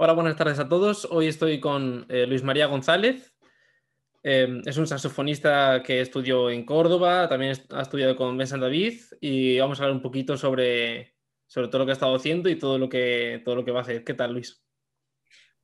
[0.00, 1.08] Hola, buenas tardes a todos.
[1.10, 3.34] Hoy estoy con eh, Luis María González.
[4.22, 8.94] Eh, es un saxofonista que estudió en Córdoba, también ha estudiado con Ben San David
[9.20, 11.16] y vamos a hablar un poquito sobre,
[11.48, 13.80] sobre todo lo que ha estado haciendo y todo lo que, todo lo que va
[13.80, 14.04] a hacer.
[14.04, 14.64] ¿Qué tal, Luis?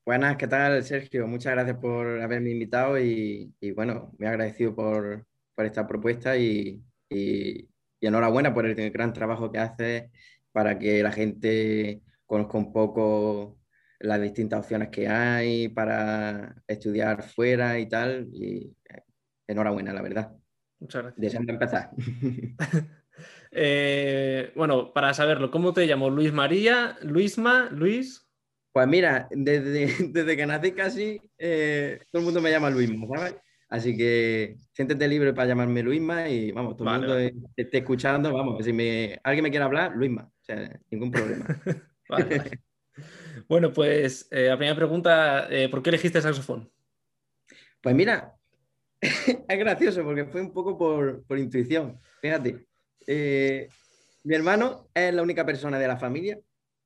[0.05, 1.29] Buenas, ¿qué tal, Sergio?
[1.29, 5.25] Muchas gracias por haberme invitado y, bueno, me agradecido por,
[5.55, 7.69] por esta propuesta y, y,
[8.01, 10.11] enhorabuena por el gran trabajo que haces
[10.51, 13.61] para que la gente conozca un poco
[14.05, 18.29] las distintas opciones que hay para estudiar fuera y tal.
[18.33, 19.03] Y eh,
[19.47, 20.33] enhorabuena, la verdad.
[20.79, 21.21] Muchas gracias.
[21.21, 21.91] Deseando empezar.
[23.57, 26.11] Eh, bueno, para saberlo, ¿cómo te llamo?
[26.11, 26.97] ¿Luis María?
[27.03, 27.69] ¿Luisma?
[27.71, 28.29] ¿Luis?
[28.73, 33.37] Pues mira, desde, desde que nací casi, eh, todo el mundo me llama Luisma, ¿sabes?
[33.69, 37.19] Así que siéntete libre para llamarme Luisma y vamos, todo el mundo
[37.57, 41.47] esté escuchando, vamos, si me, alguien me quiere hablar, Luisma, o sea, ningún problema.
[42.09, 42.61] vale.
[43.49, 46.71] Bueno, pues la eh, primera pregunta, eh, ¿por qué elegiste el saxofón?
[47.83, 48.35] Pues mira,
[49.01, 52.01] es gracioso porque fue un poco por, intuición.
[52.21, 52.67] Fíjate,
[53.07, 53.69] eh,
[54.23, 56.39] mi hermano es la única persona de la familia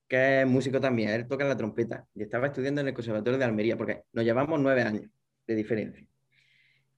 [0.08, 3.44] que es músico también, él toca la trompeta y estaba estudiando en el Conservatorio de
[3.44, 5.04] Almería porque nos llevamos nueve años
[5.46, 6.06] de diferencia.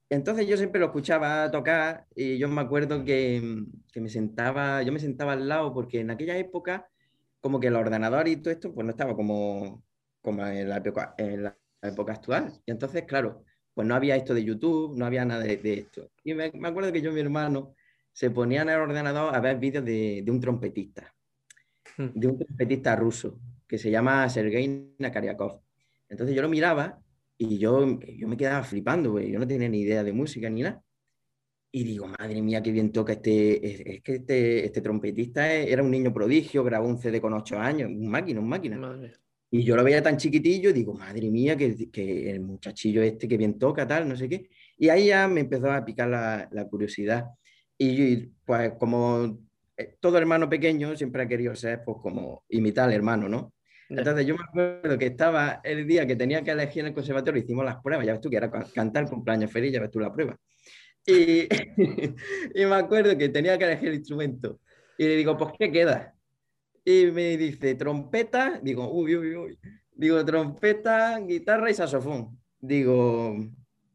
[0.09, 4.93] Entonces yo siempre lo escuchaba tocar y yo me acuerdo que, que me sentaba, yo
[4.93, 6.89] me sentaba al lado porque en aquella época
[7.41, 9.83] como que el ordenador y todo esto, pues no estaba como,
[10.21, 12.53] como en, la época, en la época actual.
[12.65, 16.11] Y entonces, claro, pues no había esto de YouTube, no había nada de, esto.
[16.23, 17.75] Y me, acuerdo que yo y mi hermano
[18.13, 21.13] se ponían en el ordenador a ver vídeos de, de un trompetista,
[21.97, 22.09] hmm.
[22.13, 25.61] de un trompetista ruso, que se llama Sergei Nakaryakov.
[26.09, 27.01] Entonces yo lo miraba
[27.37, 29.31] y yo, yo me quedaba flipando, güey.
[29.31, 30.83] Yo no tenía ni idea de música ni nada.
[31.73, 33.95] Y digo, madre mía, qué bien toca este.
[33.95, 37.89] Es, que este, este trompetista era un niño prodigio, grabó un CD con ocho años,
[37.89, 38.99] un máquina, un máquina.
[39.49, 43.27] Y yo lo veía tan chiquitillo y digo, madre mía, que, que, el muchachillo este
[43.27, 44.49] que bien toca, tal, no sé qué.
[44.77, 47.25] Y ahí ya me empezó a picar la, la curiosidad.
[47.77, 49.39] Y pues como
[49.77, 53.53] eh, todo hermano pequeño siempre ha querido ser pues como imitar al hermano, ¿no?
[53.89, 57.41] Entonces yo me acuerdo que estaba el día que tenía que elegir en el conservatorio,
[57.41, 60.13] hicimos las pruebas, ya ves tú que era cantar cumpleaños feliz, ya ves tú la
[60.13, 60.37] prueba.
[61.05, 61.47] Y,
[62.55, 64.59] y, me acuerdo que tenía que elegir el instrumento.
[64.97, 66.15] Y le digo, pues, ¿qué queda?
[66.85, 68.59] Y me dice, trompeta.
[68.61, 69.59] Digo, uy, uy, uy.
[69.91, 72.39] Digo, trompeta, guitarra y saxofón.
[72.59, 73.35] Digo,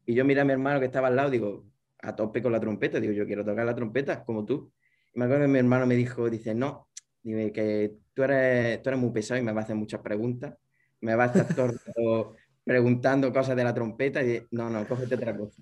[0.05, 1.65] y yo miré a mi hermano que estaba al lado, digo,
[2.01, 2.99] a tope con la trompeta.
[2.99, 4.71] Digo, yo quiero tocar la trompeta, como tú.
[5.13, 6.87] Y me acuerdo que mi hermano me dijo, dice, no,
[7.23, 10.55] dime que tú eres, tú eres muy pesado y me vas a hacer muchas preguntas.
[11.01, 14.23] Me vas a estar todo preguntando cosas de la trompeta.
[14.23, 15.61] Y no, no, cógete otra cosa.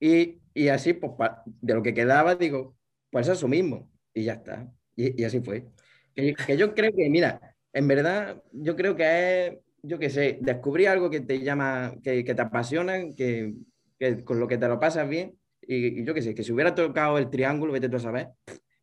[0.00, 1.12] Y, y así, pues,
[1.44, 2.76] de lo que quedaba, digo,
[3.10, 3.90] pues eso mismo.
[4.14, 4.70] Y ya está.
[4.96, 5.66] Y, y así fue.
[6.14, 10.38] Que, que, yo creo que, mira, en verdad, yo creo que es, yo qué sé,
[10.40, 13.54] descubrir algo que te llama, que, que te apasiona, que,
[13.98, 15.38] que, con lo que te lo pasas bien.
[15.62, 18.28] Y, yo qué sé, que si hubiera tocado el triángulo, vete tú a saber,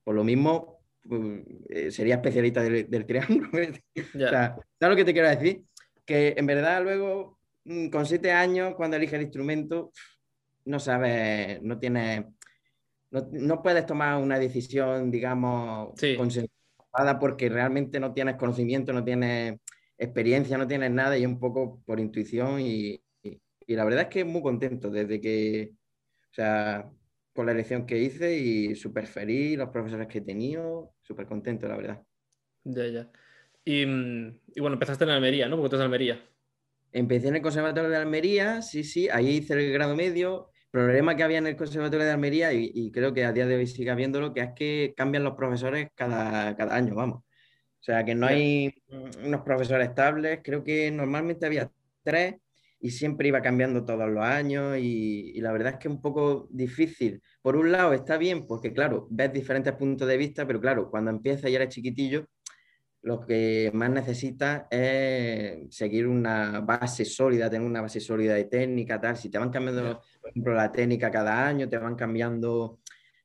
[0.03, 1.43] por lo mismo pues,
[1.93, 3.49] sería especialista del, del triángulo.
[4.15, 5.63] o sea, ¿sabes lo que te quiero decir?
[6.05, 9.91] Que en verdad luego, mm, con siete años, cuando eliges el instrumento,
[10.65, 12.25] no sabes, no tienes,
[13.11, 19.59] no, puedes tomar una decisión, digamos, consensuada porque realmente no tienes conocimiento, no tienes
[19.97, 23.01] experiencia, no tienes nada y un poco por intuición y,
[23.67, 25.71] la verdad es que muy contento desde que,
[26.29, 26.87] o sea,
[27.33, 31.67] por la elección que hice y súper feliz, los profesores que he tenido, súper contento,
[31.67, 32.03] la verdad.
[32.63, 33.11] Ya, ya.
[33.63, 35.57] Y, y, bueno, empezaste en Almería, ¿no?
[35.57, 36.29] Porque tú eres de Almería.
[36.91, 41.23] Empecé en el Conservatorio de Almería, sí, sí, ahí hice el grado medio, problema que
[41.23, 44.33] había en el Conservatorio de Almería, y, creo que a día de hoy sigue habiéndolo,
[44.33, 47.19] que es que cambian los profesores cada, cada año, vamos.
[47.19, 48.73] O sea, que no hay
[49.23, 51.71] unos profesores estables, creo que normalmente había
[52.03, 52.35] tres
[52.81, 56.01] y siempre iba cambiando todos los años y, y, la verdad es que es un
[56.01, 57.21] poco difícil.
[57.41, 61.09] Por un lado está bien porque, claro, ves diferentes puntos de vista, pero claro, cuando
[61.09, 62.27] empiezas y eres chiquitillo,
[63.05, 68.99] lo que más necesitas es seguir una base sólida, tener una base sólida de técnica,
[68.99, 69.15] tal.
[69.15, 72.79] Si te van cambiando, por ejemplo, la técnica cada año, te van cambiando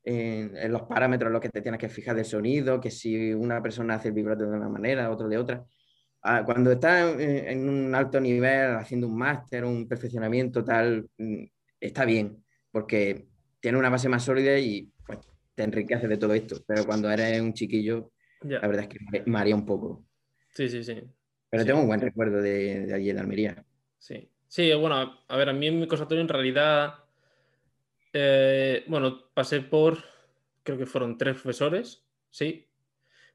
[0.05, 3.63] en, los parámetros en los que te tienes que fijar del sonido, que si una
[3.63, 5.65] persona hace el vibrato de una manera, otro de otra.
[6.23, 11.45] Ah, cuando estás en, un alto nivel, haciendo un máster, un perfeccionamiento, tal, mm,
[11.81, 13.29] está bien, porque
[13.61, 15.21] tiene una base más sólida y pues,
[15.55, 16.57] te enriquece de todo esto.
[16.67, 18.13] Pero cuando eres un chiquillo,
[18.43, 20.05] la verdad es que me haría un poco.
[20.51, 21.03] Sí, sí, sí.
[21.49, 23.65] Pero tengo un buen recuerdo de, de allí en Almería.
[23.99, 24.31] Sí.
[24.51, 27.05] Sí, bueno, a ver, a mí en mi conservatorio en realidad,
[28.13, 29.99] eh, bueno, pasé por,
[30.65, 32.67] creo que fueron tres profesores, sí,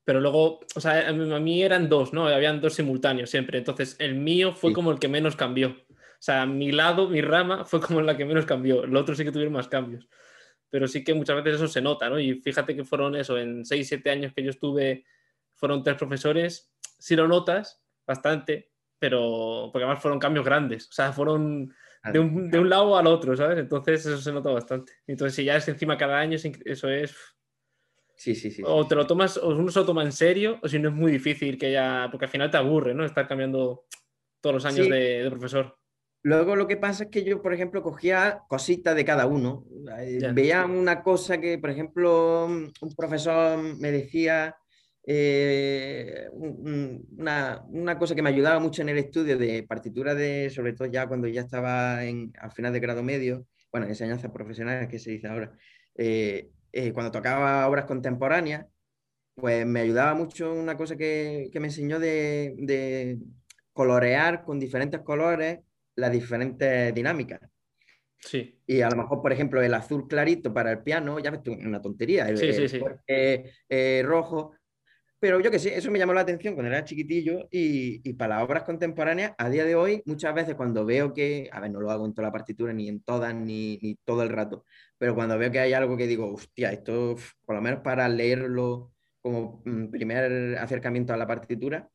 [0.04, 2.28] pero luego, o sea, a mí eran dos, ¿no?
[2.28, 3.58] Habían dos simultáneos siempre.
[3.58, 5.70] Entonces, el mío fue como el que menos cambió.
[5.70, 8.84] O sea, mi lado, mi rama, fue como la que menos cambió.
[8.84, 10.10] El otro sí que tuvieron más cambios.
[10.70, 12.20] Pero sí que muchas veces eso se nota, ¿no?
[12.20, 15.06] Y fíjate que fueron eso, en 6, 7 años que yo estuve,
[15.54, 16.72] fueron tres profesores.
[17.00, 18.75] Sí lo notas bastante,
[19.06, 20.90] pero porque además fueron cambios grandes.
[20.90, 21.72] O sea, fueron
[22.12, 23.60] de un, de un lado al otro, ¿sabes?
[23.60, 24.94] Entonces eso se nota bastante.
[25.06, 27.16] Entonces, si ya es encima cada año, eso es
[28.16, 28.64] Sí, sí, sí.
[28.66, 30.96] O te lo tomas, o uno se lo toma en serio, o si no es
[30.96, 33.06] muy difícil que ya, porque al final te aburre, ¿no?
[33.06, 33.86] Estar cambiando
[34.42, 35.78] todos los años de, profesor.
[36.24, 39.66] Luego lo que pasa es que yo, por ejemplo, cogía cositas de cada uno.
[40.34, 44.56] Veía una cosa que, por ejemplo, un profesor me decía,
[45.08, 50.74] eh, una, una, cosa que me ayudaba mucho en el estudio de partitura de, sobre
[50.74, 54.98] todo ya cuando ya estaba en, al final de grado medio, bueno, enseñanza profesional, que
[54.98, 55.52] se dice ahora,
[55.96, 58.66] eh, eh, cuando tocaba obras contemporáneas,
[59.36, 63.20] pues me ayudaba mucho una cosa que, me enseñó de,
[63.74, 65.60] colorear con diferentes colores
[65.96, 67.42] las diferentes dinámicas.
[68.18, 68.60] Sí.
[68.66, 71.52] Y a lo mejor, por ejemplo, el azul clarito para el piano, ya ves tú,
[71.52, 72.28] una tontería.
[72.28, 74.54] El, sí, sí, eh, rojo
[75.26, 78.46] pero yo que sé, eso me llamó la atención cuando era chiquitillo y, para las
[78.46, 81.90] obras contemporáneas, a día de hoy, muchas veces cuando veo que, a ver, no lo
[81.90, 84.66] hago en toda la partitura, ni en todas, ni, ni todo el rato,
[85.00, 88.94] pero cuando veo que hay algo que digo, hostia, esto, por lo menos para leerlo
[89.20, 91.90] como mm, primer acercamiento a la partitura,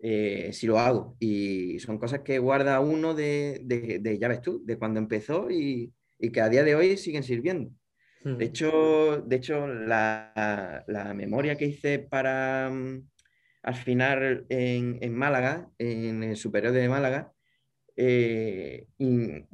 [0.00, 1.16] eh, sí lo hago.
[1.20, 5.94] Y son cosas que guarda uno de, de, ya ves tú, de cuando empezó y,
[6.18, 7.70] y que a día de hoy siguen sirviendo.
[8.24, 10.82] De hecho, de hecho la,
[11.14, 13.08] memoria que hice para mm,
[13.62, 17.32] al final en, Málaga, en el superior de Málaga,
[17.96, 18.86] eh,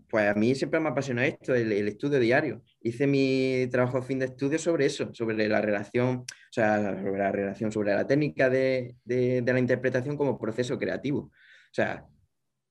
[0.08, 2.62] pues a mí siempre me apasiona esto, el, estudio diario.
[2.80, 7.18] Hice mi trabajo de fin de estudio sobre eso, sobre la relación, o sea, sobre
[7.18, 11.20] la relación, sobre la técnica de, la interpretación como proceso creativo.
[11.20, 11.30] O
[11.74, 12.06] sea,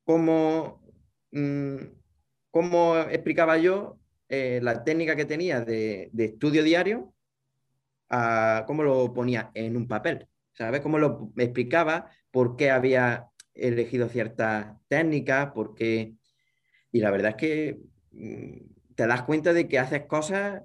[0.04, 0.81] cómo,
[1.31, 1.78] mm,
[2.51, 4.00] cómo explicaba yo
[4.30, 7.14] eh, la técnica que tenía de, estudio diario,
[8.68, 10.81] cómo lo ponía en un papel, ¿sabes?
[10.81, 16.14] Cómo lo explicaba, por qué había elegido ciertas técnicas, por qué...
[16.92, 17.80] Y la verdad es que
[18.12, 20.62] mm, te das cuenta de que haces cosas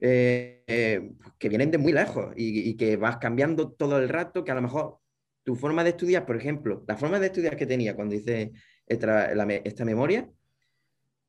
[0.00, 4.50] eh, eh, que vienen de muy lejos y, que vas cambiando todo el rato, que
[4.50, 4.98] a lo mejor
[5.44, 8.52] tu forma de estudiar, por ejemplo, la forma de estudiar que tenía cuando hice
[8.86, 10.28] esta memoria,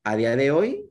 [0.04, 0.90] a día de hoy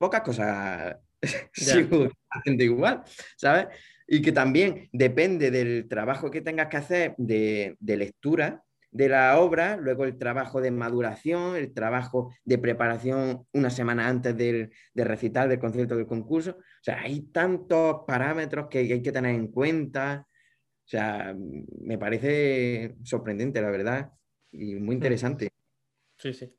[0.00, 0.96] pocas cosas
[1.52, 3.02] sigo haciendo igual,
[3.36, 3.66] ¿sabes?
[4.08, 9.76] Y que también depende del trabajo que tengas que hacer de, lectura de la obra,
[9.76, 15.48] luego el trabajo de maduración, el trabajo de preparación una semana antes del, de recital
[15.48, 16.56] del concierto del concurso.
[16.58, 20.26] O sea, hay tantos parámetros que hay que tener en cuenta.
[20.26, 21.36] O sea,
[21.82, 24.10] me parece sorprendente, la verdad,
[24.50, 24.98] y muy mm.
[24.98, 25.50] interesante.
[26.18, 26.52] Sí, sí.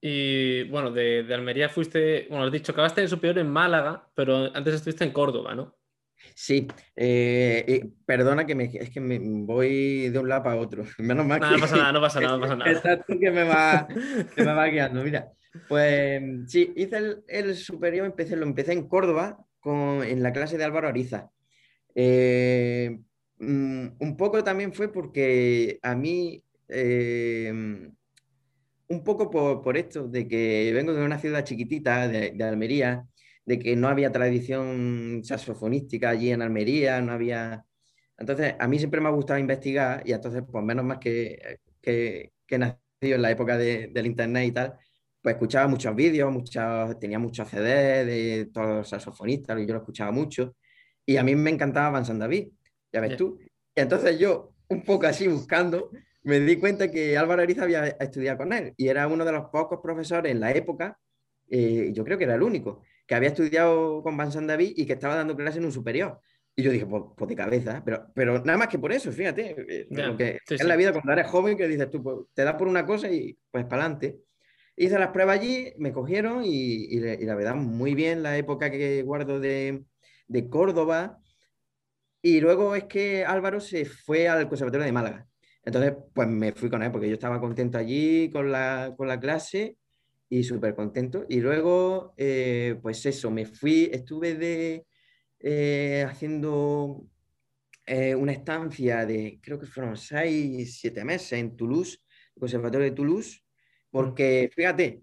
[0.00, 4.74] Y bueno, de, Almería fuiste, bueno, has dicho, acabaste de superior en Málaga, pero antes
[4.74, 5.76] estuviste en Córdoba, ¿no?
[6.34, 10.84] Sí, eh, perdona que me, es que me voy de un lado para otro.
[10.98, 12.70] Menos mal no, no pasa nada, no pasa nada, no pasa nada.
[12.70, 13.88] Exacto que me va,
[14.34, 15.02] que me va guiando.
[15.02, 15.32] Mira,
[15.68, 20.64] pues sí, hice el, superior, empecé, lo empecé en Córdoba con, en la clase de
[20.64, 21.30] Álvaro Ariza.
[21.94, 22.98] Eh,
[23.38, 27.90] mm, un poco también fue porque a mí eh,
[28.88, 33.06] un poco por, esto, de que vengo de una ciudad chiquitita, de, Almería,
[33.44, 37.64] de que no había tradición saxofonística allí en Almería, no había...
[38.16, 42.32] Entonces, a mí siempre me ha gustado investigar y entonces, pues menos más que, que,
[42.46, 44.74] que nacido en la época del internet y tal,
[45.22, 49.80] pues escuchaba muchos vídeos, muchos, tenía muchos CDs de todos los saxofonistas y yo lo
[49.80, 50.56] escuchaba mucho.
[51.04, 52.48] Y a mí me encantaba Van David,
[52.92, 53.38] ya ves tú.
[53.74, 55.90] Y entonces yo, un poco así buscando,
[56.22, 59.46] me di cuenta que Álvaro Ariza había estudiado con él y era uno de los
[59.50, 60.98] pocos profesores en la época,
[61.50, 64.94] eh, yo creo que era el único, que había estudiado con Van David y que
[64.94, 66.20] estaba dando clase en un superior.
[66.54, 69.54] Y yo dije, pues, pues de cabeza, pero, pero nada más que por eso, fíjate,
[70.18, 72.84] que es la vida cuando eres joven que dices tú, pues, te das por una
[72.84, 74.18] cosa y pues para adelante.
[74.74, 79.02] Hice las pruebas allí, me cogieron y, y, la verdad, muy bien la época que
[79.02, 79.84] guardo de,
[80.26, 81.20] de Córdoba.
[82.22, 85.27] Y luego es que Álvaro se fue al Conservatorio de Málaga.
[85.68, 89.20] Entonces, pues me fui con él porque yo estaba contento allí con la, con la
[89.20, 89.76] clase
[90.30, 91.26] y súper contento.
[91.28, 94.86] Y luego, eh, pues eso, me fui, estuve de,
[95.40, 97.04] eh, haciendo
[97.84, 101.98] eh, una estancia de, creo que fueron seis, siete meses en Toulouse,
[102.34, 103.44] el Conservatorio de Toulouse,
[103.90, 105.02] porque fíjate,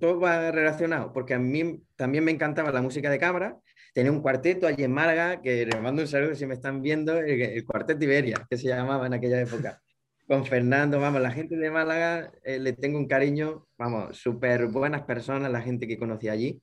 [0.00, 3.60] todo va relacionado, porque a mí también me encantaba la música de cámara,
[3.94, 7.16] tenía un cuarteto allí en Málaga, que les mando un saludo si me están viendo,
[7.18, 9.80] el, Cuarteto Iberia, que se llamaba en aquella época.
[10.26, 15.02] Con Fernando, vamos, la gente de Málaga eh, le tengo un cariño, vamos, súper buenas
[15.02, 16.60] personas, la gente que conocí allí.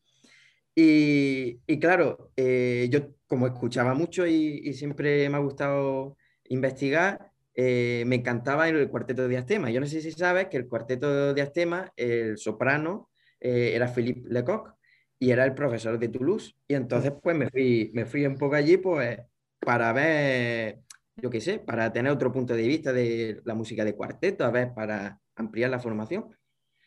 [0.75, 6.17] Y, y claro, eh, yo como escuchaba mucho y, y, siempre me ha gustado
[6.49, 9.69] investigar, eh, me encantaba el cuarteto de Diastema.
[9.71, 13.09] Yo no sé si sabes que el cuarteto de Diastema, el soprano,
[13.39, 14.80] era Philippe Lecoq
[15.21, 16.55] y era el profesor de Toulouse.
[16.67, 19.19] Y entonces, pues me fui, me fui un poco allí, pues,
[19.59, 20.79] para ver,
[21.15, 24.49] yo qué sé, para tener otro punto de vista de la música de cuarteto, a
[24.49, 26.35] ver, para ampliar la formación.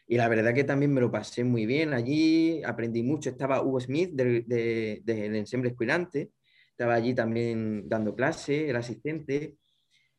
[0.08, 3.30] Y la verdad que también me lo pasé muy bien allí, aprendí mucho.
[3.30, 6.32] Estaba Hugo Smith del de, de, ensemble escuilante,
[6.70, 9.54] estaba allí también dando clase, era asistente,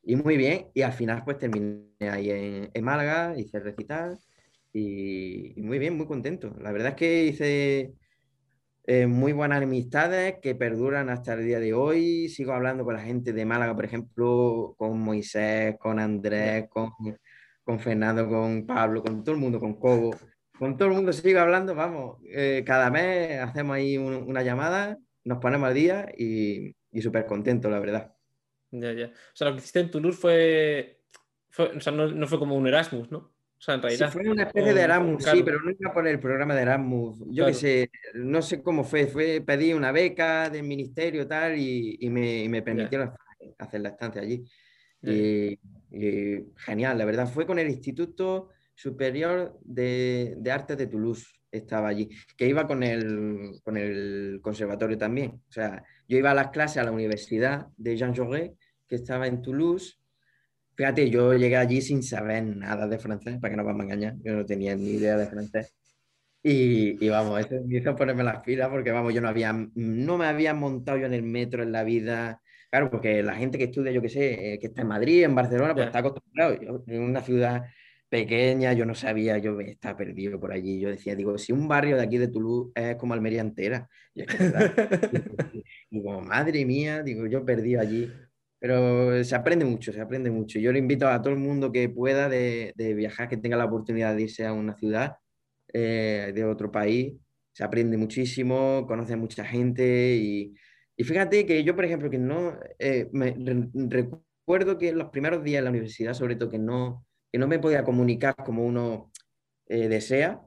[0.03, 0.67] y muy bien.
[0.73, 4.17] Y al final, pues terminé ahí en, en Málaga, hice recital,
[4.71, 6.55] y, y muy bien, muy contento.
[6.61, 7.93] La verdad es que hice
[8.87, 12.29] eh, muy buenas amistades que perduran hasta el día de hoy.
[12.29, 16.91] Sigo hablando con la gente de Málaga, por ejemplo, con Moisés, con Andrés, con,
[17.63, 20.15] con Fernando, con Pablo, con todo el mundo, con Cobo.
[20.57, 25.39] Con todo el mundo sigo hablando, vamos, eh, cada mes hacemos ahí una llamada, nos
[25.39, 28.15] ponemos al día y, y súper contentos, la verdad.
[28.71, 29.07] Ya, ya.
[29.07, 31.01] O sea, lo que hiciste en Toulouse fue,
[31.49, 33.33] fue o sea, no, no fue como un Erasmus, ¿no?
[33.57, 34.07] Sea, en realidad.
[34.07, 37.23] Sí, fue una especie de Erasmus, sí, pero no iba por el programa de Erasmus.
[37.27, 39.07] Yo qué sé, no sé cómo fue.
[39.07, 39.41] fue.
[39.45, 43.11] Pedí una beca del ministerio tal, y, y me, y me permitieron
[43.57, 44.45] hacer la estancia allí.
[45.01, 45.59] Y,
[45.91, 47.27] y, genial, la verdad.
[47.27, 51.27] Fue con el Instituto Superior de, de Artes de Toulouse.
[51.51, 55.41] Estaba allí, que iba con el, con el conservatorio también.
[55.47, 58.51] O sea, yo iba a las clases a la Universidad de Jean Jaurès,
[58.87, 59.97] que estaba en Toulouse,
[60.75, 64.15] Fíjate, yo llegué allí sin saber nada de francés, para que no vamos a engañar,
[64.23, 65.73] yo no tenía ni idea de francés.
[66.43, 70.17] Y, y, vamos, eso me hizo ponerme las pilas porque, vamos, yo no había, no
[70.17, 72.41] me había montado yo en el metro en la vida.
[72.69, 75.33] Claro, porque la gente que estudia, yo qué sé, eh, que está en Madrid, en
[75.33, 76.59] Barcelona, pues está acostumbrado.
[76.61, 77.63] Yo, en una ciudad
[78.09, 80.79] pequeña, yo no sabía, yo estaba perdido por allí.
[80.79, 83.89] Yo decía, digo, si un barrio de aquí de Toulouse es como Almería entera.
[84.13, 88.11] Y, es que, como, madre mía, digo, yo perdí allí.
[88.65, 90.57] Pero se aprende mucho, se aprende mucho.
[90.57, 93.65] Yo le invito a todo el mundo que pueda de, de viajar, que tenga la
[93.65, 95.17] oportunidad de irse a una ciudad
[95.71, 97.13] eh, de otro país.
[97.51, 100.55] Se aprende muchísimo, conoce mucha gente y,
[100.97, 105.11] y fíjate que yo, por ejemplo, que no, eh, me, re, recuerdo que en los
[105.11, 108.65] primeros días en la universidad, sobre todo, que no, que no me podía comunicar como
[108.65, 109.11] uno
[109.67, 110.41] eh, desea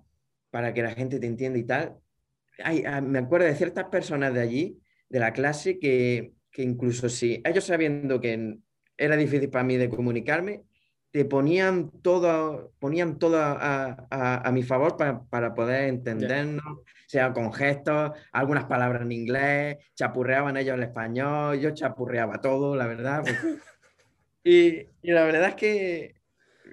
[0.51, 1.95] para que la gente te entienda y tal.
[2.65, 7.09] Ay, ah, me acuerdo de ciertas personas de allí, de la clase, que, que incluso
[7.09, 8.59] si ellos sabiendo que
[8.97, 10.65] era difícil para mí de comunicarme,
[11.13, 16.95] te ponían todo, ponían todo a, a, a mi favor para, para poder entendernos, yeah.
[17.07, 22.89] sea con gestos, algunas palabras en inglés, chapurreaban ellos el español, yo chapurreaba todo, la
[22.89, 23.23] verdad.
[23.23, 23.37] Pues.
[24.43, 26.17] y, y, la verdad es que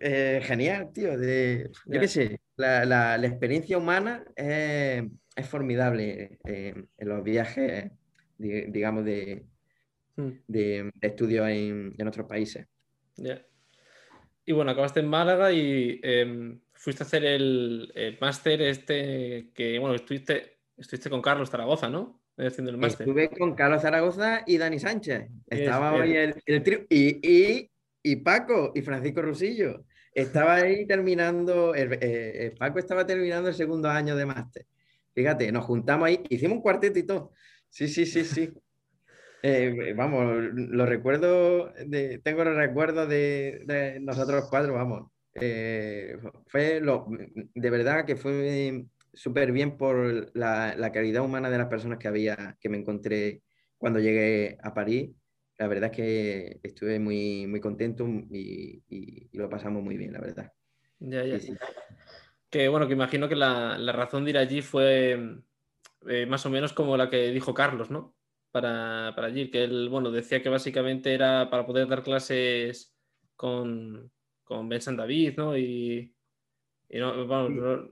[0.01, 1.15] eh, genial, tío.
[1.15, 2.01] De, yo yeah.
[2.01, 5.03] qué sé, la, la, la, experiencia humana es,
[5.35, 7.91] es formidable eh, en los viajes,
[8.39, 9.45] digamos, de,
[10.17, 10.31] Hmm.
[10.47, 12.65] de, de estudio en, en, otros países.
[13.17, 13.45] Yeah.
[14.45, 19.77] Y bueno, acabaste en Málaga y eh, fuiste a hacer el, el máster este que,
[19.79, 22.21] bueno, estuviste, estuviste con Carlos Zaragoza, ¿no?
[22.37, 23.07] Haciendo el máster.
[23.07, 25.27] Estuve con Carlos Zaragoza y Dani Sánchez.
[25.47, 26.85] Estaba hoy el, el trío.
[26.89, 27.71] Y, y,
[28.03, 29.85] y, Paco y Francisco Rusillo.
[30.13, 34.65] Estaba ahí terminando, el, eh, Paco estaba terminando el segundo año de máster.
[35.13, 37.33] Fíjate, nos juntamos ahí, hicimos un cuarteto y todo.
[37.69, 38.53] Sí, sí, sí, sí.
[39.47, 40.25] Eh, vamos,
[40.55, 45.11] lo recuerdo, de, tengo los recuerdos de, de, nosotros cuatro, vamos.
[45.35, 47.05] Eh, fue lo,
[47.53, 52.07] de verdad que fue súper bien por la, la, calidad humana de las personas que
[52.07, 53.43] había, que me encontré
[53.77, 55.11] cuando llegué a París.
[55.59, 60.13] La verdad es que estuve muy, muy contento y, y, y lo pasamos muy bien,
[60.13, 60.51] la verdad.
[60.97, 61.39] Ya, ya.
[61.39, 61.57] Sí, sí.
[62.49, 65.37] Que bueno, que imagino que la, la razón de ir allí fue
[66.07, 68.15] eh, más o menos como la que dijo Carlos, ¿no?
[68.55, 72.95] Para, para allí, que él, bueno, decía que básicamente era para poder dar clases
[73.35, 74.09] con,
[74.45, 75.57] con Vincent David, ¿no?
[75.57, 76.15] Y,
[76.87, 77.89] y no, vamos, no...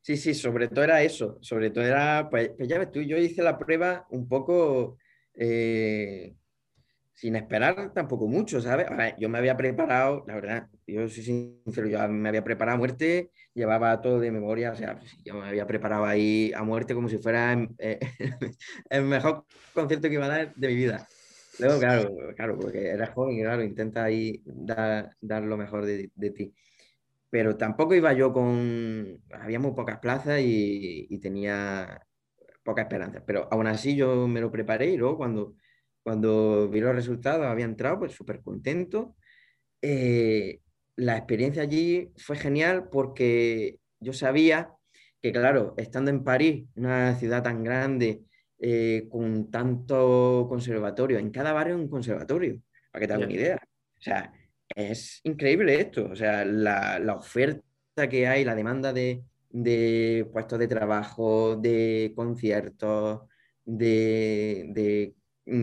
[0.00, 3.16] Sí, sí, sobre todo era eso, sobre todo era, pues, pues ya ves tú, yo
[3.18, 4.98] hice la prueba un poco
[5.34, 6.34] eh,
[7.14, 8.86] sin esperar tampoco mucho, ¿sabes?
[9.18, 13.30] Yo me había preparado, la verdad, yo soy sincero, yo me había preparado a muerte,
[13.54, 17.08] llevaba todo de memoria, o sea, pues, yo me había preparado ahí a muerte como
[17.08, 18.00] si fuera eh,
[18.90, 21.06] el mejor concierto que iba a dar de mi vida.
[21.58, 26.10] Luego, claro, claro, porque eras joven y claro, intenta ahí dar, dar lo mejor de,
[26.14, 26.54] de, ti.
[27.30, 32.00] Pero tampoco iba yo con, había muy pocas plazas y, y tenía
[32.64, 33.22] poca esperanza.
[33.26, 35.54] Pero aún así yo me lo preparé y luego cuando,
[36.02, 39.16] cuando vi los resultados había entrado, pues súper contento.
[39.80, 40.60] Eh,
[40.96, 44.70] la experiencia allí fue genial porque yo sabía
[45.20, 48.22] que, claro, estando en París, una ciudad tan grande,
[48.58, 53.58] eh, con tanto conservatorio, en cada barrio un conservatorio, para que te hagas una idea.
[53.98, 54.32] O sea,
[54.74, 56.08] es increíble esto.
[56.10, 62.12] O sea, la, la oferta que hay, la demanda de, de puestos de trabajo, de
[62.16, 63.22] conciertos,
[63.64, 65.14] de, de,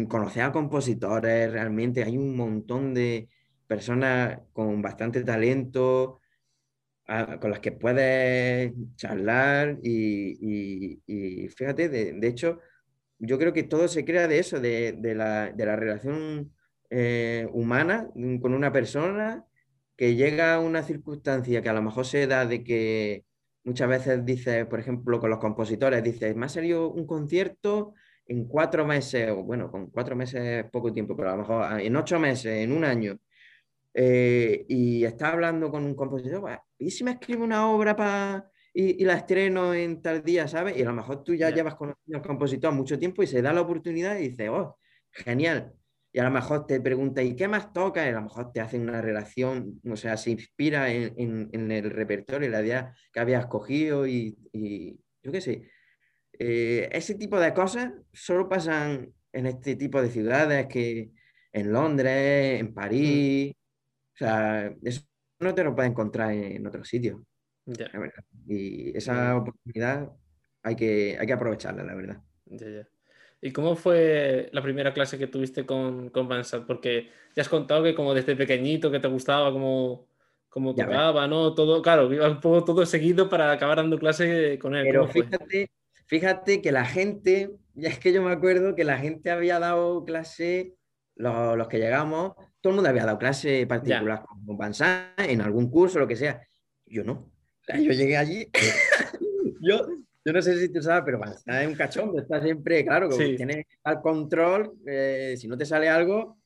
[0.07, 2.03] conocer a compositores, realmente.
[2.03, 3.29] Hay un montón de
[3.67, 6.19] personas con bastante talento,
[7.41, 12.59] con las que puedes charlar y, y, fíjate, de, hecho,
[13.17, 16.53] yo creo que todo se crea de eso, de, de la, la, relación
[16.91, 18.09] eh, humana
[18.41, 19.45] con una persona
[19.95, 23.25] que llega a una circunstancia que a lo mejor se da de que
[23.63, 27.93] muchas veces dice, por ejemplo, con los compositores, dice, me ha salido un concierto
[28.29, 31.63] en cuatro meses, o bueno, con cuatro meses es poco tiempo, pero a lo mejor
[31.63, 33.19] ah, en ocho meses, en un año,
[33.93, 39.03] eh, y está hablando con un compositor, ¿y si me escribe una obra para y,
[39.03, 40.77] la estreno en tal día, ¿sabes?
[40.77, 43.51] Y a lo mejor tú ya llevas conociendo al compositor mucho tiempo y se da
[43.51, 44.77] la oportunidad y dice, oh,
[45.11, 45.73] genial.
[46.11, 48.05] Y a lo mejor te pregunta, ¿y qué más toca?
[48.05, 51.89] Y a lo mejor te hace una relación, o sea, se inspira en, en, el
[51.89, 55.69] repertorio, la idea que habías cogido y, y yo qué sé.
[56.39, 61.11] Eh, ese tipo de cosas solo pasan en este tipo de ciudades que
[61.51, 63.53] en Londres, en París.
[64.15, 65.01] O sea, eso
[65.39, 67.21] no te lo puedes encontrar en otros sitios.
[68.47, 70.11] Y esa oportunidad
[70.63, 72.21] hay que, hay que aprovecharla, la verdad.
[73.41, 76.27] ¿Y cómo fue la primera clase que tuviste con, con
[76.67, 80.07] Porque ya has contado que como desde pequeñito que te gustaba como,
[80.49, 81.53] como tocaba, ¿no?
[81.53, 84.87] Todo, claro, iba un poco todo seguido para acabar dando clase con él.
[84.89, 85.69] Pero fíjate,
[86.09, 90.03] fíjate que la gente, ya es que yo me acuerdo que la gente había dado
[90.03, 90.73] clase,
[91.15, 95.69] los, los que llegamos, todo el mundo había dado clase particular con Vincent en algún
[95.69, 96.45] curso, lo que sea.
[96.85, 97.13] Yo no.
[97.13, 98.49] O sea, yo llegué allí,
[99.61, 99.87] yo
[100.25, 103.35] yo no sé si tú sabes, pero está en un cachondo, está siempre, claro, que
[103.35, 106.37] tiene al control, eh, si no te sale algo,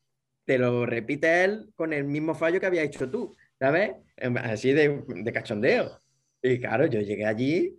[0.45, 3.91] te lo repite él con el mismo fallo que había hecho tú, ¿sabes?
[4.15, 5.97] Em, así de, de cachondeo.
[6.41, 7.77] Y claro, yo llegué allí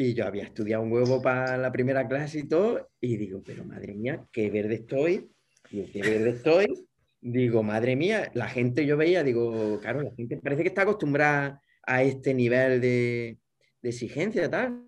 [0.00, 3.64] y yo había estudiado un huevo para la primera clase y todo, y digo, pero
[3.64, 5.28] madre mía, qué verde estoy,
[5.72, 6.86] y qué verde estoy.
[7.20, 11.60] Digo, madre mía, la gente yo veía, digo, claro, la gente parece que está acostumbrada
[11.82, 13.38] a este nivel de,
[13.82, 14.84] de exigencia, tal.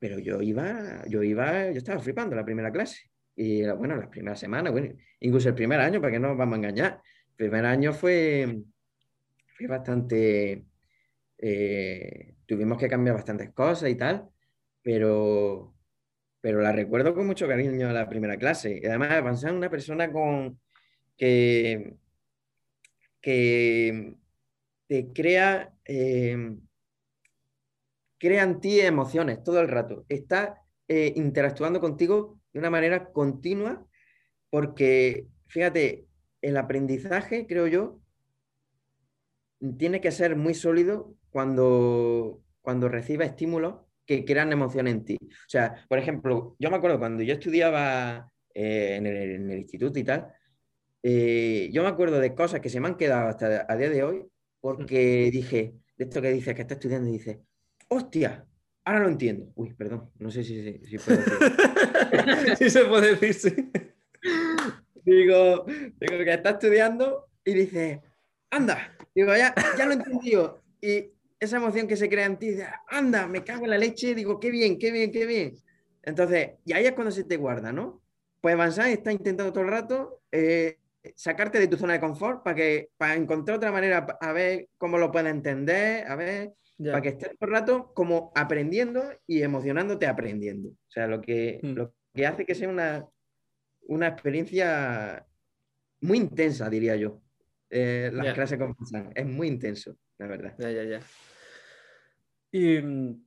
[0.00, 3.12] Pero yo iba, yo iba, yo estaba flipando la primera clase.
[3.36, 6.54] Y bueno, las primeras semanas, bueno, incluso el primer año, para que no nos vamos
[6.54, 7.00] a engañar.
[7.30, 8.58] El primer año fue,
[9.56, 10.64] fue bastante,
[11.38, 14.28] eh, tuvimos que cambiar bastantes cosas y tal,
[14.88, 15.74] pero,
[16.40, 18.80] pero la recuerdo con mucho cariño la primera clase.
[18.82, 20.58] Y además, avanzar una persona con
[21.14, 21.94] que,
[23.20, 24.14] que
[24.86, 26.56] te crea eh,
[28.16, 30.06] crea en ti emociones todo el rato.
[30.08, 33.86] Está eh, interactuando contigo de una manera continua
[34.48, 36.06] porque, fíjate,
[36.40, 38.00] el aprendizaje, creo yo,
[39.76, 45.18] tiene que ser muy sólido cuando, cuando reciba estímulos que crean emoción en ti.
[45.20, 50.04] O sea, por ejemplo, yo me acuerdo cuando yo estudiaba eh, en, el, instituto y
[50.04, 50.32] tal,
[51.02, 54.02] eh, yo me acuerdo de cosas que se me han quedado hasta a día de
[54.02, 54.24] hoy
[54.60, 57.42] porque dije, de esto que dices, que está estudiando, y dice,
[57.88, 58.46] hostia,
[58.82, 59.52] ahora lo entiendo.
[59.54, 62.56] Uy, perdón, no sé si, si, si puedo decir.
[62.58, 63.70] sí se puede decir, sí.
[65.04, 68.00] Digo, digo que está estudiando y dice,
[68.50, 70.62] anda, digo, ya, ya lo he entendido.
[70.80, 74.14] Y esa emoción que se crea en ti, dice, anda, me cago en la leche,
[74.14, 75.54] digo, qué bien, qué bien, qué bien.
[76.02, 78.02] Entonces, y ahí es cuando se te guarda, ¿no?
[78.40, 80.78] Pues Banzai está intentando todo el rato eh,
[81.14, 84.98] sacarte de tu zona de confort para que para encontrar otra manera a ver cómo
[84.98, 90.06] lo puedes entender, a ver para que estés todo el rato como aprendiendo y emocionándote
[90.06, 90.70] aprendiendo.
[90.70, 91.72] O sea, lo que, mm.
[91.72, 93.06] lo que hace que sea una,
[93.82, 95.26] una experiencia
[96.00, 97.20] muy intensa, diría yo.
[97.70, 98.76] Eh, las clases con
[99.14, 100.54] Es muy intenso, la verdad.
[100.58, 101.00] Ya, ya, ya.
[102.50, 103.24] Y mm,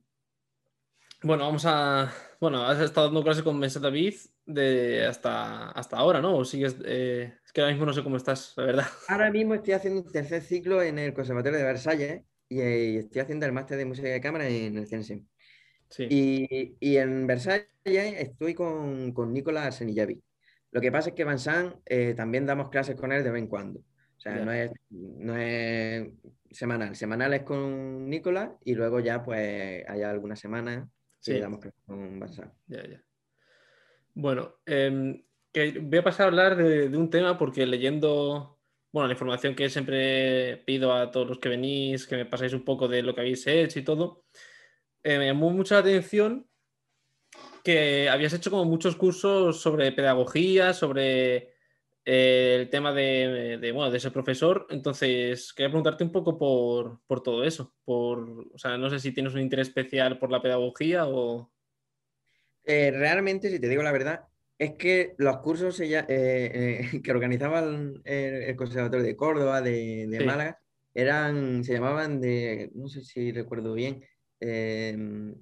[1.22, 2.12] bueno, vamos a.
[2.40, 6.36] Bueno, has estado dando clases con Mesa David de hasta, hasta ahora, ¿no?
[6.36, 6.76] O sigues.
[6.84, 8.86] Eh, es que ahora mismo no sé cómo estás, la verdad.
[9.08, 12.60] Ahora mismo estoy haciendo un tercer ciclo en el Conservatorio de Versalles y,
[12.96, 15.24] estoy haciendo el máster de música de cámara en el CNC.
[15.98, 20.22] Y, y, en Versalles estoy con, con Nicolás Arsenillavi.
[20.72, 23.48] Lo que pasa es que Vincent eh, también damos clases con él de vez en
[23.48, 23.80] cuando.
[24.22, 26.12] O sea, no, es, no es
[26.52, 26.94] semanal.
[26.94, 30.86] Semanal es con Nicolás y luego ya pues hay algunas semanas
[31.20, 32.20] que damos clases con.
[32.68, 33.02] Ya, ya.
[34.14, 35.24] Bueno, em,
[35.82, 38.60] voy a pasar a hablar de, un tema porque leyendo,
[38.92, 42.64] bueno, la información que siempre pido a todos los que venís, que me pasáis un
[42.64, 44.24] poco de lo que habéis hecho y todo,
[45.02, 46.46] eh, me llamó mucho la atención
[47.64, 51.54] que habías hecho como muchos cursos sobre pedagogía, sobre
[52.04, 54.66] eh, el tema de, bueno, de ser profesor.
[54.70, 57.74] Entonces, quería preguntarte un poco por, todo eso.
[57.84, 61.50] Por, o sea, no sé si tienes un interés especial por la pedagogía o...
[62.64, 64.24] Eh, realmente, si te digo la verdad,
[64.56, 70.60] es que los cursos eh, que organizaba el, Conservatorio de Córdoba, de, Málaga,
[70.94, 74.04] eran, se llamaban de, no sé si recuerdo bien,
[74.38, 75.34] em,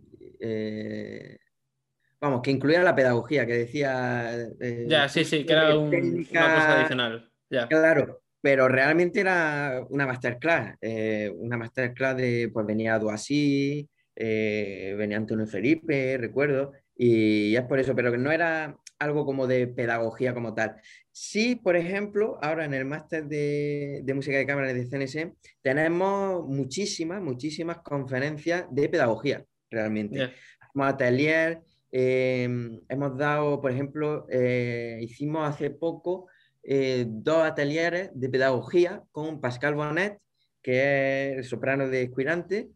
[2.20, 4.32] vamos, que incluía la pedagogía, que decía...
[4.60, 7.30] Eh, ya, sí, sí, que era una cosa adicional.
[7.48, 7.66] Ya.
[7.66, 15.16] Claro, pero realmente era una masterclass, eh, una masterclass de, pues venía Duasí, eh, venía
[15.16, 20.34] Antonio Felipe, recuerdo, y es por eso, pero que no era algo como de pedagogía
[20.34, 20.76] como tal.
[21.10, 27.20] Sí, por ejemplo, ahora en el máster de, música de cámara de CNS tenemos muchísimas,
[27.22, 30.32] muchísimas conferencias de pedagogía, realmente.
[30.72, 36.28] Como atelier, hemos dado, por ejemplo, eh, hicimos hace poco
[36.62, 40.18] eh, dos ateliers de pedagogía con Pascal Bonnet,
[40.62, 42.68] que es el soprano de Escuirante,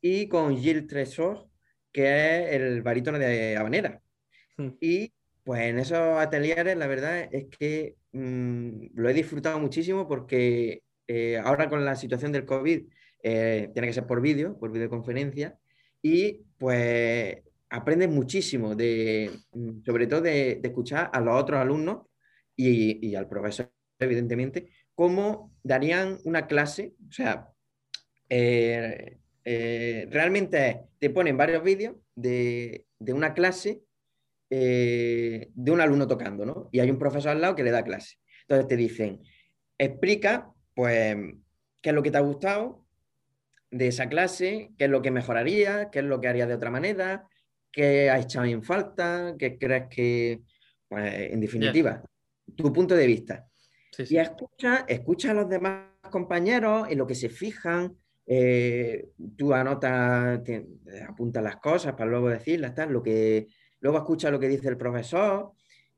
[0.00, 1.48] y con Gilles Tresor,
[1.92, 4.00] que es el barítono de Habanera.
[4.56, 4.70] Hmm.
[4.80, 5.12] Y
[5.42, 11.38] pues en esos ateliers la verdad es que mm, lo he disfrutado muchísimo porque eh,
[11.38, 12.82] ahora con la situación del COVID
[13.22, 15.56] tiene que ser por vídeo, por videoconferencia,
[16.02, 17.38] y pues
[17.70, 22.06] aprendes muchísimo, de, mm, sobre todo de, escuchar a los otros alumnos
[22.56, 26.94] y, al profesor, evidentemente, cómo darían una clase.
[27.08, 27.48] O sea,
[28.28, 33.82] eh, eh, realmente te ponen varios vídeos de, una clase
[34.50, 36.68] eh, de un alumno tocando, ¿no?
[36.70, 38.16] Y hay un profesor al lado que le da clase.
[38.42, 39.20] Entonces te dicen,
[39.78, 41.16] explica, pues,
[41.80, 42.86] qué es lo que te ha gustado
[43.70, 46.70] de esa clase, qué es lo que mejoraría, qué es lo que haría de otra
[46.70, 47.28] manera,
[47.74, 50.40] qué has echado en falta, qué crees que,
[50.88, 52.02] pues, en definitiva,
[52.54, 53.46] tu punto de vista.
[53.98, 60.40] Y escucha, escucha a los demás compañeros en lo que se fijan, eh, tú anotas,
[61.08, 63.48] apuntas las cosas para luego decirlas, tal, lo que,
[63.80, 65.52] luego escucha lo que dice el profesor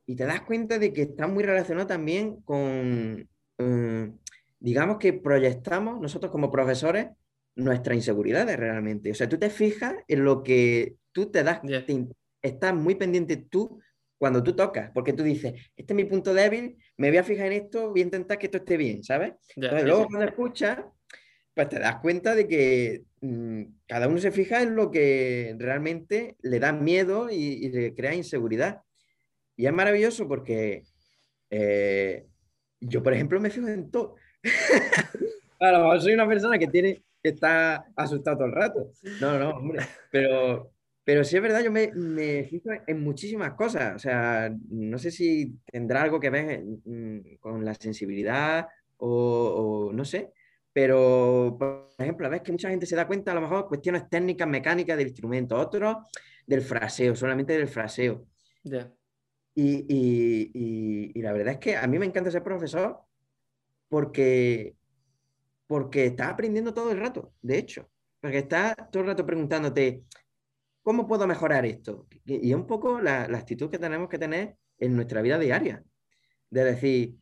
[0.07, 4.13] y te das cuenta de que está muy relacionado también con, eh,
[4.59, 7.09] digamos que proyectamos nosotros como profesores
[7.57, 9.11] nuestras inseguridades realmente.
[9.11, 11.61] O sea, tú te fijas en lo que tú te das,
[12.43, 13.81] estás muy pendiente tú
[14.19, 17.47] cuando tú tocas, porque tú dices, este es mi punto débil, me voy a fijar
[17.47, 19.33] en esto, voy a intentar que esto esté bien, ¿sabes?
[19.57, 20.81] luego cuando escuchas,
[21.53, 26.37] pues te das cuenta de que mm, cada uno se fija en lo que realmente
[26.43, 28.83] le da miedo y, le crea inseguridad.
[29.57, 30.83] Y es maravilloso porque
[31.49, 32.27] eh,
[32.79, 34.17] yo, por ejemplo, me fijo en todo.
[35.59, 38.93] claro, soy una persona que tiene está asustado todo el rato.
[39.21, 39.81] No, no, hombre.
[40.11, 40.73] Pero,
[41.05, 43.95] pero sí es verdad, yo me, me fijo en muchísimas cosas.
[43.95, 48.67] O sea, no sé si tendrá algo que ver mm, con la sensibilidad
[48.99, 50.33] o, no sé.
[50.73, 54.09] Pero, por ejemplo, a veces que mucha gente se da cuenta, a lo mejor, cuestiones
[54.11, 55.97] técnicas, mecánicas del instrumento, otros
[56.47, 58.27] del fraseo, solamente del fraseo.
[59.55, 62.99] Y, y, y, la verdad es que a mí me encanta ser profesor
[63.89, 64.75] porque,
[65.67, 67.91] porque estás aprendiendo todo el rato, de hecho.
[68.21, 70.05] Porque estás todo el rato preguntándote,
[70.87, 72.07] ¿Cómo puedo mejorar esto?
[72.25, 75.83] Y es un poco la, actitud que tenemos que tener en nuestra vida diaria.
[76.49, 77.17] De decir,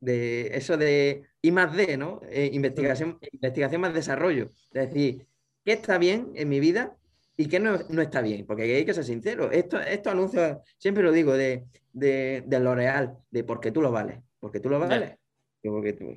[0.00, 2.20] de eso de I más D, ¿no?
[2.28, 4.50] Eh, investigación, investigación más desarrollo.
[4.72, 5.28] De decir,
[5.64, 6.96] ¿qué está bien en mi vida
[7.36, 8.44] y qué no, está bien?
[8.44, 9.52] Porque hay que ser sincero.
[9.52, 14.18] Esto, estos anuncios, siempre lo digo, de, de, de L'Oreal, de porque tú lo vales.
[14.40, 15.16] Porque tú lo vales.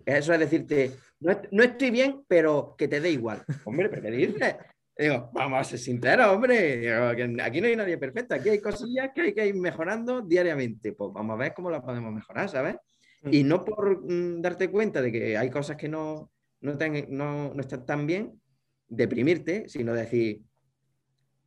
[0.08, 0.92] eso es decirte,
[1.52, 3.44] no, estoy bien, pero que te dé igual.
[3.66, 4.56] Hombre, pero ¿qué dices?
[4.96, 6.94] Digo, vamos a ser sinceros, hombre.
[7.42, 8.36] aquí no hay nadie perfecto.
[8.36, 10.94] Aquí hay cosillas que hay que ir mejorando diariamente.
[10.94, 12.76] Pues vamos a ver cómo las podemos mejorar, ¿sabes?
[13.32, 16.30] Y no por mm, darte cuenta de que hay cosas que no,
[16.62, 16.78] no,
[17.10, 18.42] no, están tan bien,
[18.88, 20.42] deprimirte, sino decir,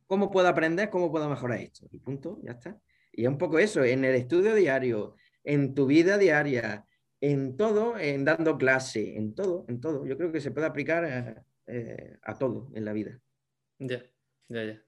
[0.07, 0.89] ¿cómo puedo aprender?
[0.89, 1.87] ¿Cómo puedo mejorar esto?
[1.91, 2.77] Y punto, ya está.
[3.11, 6.85] Y es un poco eso, en el estudio diario, en tu vida diaria,
[7.21, 10.05] en todo, en dando clase, en todo, en todo.
[10.05, 13.19] Yo creo que se puede aplicar eh, a todo en la vida.
[13.79, 14.03] Ya,
[14.49, 14.81] ya, ya.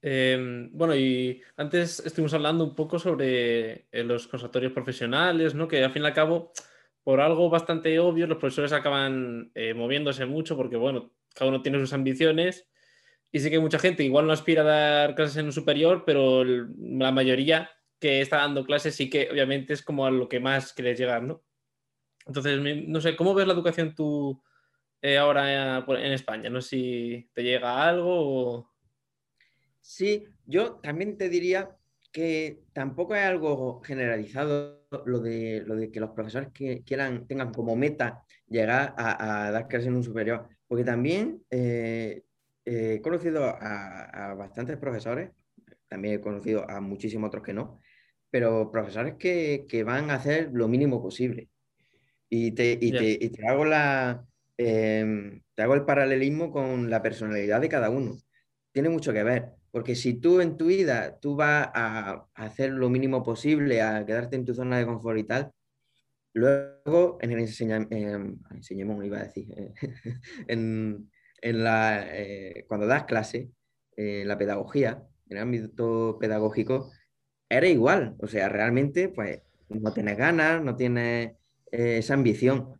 [0.00, 5.66] Em, bueno, y antes estuvimos hablando un poco sobre eh, los conservatorios profesionales, ¿no?
[5.66, 6.52] Que al fin y al cabo,
[7.02, 11.80] por algo bastante obvio, los profesores acaban eh, moviéndose mucho porque, bueno, cada uno tiene
[11.80, 12.68] sus ambiciones
[13.32, 16.44] y sí que mucha gente igual no aspira a dar clases en un superior, pero
[16.44, 20.72] la mayoría que está dando clases sí que obviamente es como a lo que más
[20.72, 21.42] quieres llegar, ¿no?
[22.26, 24.42] Entonces, no sé, ¿cómo ves la educación tú
[25.00, 26.50] eh, ahora en España?
[26.50, 28.70] No sé si te llega algo o...
[29.80, 31.78] Sí, yo también te diría
[32.12, 37.52] que tampoco es algo generalizado lo de, lo de que los profesores que quieran, tengan
[37.52, 42.24] como meta llegar a, dar clases en un superior, porque también eh,
[42.64, 45.30] eh, he conocido a, bastantes profesores,
[45.88, 47.80] también he conocido a muchísimos otros que no,
[48.30, 51.48] pero profesores que, van a hacer lo mínimo posible.
[52.28, 57.90] Y te, te, hago la, em, te hago el paralelismo con la personalidad de cada
[57.90, 58.18] uno.
[58.72, 62.90] Tiene mucho que ver, porque si tú en tu vida tú vas a, hacer lo
[62.90, 65.50] mínimo posible, a quedarte en tu zona de confort y tal,
[66.34, 69.46] luego en el enseñamiento, iba a decir,
[70.48, 73.50] en, en la, eh, cuando das clase,
[73.96, 76.90] en la pedagogía, en el ámbito pedagógico,
[77.48, 78.16] eres igual.
[78.18, 81.32] O sea, realmente, pues, no tienes ganas, no tienes
[81.72, 82.74] eh, esa ambición.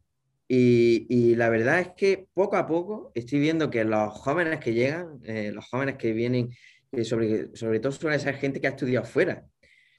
[0.50, 5.20] Y, la verdad es que poco a poco estoy viendo que los jóvenes que llegan,
[5.24, 6.50] eh, los jóvenes que vienen,
[7.02, 9.46] sobre, sobre todo suele ser gente que ha estudiado fuera,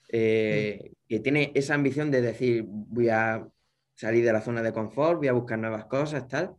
[0.07, 3.47] que tiene esa ambición de decir, voy a
[3.93, 6.55] salir de la zona de confort, voy a buscar nuevas cosas, tal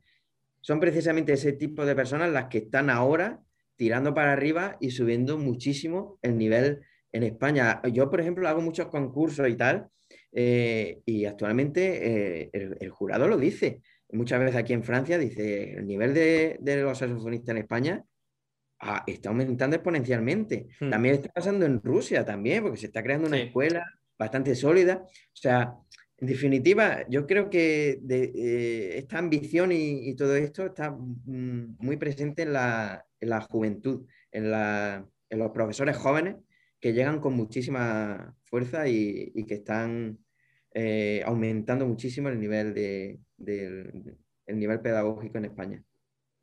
[0.60, 3.40] son precisamente ese tipo de personas las que están ahora
[3.80, 7.80] tirando para arriba y subiendo muchísimo el nivel en España.
[7.90, 9.88] Yo, por ejemplo, hago muchos concursos y tal,
[10.32, 13.80] eh, y actualmente eh, el, jurado lo dice.
[14.12, 18.04] Muchas veces aquí en Francia dice, el nivel de, los saxofonistas en España
[18.80, 20.66] ah, está aumentando exponencialmente.
[20.78, 20.90] Hmm.
[20.90, 23.82] También está pasando en Rusia también, porque se está creando una escuela
[24.18, 25.02] bastante sólida.
[25.06, 25.72] O sea,
[26.18, 32.42] en definitiva, yo creo que eh, esta ambición y, todo esto está mm, muy presente
[32.42, 33.06] en la,
[33.48, 36.36] juventud, en, los profesores jóvenes
[36.80, 40.18] que llegan con muchísima fuerza y, que están
[40.74, 45.84] eh, aumentando muchísimo el nivel, de, el nivel pedagógico en España.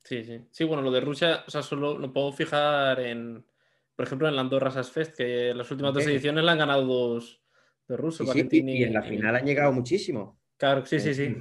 [0.04, 0.42] Sí, sí.
[0.52, 3.46] Sí, bueno, lo de Rusia, o sea, solo lo puedo fijar en,
[3.94, 7.42] por ejemplo, en la Andorra Fest, que las últimas dos ediciones la han ganado dos
[7.90, 10.40] de ruso, y, en la final han llegado muchísimo.
[10.58, 11.36] Claro, sí, sí, sí.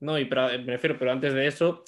[0.00, 1.84] No, y pero, me refiero, pero antes de eso,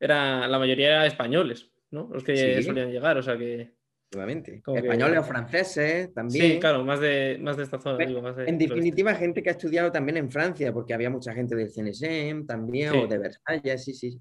[0.00, 2.08] era, la mayoría eran españoles, ¿no?
[2.12, 3.72] Los que solían llegar, o sea que.
[4.14, 4.62] Obviamente.
[4.66, 6.52] Españoles o franceses también.
[6.52, 8.02] Sí, claro, más de, más de esta zona.
[8.02, 12.46] en definitiva, gente que ha estudiado también en Francia, porque había mucha gente del CNSM
[12.46, 14.18] también, o de Versalles, sí, sí.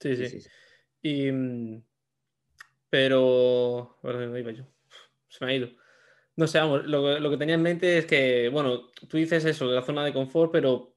[0.00, 0.48] Sí, sí.
[1.02, 1.82] Y, mm,
[2.90, 3.98] pero.
[4.02, 4.64] ¿Dónde iba yo?
[5.28, 5.68] Se me ha ido.
[6.36, 9.74] No sé, vamos, lo, que tenía en mente es que, bueno, tú dices eso, de
[9.74, 10.94] la zona de confort, pero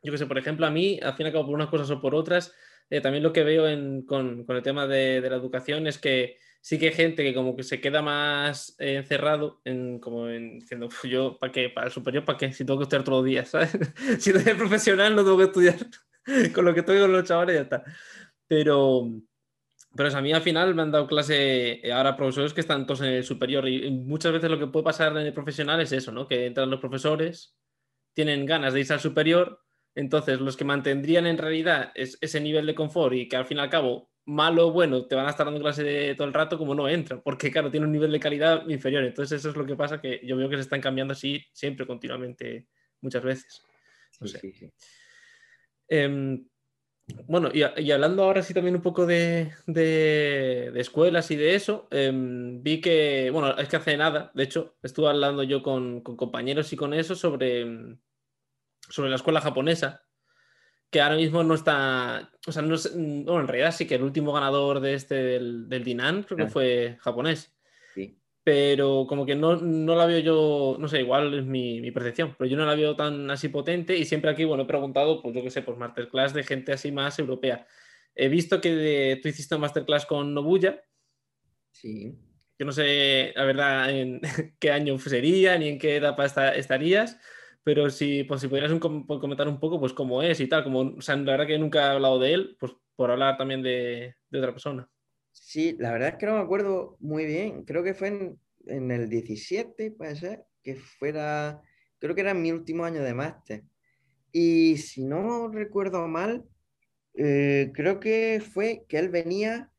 [0.00, 1.90] yo que sé, por ejemplo, a mí, al fin y al cabo, por unas cosas
[1.90, 2.54] o por otras,
[2.90, 3.64] eh, también lo que veo
[4.04, 7.62] con, el tema de, la educación es que sí que hay gente que como que
[7.62, 11.70] se queda más eh, encerrado en como en, diciendo, yo, ¿para qué?
[11.70, 12.24] ¿Para el superior?
[12.24, 12.52] ¿Para qué?
[12.52, 13.78] Si tengo que estudiar todos los días, ¿sabes?
[14.18, 15.76] si soy profesional no tengo que estudiar
[16.52, 17.84] con lo que estoy con los chavales ya está.
[18.48, 19.08] Pero,
[19.94, 23.02] pero a mí al final me han dado clase eh, ahora profesores que están todos
[23.02, 26.10] en el superior y muchas veces lo que puede pasar en el profesional es eso,
[26.10, 26.26] ¿no?
[26.26, 27.56] Que entran los profesores,
[28.14, 29.60] tienen ganas de irse al superior,
[29.94, 33.60] entonces los que mantendrían en realidad ese nivel de confort y que al fin y
[33.60, 36.74] al cabo, malo o bueno, te van a estar dando clase todo el rato como
[36.74, 39.04] no entran, porque claro, tiene un nivel de calidad inferior.
[39.04, 41.86] Entonces eso es lo que pasa, que yo veo que se están cambiando así siempre,
[41.86, 42.68] continuamente,
[43.00, 43.62] muchas veces.
[44.20, 44.38] No sé.
[44.38, 44.72] Sí, sí.
[45.88, 46.46] Em,
[47.26, 49.52] bueno, y, hablando ahora sí también un poco de,
[50.76, 55.08] escuelas y de eso, em, vi que, bueno, es que hace nada, de hecho, estuve
[55.08, 57.98] hablando yo con, compañeros y con eso sobre, em,
[58.90, 60.04] sobre la escuela japonesa,
[60.90, 62.76] que ahora mismo no está, o sea, no
[63.24, 66.52] bueno, en realidad sí que el último ganador de este del, del Dinan creo que
[66.52, 67.54] fue japonés
[68.42, 72.34] pero como que no, no, la veo yo, no sé, igual es mi, mi, percepción,
[72.38, 75.34] pero yo no la veo tan así potente y siempre aquí, bueno, he preguntado, pues
[75.34, 77.66] yo qué sé, pues masterclass de gente así más europea.
[78.14, 80.82] He visto que tú hiciste un masterclass con Nobuya.
[81.70, 82.18] Sí.
[82.58, 84.20] Que no sé, la verdad, en
[84.58, 87.20] qué año sería ni en qué etapa estarías,
[87.62, 91.00] pero si, pues, si pudieras comentar un poco, pues cómo es y tal, como, o
[91.02, 94.52] sea, la verdad que nunca he hablado de él, pues por hablar también de, otra
[94.52, 94.88] persona.
[95.32, 97.64] Sí, la verdad es que no me acuerdo muy bien.
[97.64, 101.62] Creo que fue en, el 17, puede ser, que fuera,
[101.98, 103.64] creo que era mi último año de máster.
[104.32, 106.44] Y si no recuerdo mal,
[107.14, 109.70] eh, creo que fue que él venía,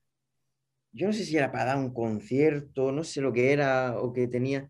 [0.94, 4.13] yo no sé si era para dar un concierto, no sé lo que era o
[4.13, 4.70] que tenía,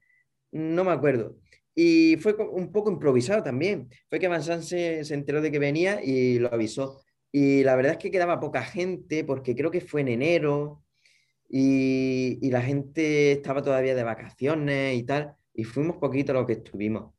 [0.52, 1.40] no me acuerdo.
[1.74, 3.90] Y fue un poco improvisado también.
[4.10, 7.02] Fue que Mansan se, se enteró de que venía y lo avisó.
[7.32, 10.84] Y la verdad es que quedaba poca gente porque creo que fue en enero
[11.52, 15.36] y, la gente estaba todavía de vacaciones y tal.
[15.54, 17.14] y fuimos poquito los que estuvimos.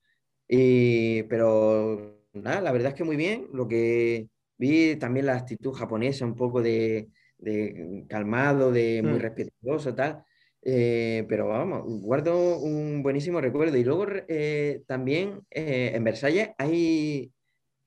[0.48, 3.48] Y, pero nada, la verdad es que muy bien.
[3.52, 9.20] Lo que vi también la actitud japonesa, un poco de, de calmado, de muy mm.
[9.20, 10.24] respetuoso, tal.
[10.64, 13.76] Eh, pero vamos, guardo un buenísimo recuerdo.
[13.76, 17.32] Y luego eh, también eh, en Versalles hay,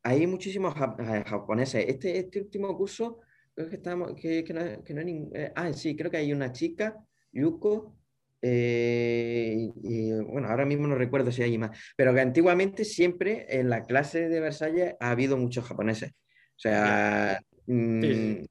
[0.03, 1.85] hay muchísimos japoneses.
[1.87, 3.21] Este, este último curso,
[3.53, 6.51] creo que estamos, que, que no, que no hay ah, sí, creo que hay una
[6.51, 6.97] chica,
[7.31, 7.95] Yuko,
[8.41, 13.85] y, bueno, ahora mismo no recuerdo si hay más, pero que antiguamente siempre en la
[13.85, 16.11] clase de Versalles ha habido muchos japoneses.
[16.11, 18.45] O sea, mm,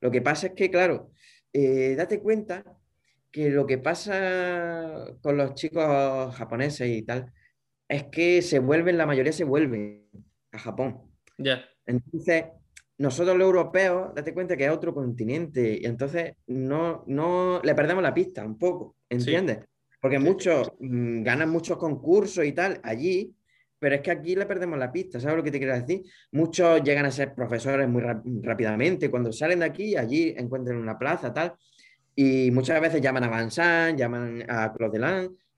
[0.00, 1.10] lo que pasa es que, claro,
[1.52, 2.75] date cuenta
[3.36, 7.30] que lo que pasa con los chicos japoneses y tal
[7.86, 10.08] es que se vuelven, la mayoría se vuelven
[10.52, 11.02] a Japón.
[11.36, 11.62] Ya.
[11.84, 12.44] Entonces,
[12.96, 18.02] nosotros los europeos, date cuenta que es otro continente y entonces no, no le perdemos
[18.02, 19.58] la pista un poco, ¿entiendes?
[20.00, 23.36] Porque muchos mm, ganan muchos concursos y tal allí,
[23.78, 26.04] pero es que aquí le perdemos la pista, ¿sabes lo que te quiero decir?
[26.32, 31.34] Muchos llegan a ser profesores muy rápidamente, cuando salen de aquí, allí encuentran una plaza,
[31.34, 31.52] tal,
[32.16, 34.98] y muchas veces llaman a Vincent, llaman a Claude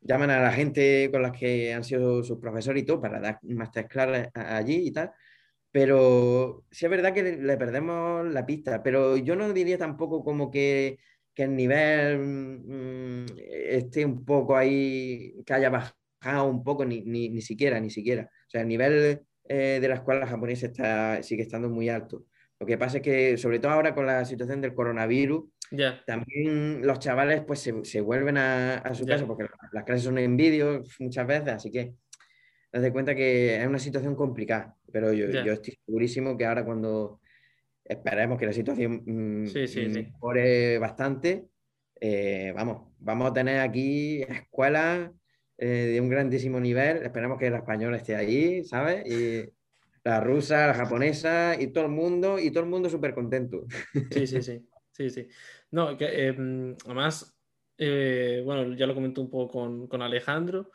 [0.01, 3.38] llaman a la gente con la que han sido sus profesores y todo para dar
[3.42, 5.12] masterclass allí y tal.
[5.71, 10.51] Pero sí es verdad que le, perdemos la pista, pero yo no diría tampoco como
[10.51, 10.99] que,
[11.35, 17.29] que el nivel mm, esté un poco ahí, que haya bajado un poco, ni, ni,
[17.29, 18.25] ni siquiera, ni siquiera.
[18.25, 22.25] O sea, el nivel eh, de la escuela japonesa está, sigue estando muy alto.
[22.59, 25.44] Lo que pasa es que, sobre todo ahora con la situación del coronavirus,
[26.07, 30.83] también los chavales pues se, vuelven a, su casa porque las clases son en vídeo
[30.98, 31.94] muchas veces, así que
[32.70, 37.20] te cuenta que es una situación complicada, pero yo, yo estoy segurísimo que ahora cuando
[37.85, 41.46] esperemos que la situación mm, mejore bastante,
[42.00, 45.11] eh, vamos, vamos a tener aquí escuelas
[45.57, 49.04] eh, de un grandísimo nivel, esperemos que la española esté ahí, ¿sabes?
[49.07, 49.50] Y
[50.04, 53.66] la rusa, la japonesa y todo el mundo, y todo el mundo súper contento.
[54.11, 54.67] Sí, sí, sí,
[54.99, 55.29] sí, sí.
[55.71, 57.39] No, que, em, además,
[57.79, 60.71] eh, bueno, ya lo comenté un poco con, con, Alejandro,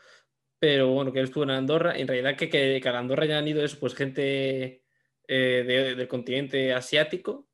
[0.60, 3.38] pero bueno, que él estuvo en Andorra, en realidad que, que, que a Andorra ya
[3.38, 4.84] han ido eso, pues gente
[5.28, 7.50] eh, del continente asiático,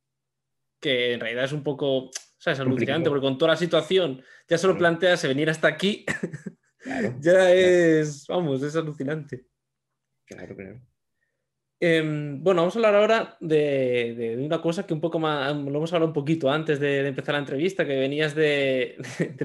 [0.79, 2.59] que en realidad es un poco, ¿sabes?
[2.59, 6.05] Alucinante, porque con toda la situación ya solo planteas venir hasta aquí,
[7.19, 9.45] ya es, vamos, es alucinante.
[10.25, 10.88] Claro, claro.
[11.81, 15.93] Em, bueno, vamos a hablar ahora de, una cosa que un poco más, lo hemos
[15.93, 18.97] hablado un poquito antes de, empezar la entrevista, que venías de,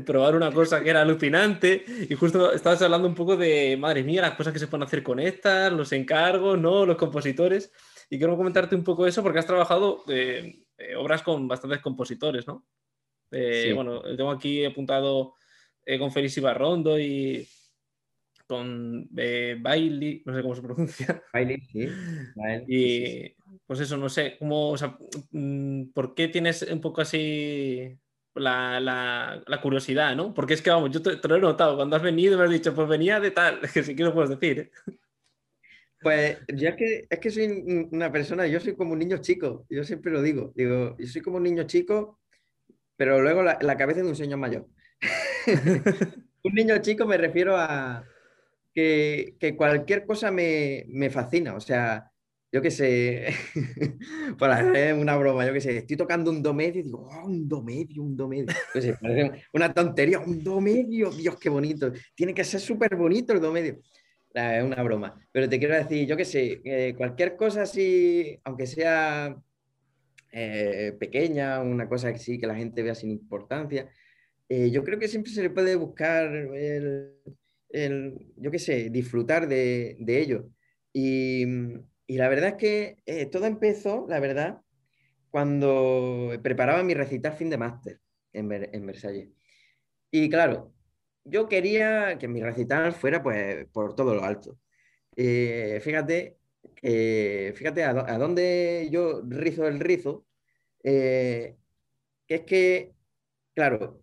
[0.04, 4.22] probar una cosa que era alucinante y justo estabas hablando un poco de, madre mía,
[4.22, 6.84] las cosas que se pueden hacer con estas, los encargos, ¿no?
[6.84, 7.72] Los compositores.
[8.10, 12.46] Y quiero comentarte un poco eso porque has trabajado eh, eh, obras con bastantes compositores,
[12.48, 12.66] ¿no?
[13.30, 15.34] Eh, bueno, tengo aquí apuntado
[15.98, 17.46] con Félix Ibarrondo y
[18.46, 21.22] con eh, Bailey, no sé cómo se pronuncia.
[21.32, 21.88] Bailey, sí.
[22.68, 23.34] y
[23.66, 24.96] pues eso, no sé, cómo, o sea,
[25.30, 27.98] mm, ¿por qué tienes un poco así
[28.34, 30.34] la, la, curiosidad, ¿no?
[30.34, 32.74] Porque es que, vamos, yo te, lo he notado, cuando has venido me has dicho,
[32.74, 34.58] pues venía de tal, que si quieres puedes decir.
[34.58, 34.94] ¿eh?
[36.00, 39.64] Pues ya es que, es que soy una persona, yo soy como un niño chico,
[39.70, 42.20] yo siempre lo digo, digo, yo soy como un niño chico,
[42.96, 44.66] pero luego la, la cabeza de un señor mayor.
[46.42, 48.04] un niño chico me refiero a,
[48.74, 51.54] que, cualquier cosa me, fascina.
[51.54, 52.10] O sea,
[52.52, 53.28] yo qué sé,
[54.38, 57.26] para hacer una broma, yo qué sé, estoy tocando un do medio y digo, oh,
[57.26, 58.46] un do medio, un do medio.
[58.72, 61.92] Pues parece una tontería, un do medio, Dios, qué bonito.
[62.14, 63.78] Tiene que ser súper bonito el do medio.
[64.34, 65.16] Es una broma.
[65.30, 69.36] Pero te quiero decir, yo qué sé, eh, cualquier cosa así, aunque sea
[70.32, 73.88] eh, pequeña, una cosa que sí, que la gente vea sin importancia,
[74.48, 77.14] eh, yo creo que siempre se le puede buscar el,
[78.36, 80.48] yo qué sé, disfrutar de, ello.
[80.92, 81.44] Y,
[82.08, 84.60] la verdad es que eh, todo empezó, la verdad,
[85.30, 88.00] cuando preparaba mi recital fin de máster
[88.32, 89.30] en, en, Versalles.
[90.10, 90.72] Y claro,
[91.24, 94.58] yo quería que mi recital fuera pues por todo lo alto.
[95.16, 96.38] Eh, fíjate,
[97.54, 100.26] fíjate a, dónde yo rizo el rizo,
[100.84, 101.56] eh,
[102.26, 102.92] que es que,
[103.54, 104.02] claro,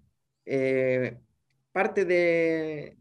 [1.72, 2.98] parte de,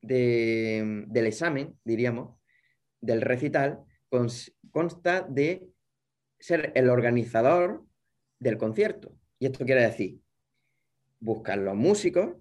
[0.00, 2.36] del examen, diríamos,
[3.00, 3.80] del recital,
[4.70, 5.68] consta de
[6.38, 7.84] ser el organizador
[8.38, 9.16] del concierto.
[9.38, 10.20] Y esto quiere decir
[11.20, 12.36] buscar los músicos,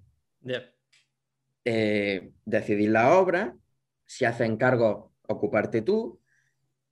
[1.65, 3.55] eh, decidir la obra,
[4.05, 6.21] si hace encargo, ocuparte tú,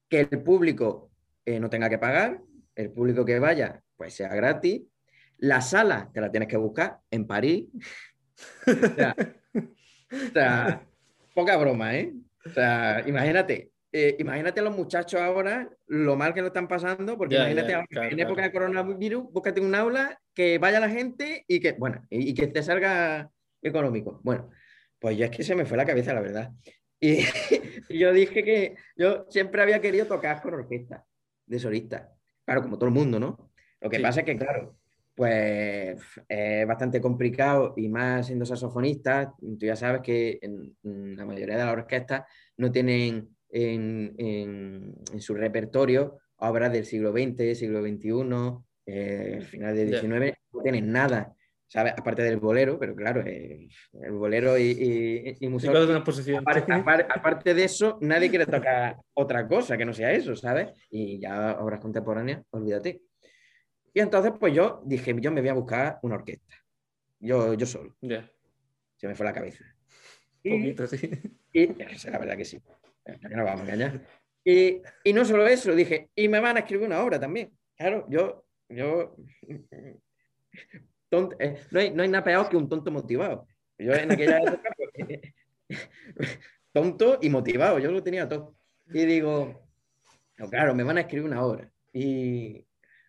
[0.09, 1.11] que el público
[1.45, 2.41] eh, no tenga que pagar,
[2.75, 4.83] el público que vaya, pues sea gratis,
[5.39, 7.65] la sala te la tienes que buscar en París.
[8.67, 9.15] O sea,
[11.33, 12.13] poca broma, ¿eh?
[12.45, 17.17] O sea, imagínate, eh, imagínate a los muchachos ahora lo mal que lo están pasando,
[17.17, 21.73] porque imagínate en época de coronavirus, búscate un aula que vaya la gente y que,
[21.73, 23.29] bueno, y, que te salga
[23.61, 24.19] económico.
[24.23, 24.49] Bueno,
[24.99, 26.51] pues ya es que se me fue la cabeza, la verdad.
[26.99, 27.19] Y,
[27.89, 31.05] yo dije que yo siempre había querido tocar con orquesta
[31.45, 32.13] de solista.
[32.45, 33.51] Claro, como todo el mundo, ¿no?
[33.81, 34.77] Lo que pasa es que, claro,
[35.17, 35.99] pues
[36.29, 40.75] es bastante complicado y más siendo saxofonista, tú ya sabes que en,
[41.17, 42.25] la mayoría de las orquestas
[42.57, 49.89] no tienen en, en, su repertorio obras del siglo XX, siglo XXI, eh, final del
[49.89, 51.33] XIX, no tienen nada,
[51.65, 51.93] ¿sabes?
[51.97, 56.43] Aparte del bolero, pero claro, eh, el bolero y, y, una posición.
[57.09, 60.69] Aparte, de eso, nadie quiere tocar otra cosa que no sea eso, ¿sabes?
[60.91, 63.01] Y ya obras contemporáneas, olvídate.
[63.97, 66.53] Y entonces, pues yo dije, yo me voy a buscar una orquesta.
[67.19, 67.95] Yo, yo solo.
[68.95, 69.65] Se me fue la cabeza.
[70.43, 71.09] Y, Poquito, sí.
[71.51, 72.61] Y la verdad que sí.
[73.31, 74.07] No vamos a engañar.
[74.45, 77.57] Y, y, no solo eso, dije, y me van a escribir una obra también.
[77.75, 79.15] Claro, yo, yo,
[79.71, 79.97] eh,
[81.09, 81.29] no,
[81.79, 83.47] hay, no hay nada peor que un tonto motivado.
[83.79, 86.39] Yo en aquella época, pues,
[86.71, 88.55] tonto y motivado, yo lo tenía todo.
[88.93, 89.67] Y digo,
[90.51, 91.67] claro, me van a escribir una obra.
[91.91, 92.63] Y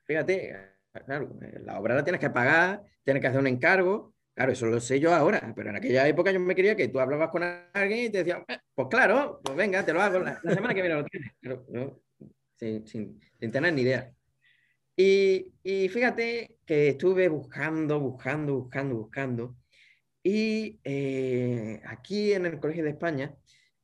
[0.07, 4.15] fíjate, claro, la obra la tienes que pagar, tienes que hacer un encargo.
[4.35, 7.01] Claro, eso lo sé yo ahora, pero en aquella época yo me quería que tú
[7.01, 10.41] hablabas con alguien y te decía, eh, pues claro, pues venga, te lo hago, la,
[10.41, 11.33] semana que viene lo tienes.
[12.57, 14.13] sin, sin, tener ni idea.
[14.97, 19.57] Y, y, fíjate que estuve buscando, buscando, buscando, buscando.
[20.23, 23.35] Y eh, aquí en el Colegio de España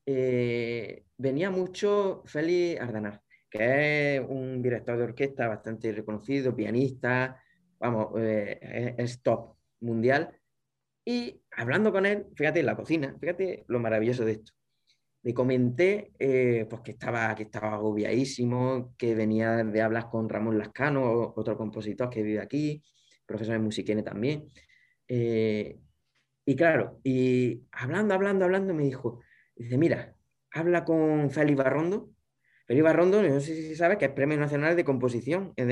[0.06, 3.23] eh, venía mucho Félix Ardanar
[3.54, 7.40] que es un director de orquesta bastante reconocido, pianista,
[7.78, 10.36] vamos, eh, es top mundial.
[11.04, 14.52] Y hablando con él, fíjate en la cocina, fíjate lo maravilloso de esto.
[15.22, 20.58] Le comenté eh, pues que, estaba, que estaba agobiadísimo, que venía de hablar con Ramón
[20.58, 22.82] Lascano, otro compositor que vive aquí,
[23.24, 24.50] profesor de musiquene también.
[25.06, 25.78] Eh,
[26.44, 29.20] y claro, y hablando, hablando, hablando, me dijo,
[29.54, 30.16] dice, mira,
[30.50, 32.13] habla con Félix Barrondo,
[32.66, 35.68] Felipe Barrondo, no sé si sabes que es Premio Nacional de Composición en,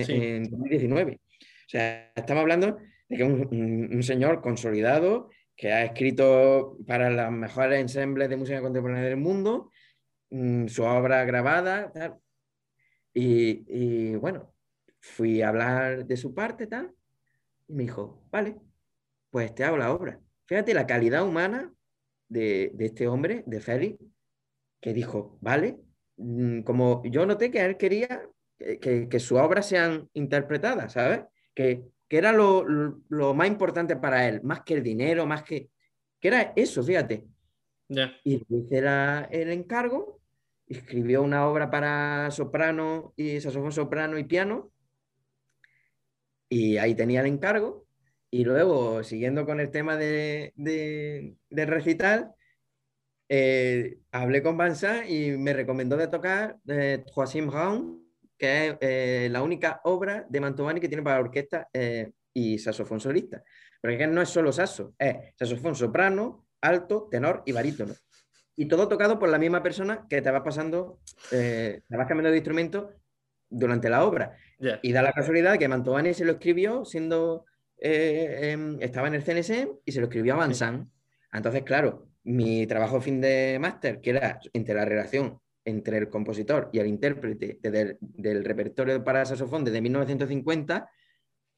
[0.51, 1.15] 2019.
[1.15, 2.79] O sea, estamos hablando
[3.09, 8.61] de que un, un, señor consolidado que ha escrito para las mejores ensembles de música
[8.61, 9.71] contemporánea del mundo,
[10.31, 12.19] mm, su obra grabada, tal.
[13.15, 14.55] Y, y, bueno,
[15.01, 16.95] fui a hablar de su parte, tal,
[17.69, 18.57] y me dijo, vale,
[19.31, 20.21] pues te hago la obra.
[20.47, 21.73] Fíjate la calidad humana
[22.29, 23.99] de, de este hombre, de Félix,
[24.81, 25.79] que dijo, vale,
[26.65, 28.29] como yo noté que él quería
[28.81, 31.23] que, que sus obras sean interpretadas, ¿sabes?
[31.55, 32.65] Que, que era lo,
[33.09, 35.71] lo, más importante para él, más que el dinero, más que...
[36.21, 37.25] que era eso, fíjate.
[38.25, 38.79] Y le hice
[39.31, 40.21] el encargo,
[40.67, 44.73] escribió una obra para soprano y saxofón soprano y piano,
[46.49, 47.87] y ahí tenía el encargo.
[48.31, 52.33] Y luego, siguiendo con el tema de, de, de recital,
[53.35, 58.05] eh, hablé con Banza y me recomendó de tocar eh, Joachim Raum,
[58.37, 63.01] que es eh, la única obra de Mantovani que tiene para orquesta eh, y saxofón
[63.01, 63.43] solista.
[63.81, 67.95] Porque no es solo saxo, es saxofón soprano, alto, tenor y barítono.
[68.55, 72.37] Y todo tocado por la misma persona que te va pasando, te vas cambiando de
[72.37, 72.91] instrumento
[73.49, 74.37] durante la obra.
[74.83, 77.47] Y da la casualidad que Mantovani se lo escribió siendo,
[77.79, 80.93] em, estaba en el CNC y se lo escribió a Banzan.
[81.33, 86.71] Entonces, claro, mi trabajo fin de máster, que era entre la relación entre el compositor
[86.73, 90.91] y el intérprete del, repertorio para saxofón desde 1950,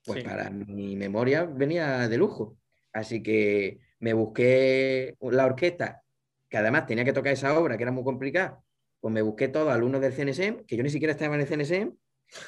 [0.04, 2.58] pues para mi memoria venía de lujo.
[2.92, 6.02] Así que me busqué la orquesta,
[6.48, 8.62] que además tenía que tocar esa obra, que era muy complicada,
[9.00, 11.96] pues me busqué todos alumnos del CNSM, que yo ni siquiera estaba en el CNSM,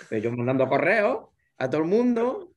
[0.08, 2.52] pero yo mandando correos a todo el mundo,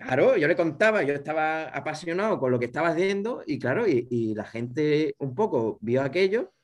[0.00, 4.34] Claro, yo le contaba, yo estaba apasionado con lo que estaba haciendo y claro, y,
[4.34, 6.54] la gente un poco vio aquello.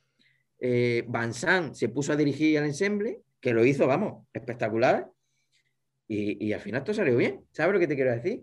[0.58, 5.10] Eh, Van se puso a dirigir el ensemble, que lo hizo, vamos, espectacular.
[6.08, 8.42] Y, al final esto salió bien, ¿sabes lo que te quiero decir?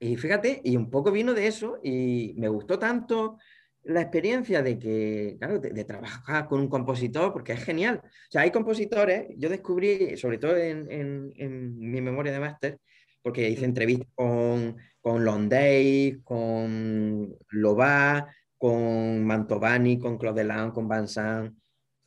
[0.00, 3.38] Y fíjate, y un poco vino de eso y me gustó tanto
[3.84, 8.00] la experiencia de que, claro, de, trabajar con un compositor, porque es genial.
[8.04, 12.80] O sea, hay compositores, yo descubrí, sobre todo en, en mi memoria de máster,
[13.26, 21.08] porque hice entrevistas con, con Londay, con Lobá, con Mantovani, con Claude con Van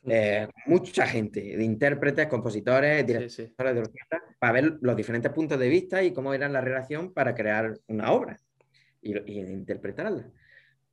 [0.04, 5.68] eh, mucha gente, de intérpretes, compositores, directores de orquesta, para ver los diferentes puntos de
[5.68, 8.40] vista y cómo era la relación para crear una obra
[9.02, 10.26] y, y interpretarla.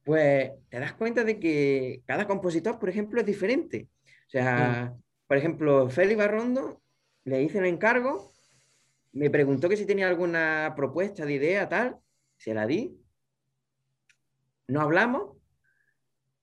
[0.03, 3.87] pues te das cuenta de que cada compositor, por ejemplo, es diferente.
[4.27, 5.01] O sea, mm.
[5.25, 6.81] por ejemplo, Félix Barrondo
[7.23, 8.33] le hice un encargo,
[9.17, 11.97] me preguntó que si tenía alguna propuesta de idea, tal,
[12.37, 12.95] se la di.
[14.67, 15.37] No hablamos.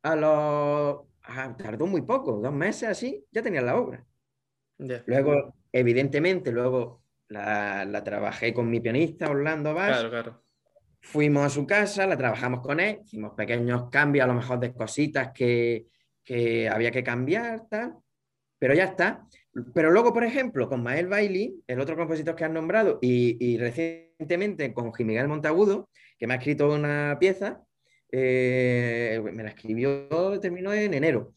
[0.02, 1.56] A los.
[1.56, 4.04] tardó muy poco, dos meses así, ya tenía la obra.
[5.06, 10.00] Luego, evidentemente, luego la, trabajé con mi pianista, Orlando Bass.
[10.00, 10.44] Claro, claro.
[11.00, 14.72] Fuimos a su casa, la trabajamos con él, hicimos pequeños cambios, a lo mejor de
[14.72, 15.86] cositas que,
[16.24, 17.94] que había que cambiar, tal,
[18.58, 19.26] pero ya está.
[19.72, 24.72] Pero luego, por ejemplo, con Mael Bailey, el otro compositor que han nombrado, y, recientemente
[24.72, 25.88] con Miguel Montagudo,
[26.18, 27.62] que me ha escrito una pieza,
[28.10, 30.08] eh, me la escribió,
[30.40, 31.34] terminó en enero.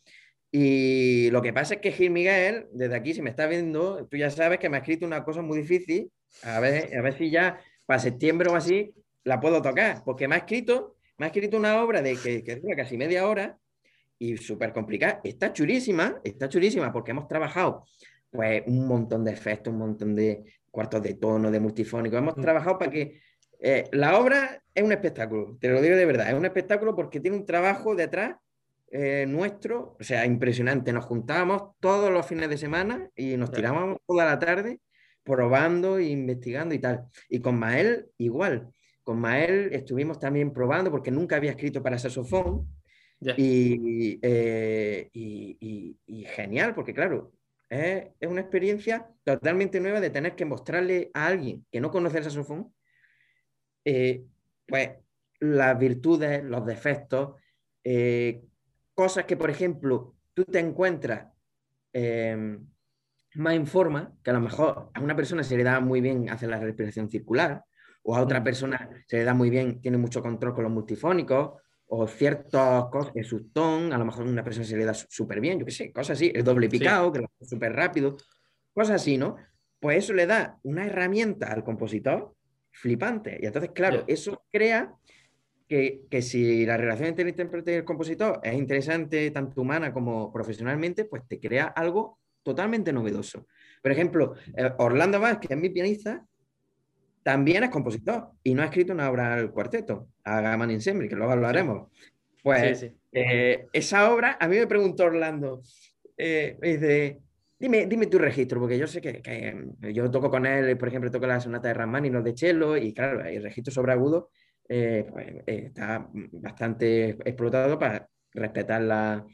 [0.51, 4.18] Y lo que pasa es que Gil Miguel, desde aquí, si me está viendo, tú
[4.18, 6.11] ya sabes que me ha escrito una cosa muy difícil.
[6.43, 8.93] A ver, a ver si ya para septiembre o así
[9.24, 12.55] la puedo tocar, porque me ha escrito, me ha escrito una obra de que, que
[12.55, 13.57] dura casi media hora
[14.20, 15.22] y súper complicada.
[15.24, 17.86] Está chulísima, está chulísima porque hemos trabajado
[18.30, 22.18] pues un montón de efectos, un montón de cuartos de tono, de multifónico.
[22.18, 22.41] Hemos mm.
[22.41, 23.20] trabajado para que
[23.59, 27.20] eh, la obra es un espectáculo, te lo digo de verdad, es un espectáculo porque
[27.20, 28.36] tiene un trabajo detrás
[28.89, 30.93] eh, nuestro, o sea, impresionante.
[30.93, 34.80] Nos juntábamos todos los fines de semana y nos tirábamos toda la tarde
[35.24, 37.05] probando e investigando y tal.
[37.28, 38.70] Y con Mael igual.
[39.03, 42.68] Con Mael estuvimos también probando porque nunca había escrito para saxofón
[43.26, 47.34] eh, y, y, genial, porque claro,
[47.70, 52.24] es, una experiencia totalmente nueva de tener que mostrarle a alguien que no conoce el
[52.24, 52.74] saxofón,
[53.86, 54.24] eh,
[54.68, 54.91] pues
[55.39, 57.39] las virtudes, los defectos,
[57.84, 58.43] eh,
[58.93, 61.28] cosas que, por ejemplo, tú te encuentras
[61.93, 62.68] em,
[63.36, 66.30] más en forma, que a lo mejor a una persona se le da muy bien
[66.30, 67.63] hacer la respiración circular,
[68.03, 71.61] o a otra persona se le da muy bien, tiene mucho control con los multifónicos,
[71.88, 75.60] o ciertos cosas, el sustón, a lo mejor una persona se le da súper bien,
[75.60, 78.18] yo qué sé, cosas así, el doble picado, que lo hace súper rápido,
[78.74, 79.38] cosas así, ¿no?
[79.80, 82.34] Pues eso le da una herramienta al compositor
[82.72, 83.40] flipante.
[83.42, 84.94] Y entonces, claro, eso crea
[85.68, 89.94] que, que, si la relación entre el intérprete y el compositor es interesante, tanto humana
[89.94, 93.46] como profesionalmente, pues te crea algo totalmente novedoso.
[93.82, 96.26] Por ejemplo, eh, Orlando Vázquez, que es mi pianista,
[97.28, 101.15] también es compositor y no ha escrito una obra al cuarteto, a Gaman Ensemble, que
[101.17, 101.91] luego hablaremos.
[102.41, 105.61] Pues eh, esa obra, a mí me preguntó Orlando,
[106.15, 107.19] eh, dice,
[107.59, 111.11] dime, dime tu registro, porque yo sé que, que, yo toco con él, por ejemplo,
[111.11, 114.30] toco la sonata de Rachmaninoff los de cello, y claro, el registro sobre agudo
[114.69, 119.25] eh, pues, está bastante explotado para respetar la,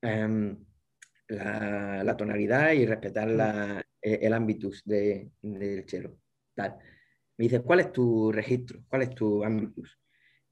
[0.00, 0.56] em,
[1.26, 3.36] la, tonalidad y respetar mm.
[3.36, 6.16] la, el ámbitus de, del cello.
[6.54, 6.78] Tal.
[7.38, 8.80] Me dice, ¿cuál es tu registro?
[8.88, 9.98] ¿Cuál es tu ambitus?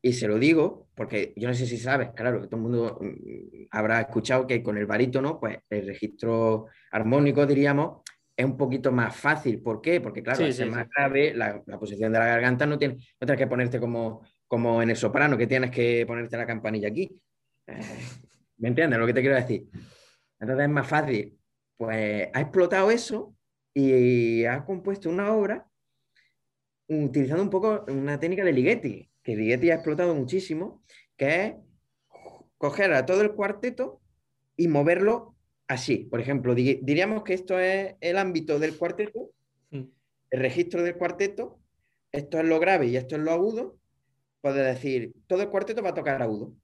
[0.03, 3.66] Y se lo digo porque yo no sé si sabes, claro, todo el mundo mm,
[3.70, 8.03] habrá escuchado que con el barítono, pues el registro armónico, diríamos,
[8.37, 9.62] es un poquito más fácil.
[9.62, 10.01] ¿Por qué?
[10.01, 13.47] Porque, claro, es más grave, la, posición de la garganta no, tiene, no tienes que
[13.47, 17.11] ponerte como, como en el soprano, que tienes que ponerte la campanilla aquí.
[17.66, 17.80] Eh,
[18.59, 19.68] ¿Me entiendes lo que te quiero decir?
[20.39, 21.39] Entonces es más fácil.
[21.76, 23.35] Pues ha explotado eso
[23.72, 25.66] y ha compuesto una obra
[26.89, 30.82] utilizando un poco una técnica de Ligeti, que Ligeti ha explotado muchísimo,
[31.16, 31.55] que es
[32.59, 34.01] coger a todo el cuarteto
[34.57, 35.35] y moverlo
[35.68, 35.99] así.
[35.99, 39.30] Por ejemplo, diríamos que esto es el ámbito del cuarteto,
[39.70, 39.82] mm.
[40.30, 41.59] el registro del cuarteto,
[42.12, 43.76] esto es lo grave y esto es lo agudo.
[44.41, 46.55] Puedes decir, todo el cuarteto va a tocar agudo.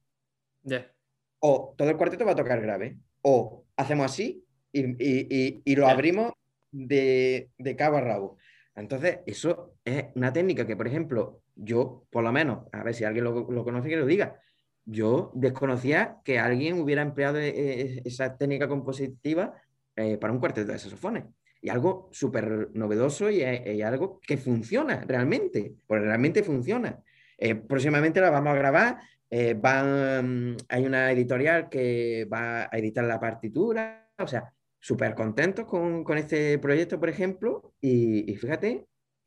[1.40, 2.98] O todo el cuarteto va a tocar grave.
[3.22, 6.32] O hacemos así y, lo abrimos
[6.70, 8.36] de, de cabo a rabo.
[8.74, 13.04] Entonces, eso es una técnica que, por ejemplo, yo, por lo menos, a ver si
[13.04, 14.40] alguien lo, conoce, que lo diga.
[14.84, 19.54] Yo desconocía que alguien hubiera empleado e, e, esa técnica compositiva
[19.96, 21.24] eh, para un cuarteto de saxofones.
[21.60, 23.42] Y algo súper novedoso y,
[23.82, 26.98] algo que funciona realmente, porque realmente funciona.
[27.36, 28.98] Eh, próximamente la vamos a grabar.
[29.28, 34.10] Eh, van, hay una editorial que va a editar la partitura.
[34.18, 34.50] O sea,
[34.80, 38.86] súper contentos con, este proyecto, por ejemplo, y, fíjate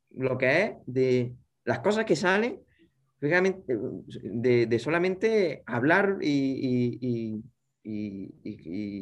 [0.09, 1.33] lo que es de
[1.63, 2.59] las cosas que salen,
[3.19, 7.41] fíjate, de, solamente hablar y,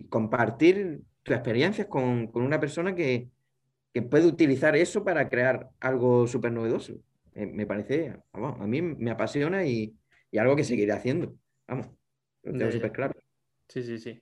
[0.09, 3.29] compartir tus experiencias con, una persona que,
[4.09, 6.93] puede utilizar eso para crear algo súper novedoso.
[7.33, 9.95] Eh, me parece, a mí me apasiona y,
[10.37, 11.35] algo que seguiré haciendo.
[11.67, 11.89] Vamos,
[12.43, 13.13] lo tengo súper claro.
[13.67, 14.21] Sí, sí, sí.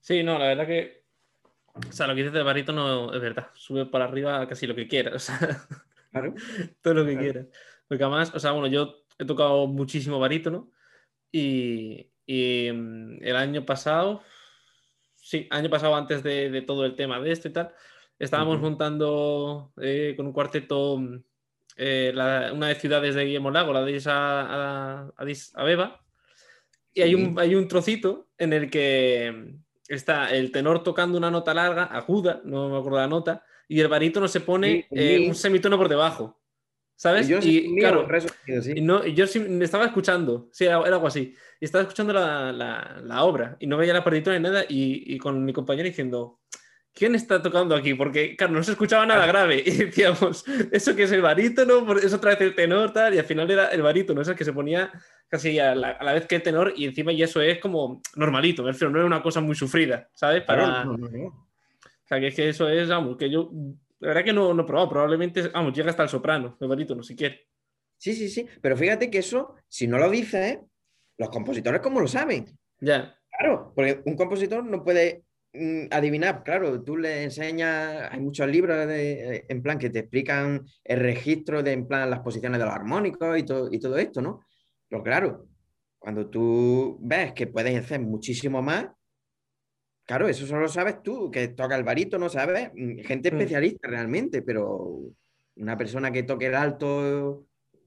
[0.00, 1.03] Sí, no, la verdad que
[1.74, 3.50] o sea, lo que dices de barítono es verdad.
[3.54, 5.30] Sube para arriba casi lo que quieras.
[6.10, 6.34] claro.
[6.82, 7.46] Todo lo que quieras.
[7.88, 10.70] Porque además, o sea, bueno, yo he tocado muchísimo barítono
[11.32, 14.22] y, mm, el año pasado,
[15.16, 17.74] sí, año pasado antes de, todo el tema de esto y tal,
[18.18, 21.22] estábamos montando eh, con un cuarteto mm,
[21.76, 22.12] eh,
[22.52, 24.00] una de ciudades de Guillermo Lago, la de
[25.16, 26.00] Addis, Abeba,
[26.92, 29.56] y hay, un, hay un trocito en el que
[29.88, 33.88] está el tenor tocando una nota larga, aguda, no me acuerdo la nota, y el
[33.88, 36.40] barítono se pone eh, un semitono por debajo.
[36.96, 37.28] ¿Sabes?
[37.42, 38.06] Y, claro,
[38.72, 41.34] y no, yo estaba escuchando, sí, era, algo así.
[41.60, 44.64] Y estaba escuchando la, la, obra y no veía la partitura ni nada.
[44.68, 46.38] Y, y, con mi compañero diciendo,
[46.94, 47.94] ¿quién está tocando aquí?
[47.94, 49.62] Porque, claro, no se escuchaba nada grave.
[49.66, 51.98] Y decíamos, ¿eso que es el barítono?
[51.98, 52.92] ¿Es otra vez el tenor?
[52.92, 53.14] Tal?
[53.14, 54.92] Y al final era el barítono, ese que se ponía
[55.34, 56.72] casi a la, a la, vez que el tenor.
[56.76, 60.08] Y encima, y eso es como normalito, me refiero, no es una cosa muy sufrida,
[60.14, 60.42] ¿sabes?
[60.42, 60.88] Para.
[60.88, 63.50] O sea, que es que eso es, vamos, que yo
[63.98, 67.02] la verdad que no, no he probado, probablemente, vamos, llega hasta el soprano, el barítono,
[67.02, 67.48] si quiere.
[67.96, 70.58] Sí, sí, sí, pero fíjate que eso, si no lo dices,
[71.16, 72.44] los compositores cómo lo saben.
[72.80, 73.18] Ya.
[73.30, 75.24] Claro, porque un compositor no puede
[75.54, 80.64] mm, adivinar, claro, tú le enseñas, hay muchos libros de, en plan que te explican
[80.84, 84.20] el registro de, en plan, las posiciones de los armónicos y, todo, y todo esto,
[84.20, 84.44] ¿no?
[84.94, 85.48] Pero claro,
[85.98, 88.90] cuando tú ves que puedes hacer muchísimo más,
[90.06, 92.70] Claro, eso solo sabes tú, que toca el no ¿sabes?
[92.74, 93.34] Mm, gente mm.
[93.34, 95.00] especialista realmente, pero
[95.56, 97.46] una persona que toque el alto,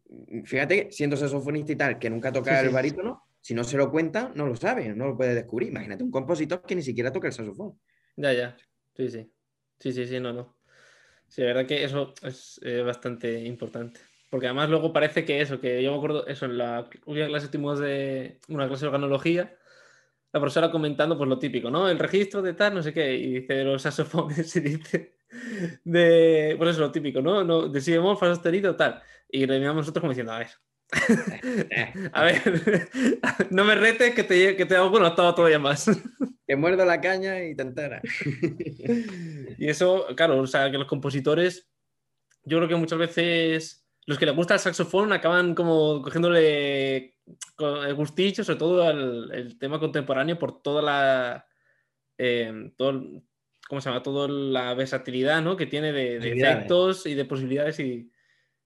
[0.10, 3.92] mm, fíjate, siendo saxofonista y tal, que nunca toca el barítono, si no se lo
[3.92, 5.70] cuenta, no lo sabe, no lo puede descubrir.
[5.70, 7.80] Imagínate un compositor que ni siquiera toca el saxofón.
[8.16, 8.58] Ya, ya.
[8.96, 9.32] Sí, sí.
[9.80, 10.58] Sí, sí, sí, no, no.
[11.28, 14.00] Sí, la verdad que eso es bastante importante.
[14.30, 17.48] Porque además luego parece que eso, que yo me acuerdo, eso, en la última clase
[17.48, 19.58] tuvimos de una clase de organología,
[20.34, 21.90] la profesora comentando pues lo típico, ¿no?
[21.90, 25.18] El registro de tal, no sé qué, y dice de los saxofones y dice
[25.84, 27.44] de, pues eso, lo típico, ¿no?
[27.44, 29.02] no de si bemol, fa sostenido, tal.
[29.30, 30.50] Y le miramos nosotros como diciendo, a ver,
[32.14, 32.90] a ver,
[33.50, 35.90] no me retes que te, que te hago bueno, estaba todavía más.
[36.46, 38.02] Que muerdo la caña y te entera.
[39.58, 41.70] y eso, claro, o sea, que los compositores,
[42.44, 47.18] yo creo que muchas veces los que les gusta el saxofón acaban como cogiéndole
[47.94, 51.46] gustillo, sobre todo el, tema contemporáneo, por toda la.
[52.18, 53.04] Eh, todo,
[53.68, 54.02] ¿Cómo se llama?
[54.02, 55.58] Toda la versatilidad ¿no?
[55.58, 58.10] que tiene de, efectos y de posibilidades y,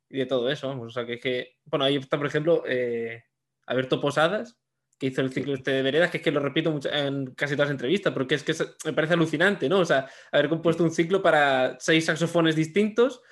[0.10, 0.68] de todo eso.
[0.68, 0.88] Vamos.
[0.88, 1.58] O sea, que es que.
[1.66, 3.24] Bueno, ahí está, por ejemplo, eh,
[3.66, 4.60] Alberto Posadas,
[5.00, 7.70] que hizo el ciclo este de Veredas, que es que lo repito en casi todas
[7.70, 8.54] las entrevistas, porque es que
[8.86, 9.80] me parece alucinante, ¿no?
[9.80, 13.24] O sea, haber compuesto un ciclo para seis saxofones distintos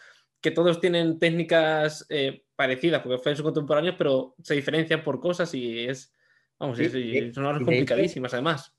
[0.41, 5.85] que todos tienen técnicas eh, parecidas, porque son contemporáneos, pero se diferencian por cosas y
[5.85, 6.13] es,
[6.57, 8.73] vamos, son horas complicadísimas además.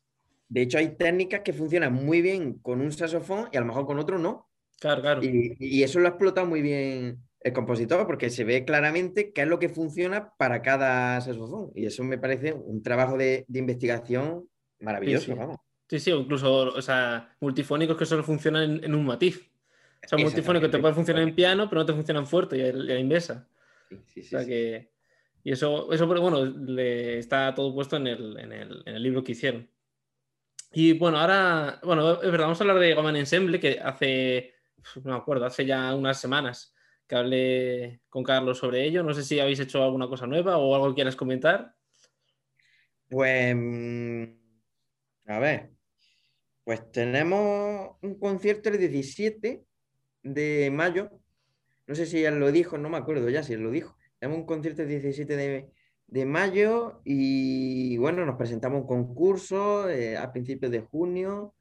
[0.49, 3.87] De hecho, hay técnicas que funcionan muy bien con un saxofón y a lo mejor
[3.87, 4.49] con otro no.
[4.81, 5.21] Claro, claro.
[5.23, 9.49] Y, eso lo ha explotado muy bien el compositor, porque se ve claramente qué es
[9.49, 11.71] lo que funciona para cada saxofón.
[11.75, 14.49] Y eso me parece un trabajo de, investigación
[14.81, 15.33] maravilloso, sí,
[15.89, 15.99] sí.
[15.99, 19.50] Sí, incluso, o sea, multifónicos que solo funcionan en un matiz.
[20.03, 22.57] O sea, un multifónico te puede funcionar en piano, pero no te funciona en fuerte
[22.57, 23.49] y a la inversa.
[24.07, 24.91] Sí, sí, que,
[25.43, 29.25] y eso, eso, bueno, le está todo puesto en el, en, el, en el, libro
[29.25, 29.69] que hicieron.
[30.73, 34.55] Y bueno, ahora, bueno, es verdad, vamos a hablar de Goman Ensemble, que hace,
[35.03, 36.75] no me acuerdo, hace ya unas semanas
[37.07, 39.03] que hablé con Carlos sobre ello.
[39.03, 41.75] No sé si habéis hecho alguna cosa nueva o algo que quieras comentar.
[43.09, 44.25] Pues, mm,
[45.27, 45.71] a ver,
[46.63, 49.65] pues tenemos un concierto el 17
[50.23, 51.11] de mayo,
[51.87, 53.97] no sé si él lo dijo, no me acuerdo ya si él lo dijo.
[54.21, 55.73] Tenemos un concierto el 17
[56.07, 61.55] de, mayo y bueno, nos presentamos un concurso eh, a principios de junio.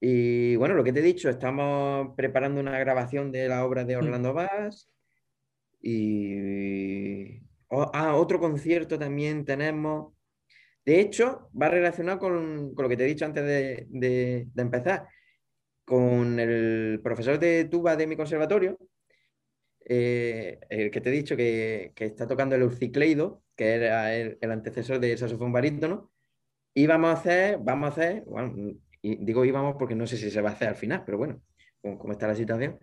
[0.00, 3.96] Y bueno, lo que te he dicho, estamos preparando una grabación de la obra de
[3.96, 3.98] mm.
[3.98, 4.90] Orlando Bass.
[5.80, 10.12] Y ah, otro concierto también tenemos.
[10.84, 15.08] De hecho, va relacionado con, con lo que te he dicho antes de, de empezar
[15.88, 18.78] con el profesor de tuba de mi conservatorio,
[19.86, 25.00] eh, el que te he dicho que, está tocando el urcicleido, que era el, antecesor
[25.00, 26.12] del saxofón barítono,
[26.74, 30.30] y vamos a hacer, vamos a hacer, bueno, y digo íbamos porque no sé si
[30.30, 31.40] se va a hacer al final, pero bueno,
[31.80, 32.78] cómo está la situación,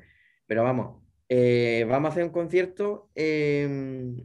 [0.47, 4.17] pero vamos, eh, vamos a hacer un concierto em,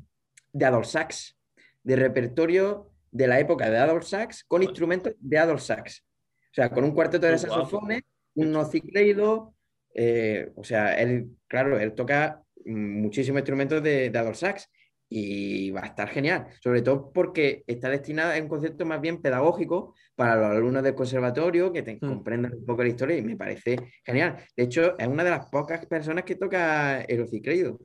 [0.54, 1.38] de Adolf Sachs,
[1.82, 6.02] de repertorio de la época de Adolf Sachs, con instrumentos de Adolf Sachs.
[6.50, 8.02] O sea, con un cuarteto de saxofones
[8.34, 9.54] un nocicleido,
[9.94, 14.68] eh, o sea, él, claro, él toca muchísimos instrumentos de, de Adolf Sachs
[15.12, 19.20] y va a estar genial, sobre todo porque está destinada a un concepto más bien
[19.20, 21.98] pedagógico para los alumnos del conservatorio que te, hmm.
[21.98, 24.36] comprendan un poco la historia y me parece genial.
[24.56, 27.80] De hecho, es una de las pocas personas que toca el ocicleido.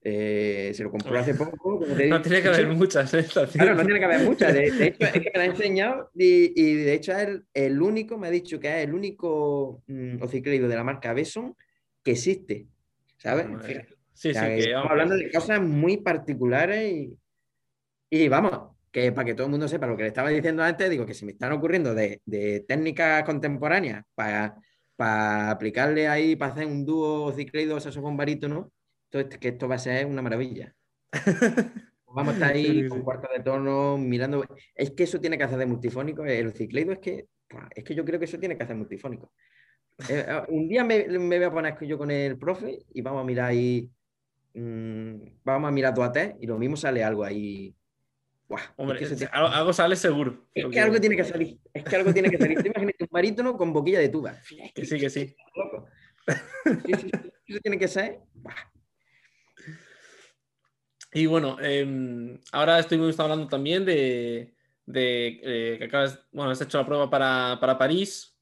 [0.00, 1.80] Eh, se lo compró hace poco.
[2.08, 3.12] no tiene que haber muchas.
[3.14, 3.26] ¿eh?
[3.52, 4.54] Claro, no tiene que haber muchas.
[4.54, 8.16] De, hecho, es que me la ha enseñado y, y, de hecho es el, único,
[8.16, 11.56] me ha dicho que es el único mmm, de la marca Besson
[12.02, 12.68] que existe.
[13.16, 13.46] ¿Sabes?
[14.14, 17.18] Sí, sí, que, estamos hablando de cosas muy particulares y,
[18.10, 20.88] y vamos, que para que todo el mundo sepa lo que le estaba diciendo antes,
[20.88, 24.56] digo que si me están ocurriendo de, de técnicas contemporáneas para,
[24.96, 28.72] para aplicarle ahí, para hacer un dúo cicleido saxofón barítono,
[29.10, 30.74] entonces, que esto va a ser una maravilla.
[32.06, 34.44] Vamos a estar ahí con cuarto de tono, mirando.
[34.74, 36.24] Es que eso tiene que hacer de multifónico.
[36.24, 37.26] El cicleido es que,
[37.74, 39.32] es que yo creo que eso tiene que hacer multifónico.
[40.08, 43.22] Eh, eh, un día me, me, voy a poner yo con el profe y vamos
[43.22, 43.90] a mirar ahí.
[44.54, 47.74] Mmm, vamos a mirar tu AT y lo mismo sale algo ahí.
[48.48, 49.30] Buah, Hombre, es que tiene...
[49.32, 50.48] algo, sale seguro.
[50.54, 51.58] Es que algo tiene que salir.
[51.74, 52.58] Es que algo tiene que salir.
[52.58, 54.34] Imagínate un barítono con boquilla de tuba.
[54.74, 55.36] Que sí, que sí.
[55.54, 55.86] Loco.
[56.86, 57.10] Sí, sí,
[57.46, 58.20] eso tiene que ser.
[58.34, 58.77] Buah.
[61.18, 64.54] Y bueno, eh, ahora estuvimos hablando también de,
[64.86, 68.38] de eh, que acabas, bueno, has hecho la prueba para, para París,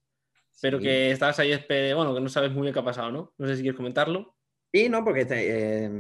[0.51, 0.59] sí.
[0.61, 1.59] pero que estás ahí,
[1.95, 3.33] bueno, que no sabes muy bien qué ha pasado, ¿no?
[3.39, 4.37] No sé si quieres comentarlo.
[4.75, 5.91] Sí, no, porque este, eh,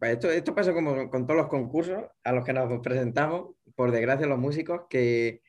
[0.00, 4.26] esto, esto pasa como con todos los concursos a los que nos presentamos, por desgracia
[4.26, 5.42] los músicos, que,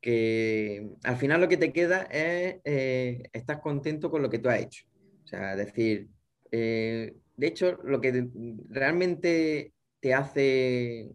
[0.00, 4.48] que al final lo que te queda es eh, estar contento con lo que tú
[4.48, 4.84] has hecho.
[5.24, 6.08] O sea, decir,
[6.52, 8.28] eh, de hecho, lo que
[8.68, 11.12] realmente te hace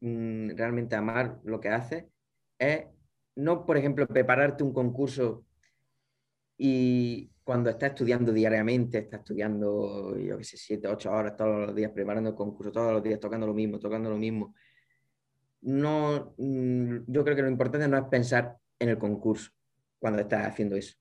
[0.00, 2.04] mm, realmente amar lo que haces
[2.58, 2.84] es
[3.36, 5.44] no, por ejemplo, prepararte un concurso
[6.56, 11.74] y cuando estás estudiando diariamente, estás estudiando, yo qué sé, siete, ocho horas todos los
[11.74, 14.54] días, preparando el concurso, todos los días tocando lo mismo, tocando lo mismo.
[15.62, 19.50] No, mm, yo creo que lo importante no es pensar en el concurso
[19.98, 20.96] cuando estás haciendo eso,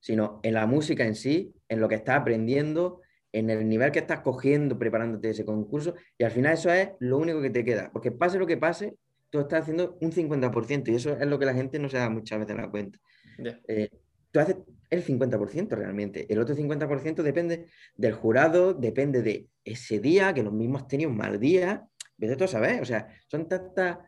[0.00, 3.00] sino en la música en sí, en lo que estás aprendiendo,
[3.34, 7.18] en el nivel que estás cogiendo preparándote ese concurso y al final eso es lo
[7.18, 8.94] único que te queda, porque pase lo que pase,
[9.28, 12.08] tú estás haciendo un 50% y eso es lo que la gente no se da
[12.08, 12.98] muchas veces la cuenta.
[13.38, 13.60] Yeah.
[13.66, 13.90] Eh,
[14.30, 14.56] tú haces
[14.88, 17.66] el 50% realmente, el otro 50% depende
[17.96, 21.84] del jurado, depende de ese día, que los mismos han tenido un mal día,
[22.16, 23.98] vete tú a saber, o sea, son tantas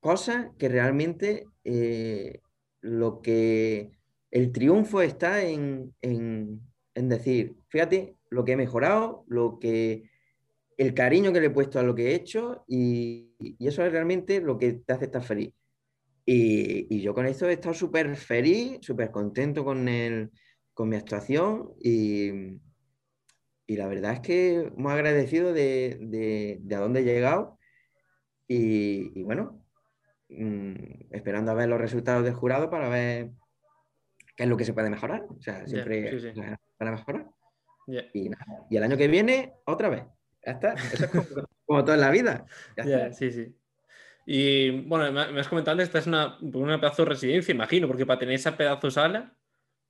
[0.00, 2.40] cosas que realmente eh,
[2.82, 3.92] lo que
[4.30, 6.60] el triunfo está en, en,
[6.94, 10.10] en decir, fíjate, lo que he mejorado, lo que
[10.76, 13.92] el cariño que le he puesto a lo que he hecho y, y eso es
[13.92, 15.52] realmente lo que te hace estar feliz.
[16.24, 20.30] Y, y yo con esto he estado súper feliz, súper contento con, el,
[20.74, 22.30] con mi actuación y,
[23.66, 27.58] y, la verdad es que muy agradecido de, de, de a dónde he llegado
[28.48, 29.64] y, bueno,
[30.28, 30.74] mmm,
[31.10, 33.30] esperando a ver los resultados del jurado para ver
[34.36, 35.26] qué es lo que se puede mejorar.
[35.30, 36.40] O sea, siempre Yeah, sí, sí.
[36.76, 37.30] para mejorar.
[37.86, 38.06] Yeah.
[38.12, 40.04] Y, nada, y el año que viene, otra vez.
[40.44, 40.74] Ya está.
[40.92, 41.24] Eso es como,
[41.64, 42.46] como todo en la vida.
[42.76, 43.12] Ya Yeah, está.
[43.18, 43.56] sí, sí.
[44.26, 47.86] Y bueno, me me has comentado antes, esta es una, una pedazo de residencia, imagino,
[47.86, 49.36] porque para tener esa pedazo sala.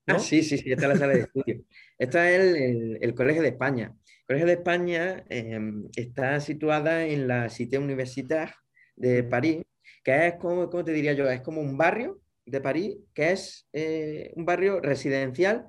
[0.07, 0.14] ¿no?
[0.14, 1.64] Ah, sí, sí, sí, esta es la sala de estudio.
[1.99, 3.97] Esta es el, el- el Colegio de España.
[4.20, 5.61] El Colegio de España eh,
[5.97, 8.53] está situada en la Cité Universitaire
[8.97, 9.62] de París,
[10.05, 11.28] que es como, ¿cómo te diría yo?
[11.30, 15.66] Es como un barrio de París, que es eh, un barrio residencial,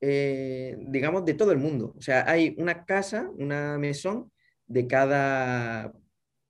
[0.00, 1.94] eh, digamos, de todo el mundo.
[1.96, 4.30] O sea, hay una casa, una mesón
[4.66, 5.92] de cada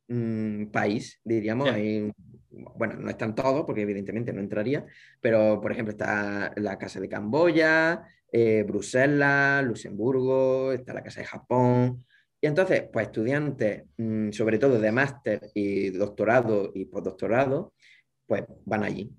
[0.09, 1.69] mm, país, diríamos.
[1.71, 2.13] Hay,
[2.51, 4.87] bueno, no están todos, porque evidentemente no entraría,
[5.21, 11.27] pero por ejemplo está la casa de Camboya, eh, Bruselas, Luxemburgo, está la casa de
[11.27, 12.05] Japón.
[12.41, 17.75] Y entonces, pues estudiantes, mm, sobre todo de máster y doctorado y postdoctorado,
[18.27, 19.11] pues van allí.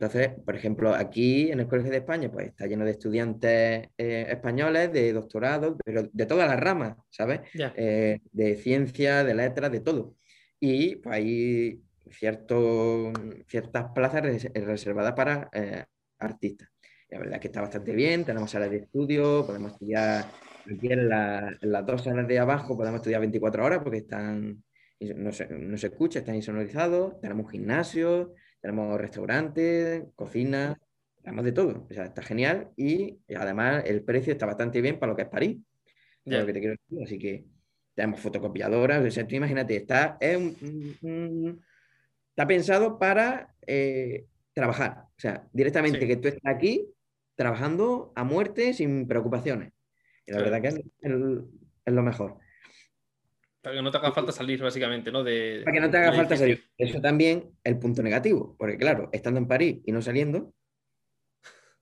[0.00, 4.26] Entonces, por ejemplo, aquí en el Colegio de España, pues está lleno de estudiantes eh,
[4.30, 7.40] españoles, de doctorado, pero de todas las ramas, ¿sabes?
[7.76, 10.16] Eh, de ciencia, de letras, de todo.
[10.58, 13.12] Y pues hay cierto,
[13.46, 15.84] ciertas plazas res- reservadas para eh,
[16.18, 16.70] artistas.
[17.10, 20.24] La verdad es que está bastante bien, tenemos salas de estudio, podemos estudiar
[20.64, 24.64] aquí en, la- en las dos salas de abajo, podemos estudiar 24 horas porque están,
[25.00, 30.78] no se, no se escucha, están insonorizados, tenemos gimnasio, tenemos restaurantes, cocina,
[31.22, 31.86] tenemos de todo.
[31.90, 35.28] O sea, está genial y además el precio está bastante bien para lo que es
[35.28, 35.58] París.
[36.24, 37.04] Es lo que te quiero decir.
[37.04, 37.44] Así que
[37.94, 39.04] tenemos fotocopiadoras.
[39.04, 41.62] O sea, tú imagínate, está, es un-
[42.30, 45.04] está pensado para eh, trabajar.
[45.16, 46.06] O sea, directamente Sí.
[46.06, 46.86] que tú estés aquí
[47.34, 49.72] trabajando a muerte sin preocupaciones.
[50.26, 52.38] Y la verdad que es, es lo mejor.
[53.62, 55.22] Para que no te haga falta salir, básicamente, ¿no?
[55.22, 56.64] De, Para que no te haga falta salir.
[56.78, 60.54] Eso también el punto negativo, porque claro, estando en París y no saliendo,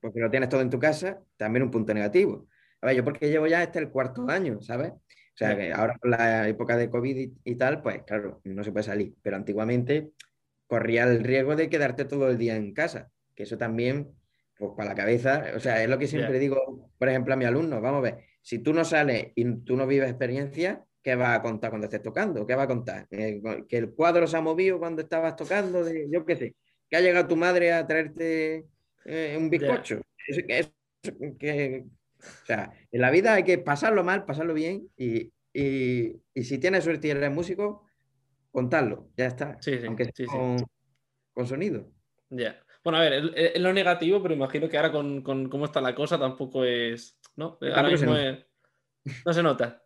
[0.00, 2.48] porque lo tienes todo en tu casa, también un punto negativo.
[2.80, 4.92] A ver, yo porque llevo ya este el cuarto año, ¿sabes?
[4.92, 8.72] O sea, que ahora con la época de COVID y, tal, pues claro, no se
[8.72, 9.14] puede salir.
[9.22, 10.10] Pero antiguamente
[10.66, 14.10] corría el riesgo de quedarte todo el día en casa, que eso también,
[14.56, 17.44] pues para la cabeza, o sea, es lo que siempre digo, por ejemplo, a mi
[17.44, 21.38] alumno, vamos a ver, si tú no sales y tú no vives experiencia, ¿qué vas
[21.38, 22.46] a contar cuando estés tocando?
[22.46, 23.06] ¿Qué va a contar?
[23.10, 26.56] Eh, que el cuadro se ha movido cuando estabas tocando, de, yo qué sé,
[26.88, 28.66] que ha llegado tu madre a traerte
[29.04, 30.00] eh, un bizcocho.
[31.38, 31.84] que,
[32.18, 37.08] o sea, en la vida hay que pasarlo mal, pasarlo bien y, si tienes suerte
[37.08, 37.84] y eres músico,
[38.52, 39.58] contarlo, ya está.
[39.86, 40.10] Aunque
[41.34, 41.90] con, sonido.
[42.30, 42.62] Ya.
[42.84, 46.18] Bueno, a ver, es, lo negativo, pero imagino que ahora con, cómo está la cosa
[46.18, 47.18] tampoco es.
[47.36, 47.58] ¿No?
[47.60, 48.14] Ahora mismo
[49.24, 49.82] no se nota.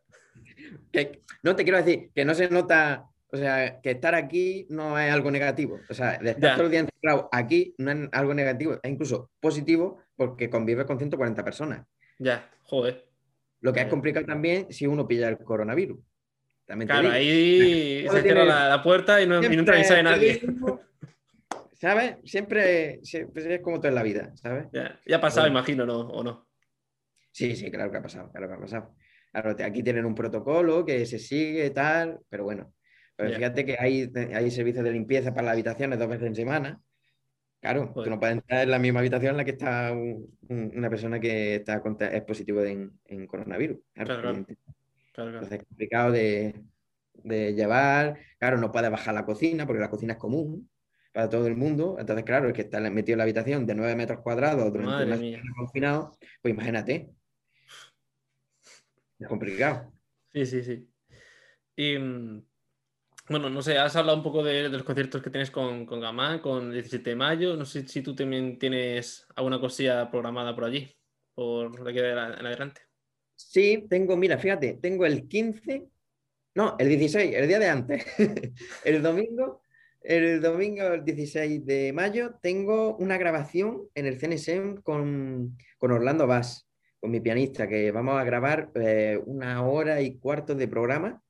[1.43, 5.13] No te quiero decir que no se nota, o sea, que estar aquí no es
[5.13, 5.81] algo negativo.
[5.89, 9.31] O sea, de estar todo el día encerrado aquí no es algo negativo, es incluso
[9.41, 11.87] positivo porque convive con 140 personas.
[12.19, 13.09] Ya, joder.
[13.61, 15.99] Lo que es complicado también si uno pilla el coronavirus.
[16.67, 20.41] claro, ahí se cierra la, puerta y no, entra ni sale nadie.
[21.75, 22.17] ¿Sabes?
[22.25, 24.67] Siempre, es como todo en la vida, ¿sabes?
[24.73, 26.01] Ya, ya ha pasado, imagino, ¿no?
[26.01, 26.47] ¿o no?
[27.33, 28.95] Sí, sí, claro que ha pasado, claro que ha pasado.
[29.33, 32.73] Claro, aquí tienen un protocolo que se sigue, tal, pero bueno.
[33.17, 36.81] Pero fíjate que hay, hay servicios de limpieza para las habitaciones dos veces en semana.
[37.61, 39.93] Claro, tú no puedes entrar en la misma habitación en la que está
[40.49, 41.81] una persona que está
[42.11, 43.79] es positivo en, coronavirus.
[43.95, 44.45] Claro,
[45.15, 46.55] claro, es complicado de,
[47.25, 48.19] llevar.
[48.39, 50.69] Claro, no puedes bajar la cocina porque la cocina es común
[51.13, 51.97] para todo el mundo.
[52.01, 55.17] Entonces, claro, es que está metido en la habitación de 9 metros cuadrados durante una
[55.17, 57.11] semana confinado, pues imagínate.
[59.23, 59.93] Es complicado.
[60.33, 60.89] Sí, sí, sí.
[61.77, 62.45] Y mm,
[63.29, 66.41] bueno, no sé, has hablado un poco de, los conciertos que tienes con, con Gamán,
[66.41, 67.57] con el 17 de mayo.
[67.57, 70.93] No sé si tú también tienes alguna cosilla programada por allí,
[71.35, 72.83] por aquí en adelante.
[73.37, 75.89] Sí, tengo, mira, fíjate, tengo el 15,
[76.55, 78.05] no, el 16, el día de antes,
[78.85, 79.63] el domingo,
[80.03, 86.27] el domingo, el 16 de mayo, tengo una grabación en el CNSM con, con Orlando
[86.27, 86.69] Bass
[87.03, 91.21] con mi pianista, que vamos a grabar eh, una hora y cuarto de programa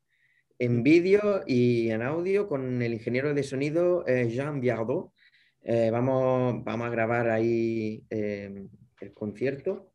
[0.58, 5.14] en vídeo y en audio con el ingeniero de sonido eh, Jean Biardot.
[5.62, 9.94] Eh, vamos, vamos a grabar ahí el concierto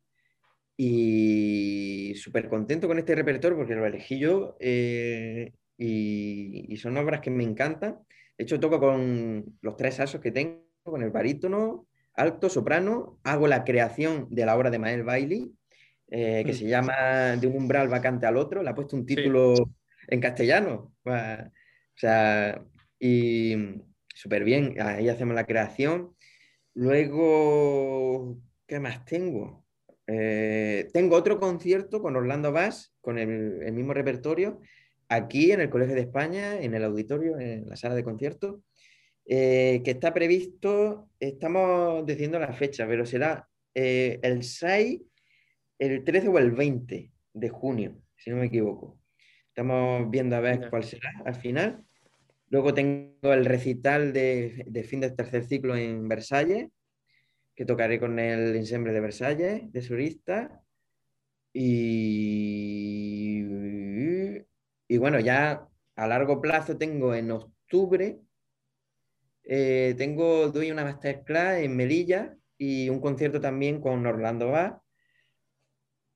[0.76, 7.30] y súper contento con este repertorio porque lo elegí yo y, y, son obras que
[7.30, 8.00] me encantan.
[8.36, 13.46] De hecho, toco con los tres asos que tengo, con el barítono, alto, soprano, hago
[13.46, 15.54] la creación de la obra de Mael Bailey
[16.10, 16.54] eh, que mm.
[16.54, 19.54] se llama De un umbral vacante al otro, le ha puesto un título
[20.06, 20.94] en castellano.
[21.04, 22.62] O sea,
[22.98, 23.54] y
[24.14, 26.14] súper bien, ahí hacemos la creación.
[26.74, 29.66] Luego, ¿qué más tengo?
[30.06, 34.60] Eh, tengo otro concierto con Orlando Bass, con el, mismo repertorio,
[35.08, 38.60] aquí en el Colegio de España, en el auditorio, en la sala de conciertos,
[39.26, 45.02] eh, que está previsto, estamos diciendo la fecha, pero será el 6
[45.78, 48.98] el 13 o el 20 de junio, si no me equivoco.
[49.48, 51.84] Estamos viendo a ver cuál será al final.
[52.50, 56.68] Luego tengo el recital de, fin del tercer ciclo en Versalles,
[57.54, 60.62] que tocaré con el ensemble de Versalles, de surista.
[61.52, 63.42] Y,
[64.88, 65.66] y bueno, ya
[65.96, 68.20] a largo plazo tengo en octubre,
[69.44, 74.74] eh, tengo, doy una masterclass en Melilla y un concierto también con Orlando Vaz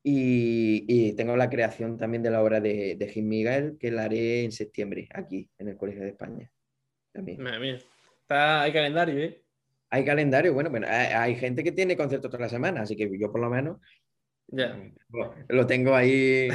[0.02, 4.44] y, tengo la creación también de la obra de, de Jim Miguel, que la haré
[4.44, 6.50] en septiembre, aquí, en el Colegio de España.
[7.12, 7.38] También.
[8.28, 9.42] hay calendario, ¿eh?
[9.90, 13.30] Hay calendario, bueno, bueno hay, gente que tiene conciertos toda la semana, así que yo
[13.30, 13.78] por lo menos
[14.48, 14.78] ya.
[15.48, 16.48] Lo, tengo ahí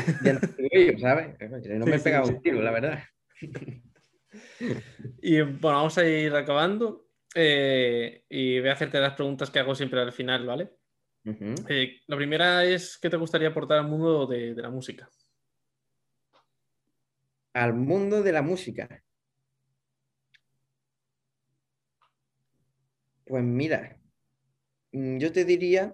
[1.00, 1.36] ¿sabes?
[1.70, 3.04] No me he pegado un tiro, la verdad.
[5.22, 7.08] Y bueno, vamos a ir acabando.
[7.34, 10.77] Eh, y voy a hacerte las preguntas que hago siempre al final, ¿vale?
[11.68, 15.10] Eh, la primera es, ¿qué te gustaría aportar al mundo de, la música?
[17.54, 19.04] Al mundo de la música.
[23.26, 23.98] Pues mira,
[24.94, 25.94] mm, yo te diría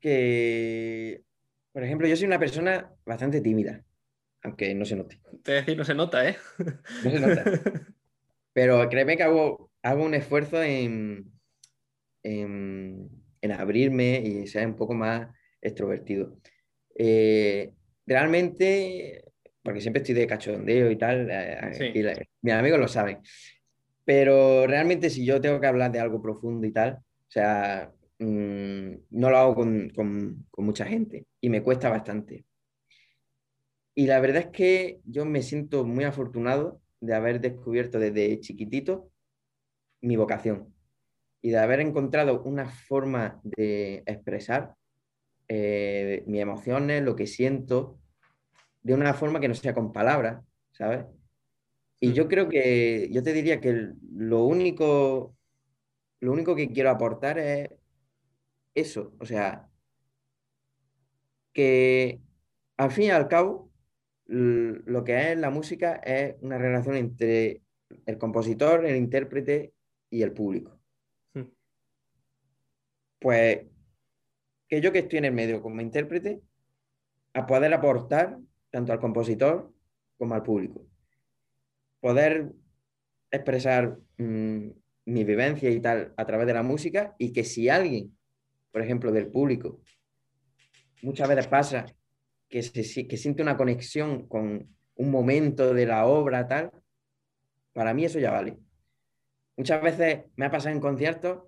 [0.00, 1.22] que,
[1.72, 3.84] por ejemplo, yo soy una persona bastante tímida,
[4.42, 5.20] aunque no se note.
[5.42, 6.38] Te decir, no se nota, ¿eh?
[7.04, 7.44] No se nota.
[8.54, 11.32] Pero créeme que hago hago un esfuerzo en,
[12.22, 13.10] en,
[13.52, 15.28] abrirme y ser un poco más
[15.62, 16.36] extrovertido.
[16.94, 17.72] Eh,
[18.06, 19.24] realmente,
[19.62, 22.02] porque siempre estoy de cachondeo y tal, eh, y
[22.42, 23.20] mis amigos lo saben,
[24.04, 28.92] pero realmente si yo tengo que hablar de algo profundo y tal, o sea, mm,
[29.10, 32.44] no lo hago con, con, con mucha gente y me cuesta bastante.
[33.94, 39.10] Y la verdad es que yo me siento muy afortunado de haber descubierto desde chiquitito
[40.00, 40.74] mi vocación
[41.40, 44.74] y de haber encontrado una forma de expresar
[45.48, 47.98] eh, mis emociones, lo que siento,
[48.82, 51.06] de una forma que no sea con palabras, ¿sabes?
[52.00, 55.36] Y yo creo que, yo te diría que lo único,
[56.20, 57.70] lo único que quiero aportar es
[58.74, 59.68] eso, o sea,
[61.52, 62.20] que
[62.76, 63.72] al fin y al cabo,
[64.26, 67.62] lo que es la música es una relación entre
[68.06, 69.72] el compositor, el intérprete
[70.10, 70.78] y el público.
[71.34, 71.44] Hmm.
[73.18, 73.66] Pues
[74.68, 76.42] que yo que estoy en el medio como intérprete,
[77.32, 78.38] a poder aportar
[78.70, 79.72] tanto al compositor
[80.18, 80.86] como al público.
[82.00, 82.52] Poder
[83.30, 84.68] expresar mm,
[85.06, 88.16] mi vivencia y tal a través de la música y que si alguien,
[88.70, 89.80] por ejemplo, del público,
[91.02, 91.86] muchas veces pasa
[92.48, 96.72] que, se, que siente una conexión con un momento de la obra tal,
[97.72, 98.58] para mí eso ya vale.
[99.58, 101.42] Muchas veces me ha pasado en conciertos,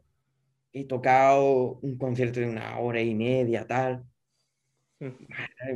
[0.73, 4.05] he tocado un concierto de una hora y media, tal,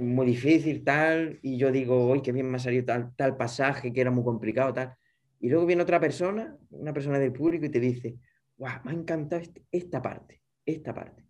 [0.01, 3.93] muy difícil, tal, y yo digo, uy, qué bien me ha salido tal, tal pasaje
[3.93, 4.97] que era muy complicado, tal.
[5.39, 8.17] Y luego viene otra persona, una persona del público, y te dice,
[8.57, 11.25] guau, me ha encantado este, esta parte, esta parte.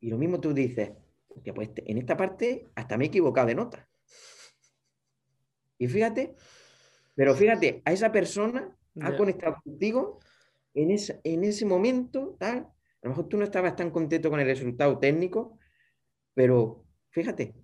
[0.00, 0.90] Y lo mismo tú dices,
[1.54, 3.88] pues en esta parte hasta me he equivocado de nota.
[5.78, 6.34] Y fíjate,
[7.14, 10.20] pero fíjate, a esa persona ha conectado contigo
[10.74, 12.58] en, en ese momento, tal.
[12.58, 15.58] A lo mejor tú no estabas tan contento con el resultado técnico,
[16.34, 17.54] pero fíjate,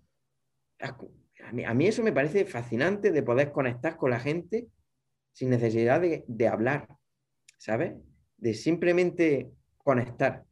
[0.81, 4.69] a mí, a mí eso me parece fascinante de poder conectar con la gente
[5.33, 6.89] sin necesidad de, de hablar,
[7.59, 7.95] ¿sabes?
[8.37, 10.45] De simplemente conectar.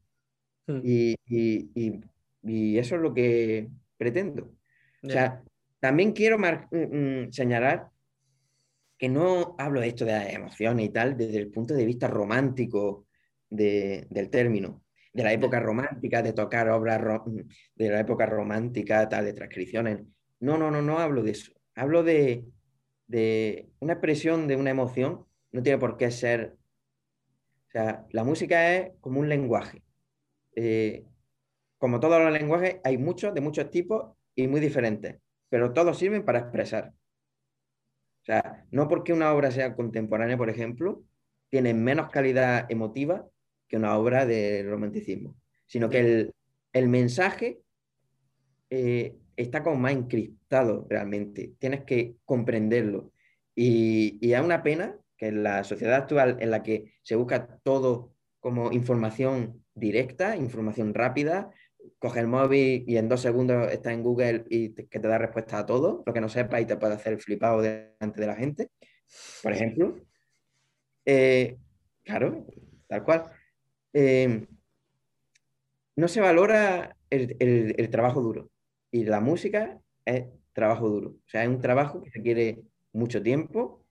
[0.66, 0.80] Hmm.
[0.82, 2.00] Y, y,
[2.42, 4.54] y eso es lo que pretendo.
[5.02, 5.42] O sea,
[5.78, 7.88] también quiero mm, mm, señalar
[9.00, 12.06] que no hablo de esto de las emociones y tal desde el punto de vista
[12.06, 13.06] romántico
[13.48, 14.84] del término,
[15.14, 17.00] de la época romántica, de tocar obras
[17.74, 20.00] de la época romántica, tal, de transcripciones.
[20.40, 21.50] No, no, no, no hablo de eso.
[21.74, 22.44] Hablo de,
[23.06, 26.58] de una expresión de una emoción, no tiene por qué ser...
[27.68, 29.82] O sea, la música es como un lenguaje.
[30.56, 31.06] Eh,
[31.78, 35.16] como todos los lenguajes, hay muchos, de muchos tipos y muy diferentes,
[35.48, 36.92] pero todos sirven para expresar.
[38.30, 41.02] O sea, no porque una obra sea contemporánea, por ejemplo,
[41.48, 43.26] tiene menos calidad emotiva
[43.66, 45.34] que una obra de romanticismo,
[45.66, 46.30] sino que
[46.72, 47.58] el, mensaje
[48.70, 53.10] eh, está como más encriptado realmente, tienes que comprenderlo.
[53.56, 57.58] Y, y es una pena que en la sociedad actual en la que se busca
[57.64, 61.50] todo como información directa, información rápida,
[61.98, 65.58] coge el móvil y en dos segundos está en Google y que te da respuesta
[65.58, 68.70] a todo, lo que no sepa y te puede hacer flipado delante de la gente,
[69.42, 69.96] por ejemplo.
[71.04, 71.56] Eh,
[72.02, 72.46] claro,
[72.88, 73.24] tal cual.
[73.92, 74.46] Eh,
[75.96, 78.50] no se valora el, trabajo duro
[78.90, 81.10] y la música es trabajo duro.
[81.10, 82.62] O sea, es un trabajo que requiere
[82.92, 83.84] mucho tiempo,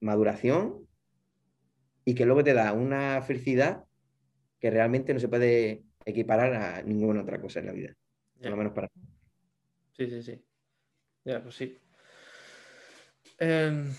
[0.00, 0.86] maduración
[2.04, 3.84] y que luego te da una felicidad
[4.60, 7.94] que realmente no se puede equiparar a ninguna otra cosa en la vida.
[8.40, 9.02] Por lo menos para mí.
[9.96, 10.44] Sí, sí, sí.
[11.24, 11.78] Ya, pues sí.
[13.38, 13.92] Em,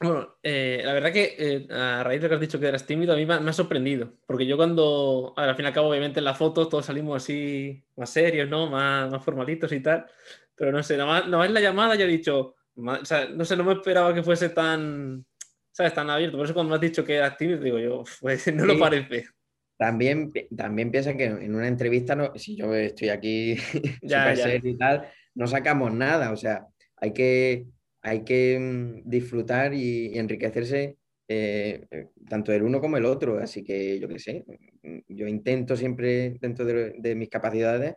[0.00, 3.12] bueno, eh, la verdad que eh, a raíz de que has dicho que eras tímido,
[3.12, 4.14] a mí me ha, sorprendido.
[4.26, 7.84] Porque yo cuando, al fin y al cabo, obviamente en las fotos todos salimos así
[7.96, 8.68] más serios, ¿no?
[8.68, 10.06] Más, más formalitos y tal.
[10.54, 13.56] Pero no sé, nada más, en la llamada ya he dicho, o sea, no sé,
[13.56, 15.24] no me esperaba que fuese tan,
[15.72, 15.94] ¿sabes?
[15.94, 16.36] Tan abierto.
[16.36, 19.28] Por eso cuando me has dicho que eras tímido, digo yo, pues no lo parece.
[19.78, 23.54] También, también piensa que en una entrevista, no, si yo estoy aquí
[24.02, 26.32] ya, y tal, no sacamos nada.
[26.32, 26.66] O sea,
[26.96, 27.66] hay que,
[28.02, 30.98] hay que mm, disfrutar y, enriquecerse
[31.28, 33.38] eh, eh, tanto el uno como el otro.
[33.38, 34.44] Así que yo qué sé,
[34.82, 37.94] mm, yo intento siempre dentro de, mis capacidades,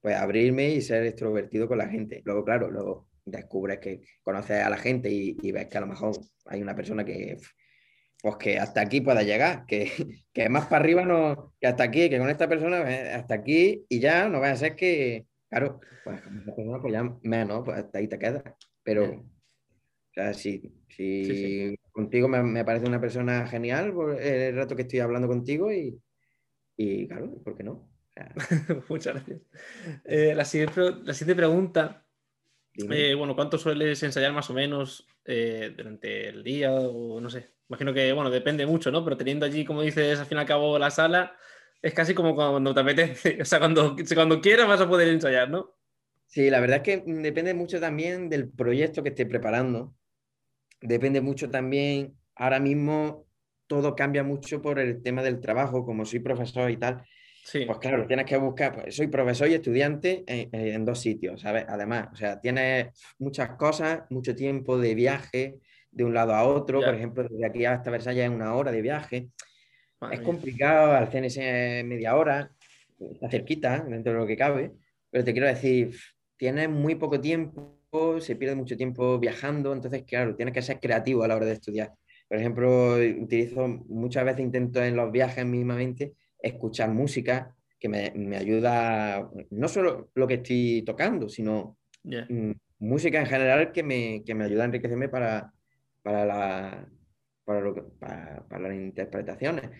[0.00, 2.22] pues abrirme y ser extrovertido con la gente.
[2.24, 5.88] Luego, claro, luego descubres que conoces a la gente y, y ves que a lo
[5.88, 6.12] mejor
[6.46, 7.38] hay una persona que
[8.22, 9.90] pues que hasta aquí pueda llegar, que,
[10.32, 13.84] que más para arriba no, que hasta aquí, que con esta persona eh, hasta aquí
[13.88, 17.62] y ya no va a ser que, claro, pues con esta persona pues ya menos,
[17.64, 18.44] pues hasta ahí te quedas.
[18.84, 24.82] Pero, o sea, si, si contigo me, parece una persona genial por el rato que
[24.82, 26.00] estoy hablando contigo y,
[26.76, 27.88] y claro, ¿por qué no?
[28.88, 29.40] Muchas gracias.
[30.04, 32.06] Eh, la, siguiente, la siguiente pregunta,
[32.74, 37.50] eh, bueno, ¿cuánto sueles ensayar más o menos durante el día o no sé?
[37.68, 39.02] Imagino que, bueno, depende mucho, ¿no?
[39.02, 41.36] Pero teniendo allí, como dices, al fin y al cabo la sala,
[41.80, 43.38] es casi como cuando te apetece.
[43.42, 45.74] O sea, cuando, cuando quieras vas a poder ensayar, ¿no?
[46.26, 49.94] Sí, la verdad es que depende mucho también del proyecto que esté preparando.
[50.80, 53.26] Depende mucho también, ahora mismo
[53.66, 57.04] todo cambia mucho por el tema del trabajo, como soy profesor y tal.
[57.44, 57.64] Sí.
[57.66, 61.64] Pues claro, tienes que buscar, pues soy profesor y estudiante en, dos sitios, ¿sabes?
[61.68, 62.88] Además, o sea, tienes
[63.18, 65.58] muchas cosas, mucho tiempo de viaje
[65.90, 68.80] de un lado a otro, por ejemplo, desde aquí hasta Versalles es una hora de
[68.80, 69.28] viaje.
[70.12, 72.52] es complicado, al CNS media hora,
[73.12, 74.72] está cerquita, dentro de lo que cabe,
[75.10, 75.96] pero te quiero decir,
[76.36, 77.76] tienes muy poco tiempo,
[78.20, 81.54] se pierde mucho tiempo viajando, entonces, claro, tienes que ser creativo a la hora de
[81.54, 81.92] estudiar.
[82.28, 86.12] Por ejemplo, utilizo, muchas veces intento en los viajes mismamente
[86.42, 93.26] escuchar música que me, ayuda, no solo lo que estoy tocando, sino mm, música en
[93.26, 95.52] general que me, que me ayuda a enriquecerme para,
[96.02, 96.88] para, la,
[97.44, 99.70] para, lo para, las interpretaciones.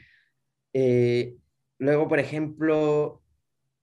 [0.73, 1.37] Eh,
[1.79, 3.23] luego, por ejemplo,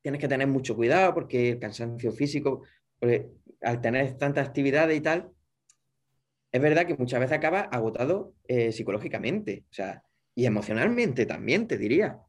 [0.01, 2.63] tienes que tener mucho cuidado porque el cansancio físico,
[3.61, 5.31] al tener tanta actividad y tal,
[6.51, 10.03] es verdad que muchas veces acaba agotado eh, psicológicamente, o sea,
[10.35, 12.19] y emocionalmente también, te diría.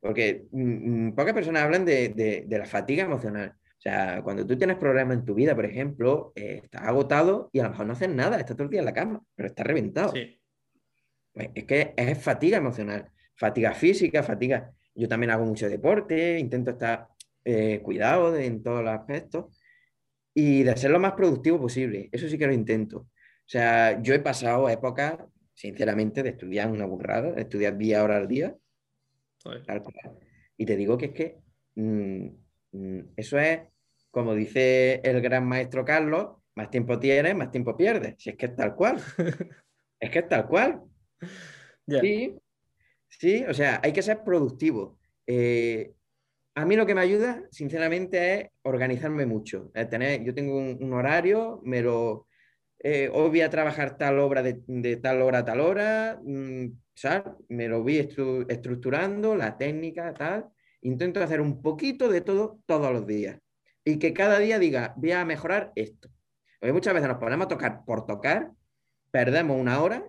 [0.00, 3.54] Porque mm, mm, pocas personas hablan de, la fatiga emocional.
[3.56, 7.60] O sea, cuando tú tienes problemas en tu vida, por ejemplo, eh, estás agotado y
[7.60, 9.66] a lo mejor no haces nada, estás todo el día en la cama, pero estás
[9.66, 10.12] reventado.
[11.32, 14.72] Pues es que es fatiga emocional, fatiga física, fatiga.
[14.94, 17.08] Yo también hago mucho deporte, intento estar
[17.44, 19.56] eh, cuidado en todos los aspectos
[20.34, 22.08] y de ser lo más productivo posible.
[22.10, 22.98] Eso sí que lo intento.
[22.98, 25.18] O sea, yo he pasado épocas,
[25.54, 28.56] sinceramente, de estudiar una burrada, de estudiar 10 horas al día
[30.56, 31.38] y te digo que es que
[31.76, 32.26] mm,
[32.72, 33.60] mm, eso es,
[34.10, 38.16] como dice el gran maestro Carlos, más tiempo tienes, más tiempo pierdes.
[38.18, 39.00] Si es que es tal cual.
[40.00, 40.82] es que es tal cual.
[42.00, 42.36] Sí,
[43.08, 44.98] sí, o sea, hay que ser productivo.
[45.26, 45.92] Eh,
[46.54, 49.70] a mí lo que me ayuda, sinceramente, es organizarme mucho.
[49.88, 52.26] tener, yo tengo un, horario, me lo,
[52.80, 56.66] eh, hoy voy a trabajar tal obra de, tal hora a tal hora, mm,
[57.48, 57.98] me lo voy
[58.48, 60.48] estructurando, la técnica, tal.
[60.82, 63.38] Intento hacer un poquito de todo todos los días.
[63.84, 66.08] Y que cada día diga, voy a mejorar esto.
[66.60, 68.52] Porque muchas veces nos ponemos a tocar por tocar,
[69.10, 70.08] perdemos una hora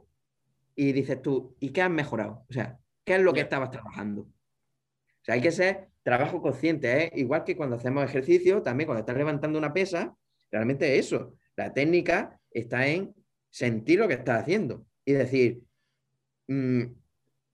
[0.76, 2.46] y dices tú, ¿y qué has mejorado?
[2.50, 4.22] O sea, ¿qué es lo que estabas trabajando?
[4.22, 7.12] O sea, hay que ser trabajo consciente, ¿eh?
[7.16, 10.16] igual que cuando hacemos ejercicio, también cuando estás levantando una pesa,
[10.52, 11.36] realmente eso.
[11.56, 13.14] La técnica está en
[13.50, 15.62] sentir lo que estás haciendo y decir,
[16.50, 16.96] Mm,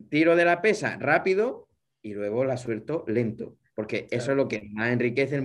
[0.09, 1.67] tiro de la pesa rápido
[2.01, 5.41] y luego la suelto lento, porque eso es lo que más enriquece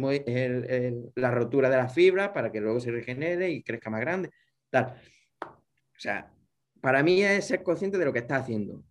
[1.16, 4.30] la rotura de la fibra para que luego se regenere y crezca más grande.
[4.70, 4.94] Tal.
[5.44, 6.32] O sea,
[6.80, 8.84] para mí es ser consciente de lo que estás haciendo,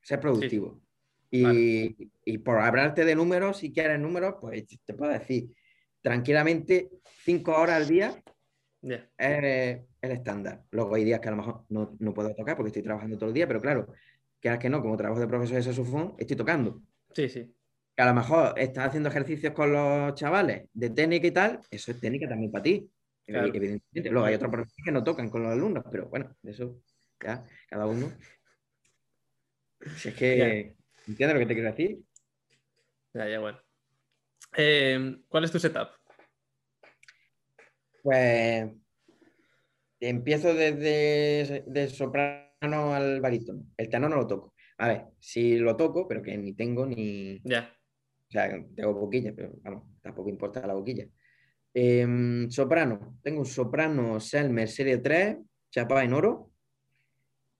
[0.00, 0.80] ser productivo.
[1.28, 5.50] Y, por hablarte de números, si quieres números, pues te puedo decir,
[6.00, 6.88] tranquilamente,
[7.24, 8.22] cinco horas al día
[10.04, 10.64] el estándar.
[10.70, 13.28] Luego hay días que a lo mejor no, no, puedo tocar porque estoy trabajando todo
[13.28, 13.92] el día, pero claro,
[14.40, 16.82] que que no, como trabajo de profesor de saxofón, estoy tocando.
[17.12, 17.54] Sí, sí.
[17.96, 21.92] Que a lo mejor estás haciendo ejercicios con los chavales de técnica y tal, eso
[21.92, 22.90] es técnica también para ti.
[23.26, 24.10] Evidentemente.
[24.10, 26.80] Luego hay otros profesores que no tocan con los alumnos, pero bueno, eso
[27.22, 28.12] ya, cada uno.
[29.96, 30.76] Si es que,
[31.06, 32.00] ¿entiendes lo que te quiero decir?
[33.14, 33.58] Ya, ya, bueno.
[34.56, 35.88] Eh, ¿Cuál es tu setup?
[38.02, 38.70] Pues
[40.08, 43.64] empiezo desde de soprano al barítono.
[43.76, 44.54] El tenor no lo toco.
[44.78, 47.40] A ver, si lo toco, pero que ni tengo ni.
[47.44, 47.72] Ya.
[48.28, 51.06] O sea, tengo boquilla, pero vamos, tampoco importa la boquilla.
[51.72, 53.18] Em, soprano.
[53.22, 55.36] Tengo un soprano Selmer Serie 3,
[55.70, 56.50] chapa en oro.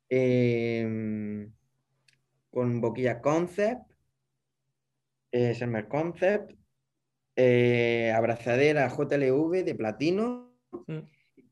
[0.08, 1.52] Em,
[2.50, 3.92] con boquilla Concept.
[5.32, 6.52] Eh, Selmer Concept.
[7.36, 10.54] Eh, abrazadera JLV de platino,
[10.86, 10.98] mm.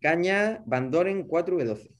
[0.02, 1.90] Caña Bandoren 4V12.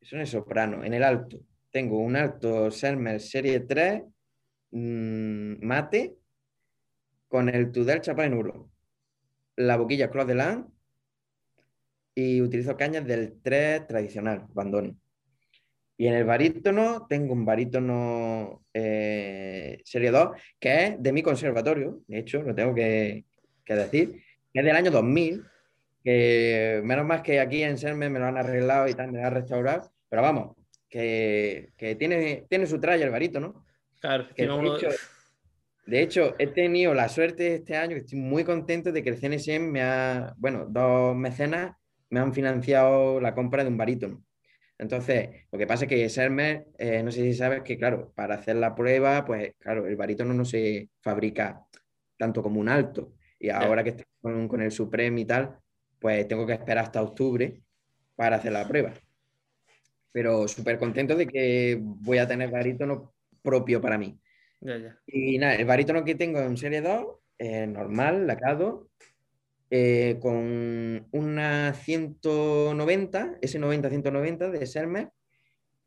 [0.00, 0.82] Eso es soprano.
[0.82, 1.38] En el alto
[1.70, 4.02] tengo un alto Selmer Serie 3
[4.70, 6.16] mm, mate
[7.26, 8.70] con el Tudel chapa en uro.
[9.56, 10.68] La boquilla Cross de Lan
[12.14, 15.00] y utilizo cañas del 3 tradicional, Bandoren.
[15.96, 20.30] Y en el barítono tengo un barítono eh, serie 2
[20.60, 23.24] que es de mi conservatorio, de hecho, lo tengo que,
[23.66, 24.22] decir,
[24.52, 25.44] que es del año 2000,
[26.04, 29.26] que menos más que aquí en Serme me lo han arreglado y tal, me lo
[29.26, 30.54] han restaurado, pero vamos,
[30.88, 33.64] que, tiene, tiene su tralla el barítono.
[34.00, 34.88] Claro, que de, hecho,
[35.86, 39.16] de, hecho, he tenido la suerte este año, que estoy muy contento de que el
[39.16, 41.74] CNSM me ha, bueno, dos mecenas
[42.10, 44.22] me han financiado la compra de un barítono.
[44.76, 48.34] Entonces, lo que pasa es que Sermer, eh, no sé si sabes que, claro, para
[48.34, 51.64] hacer la prueba, pues claro, el barítono no se fabrica
[52.18, 53.14] tanto como un alto.
[53.38, 55.58] Y ahora que estoy con, con el Supreme y tal,
[56.04, 57.62] pues tengo que esperar hasta octubre
[58.14, 58.92] para hacer la prueba.
[60.12, 64.20] Pero súper contento de que voy a tener barítono propio para mí.
[64.60, 65.00] Ya, ya.
[65.06, 67.06] Y nada, el barítono que tengo en serie 2
[67.38, 68.90] es normal, lacado,
[69.70, 75.10] eh, con una 190, S90-190 de Selmer,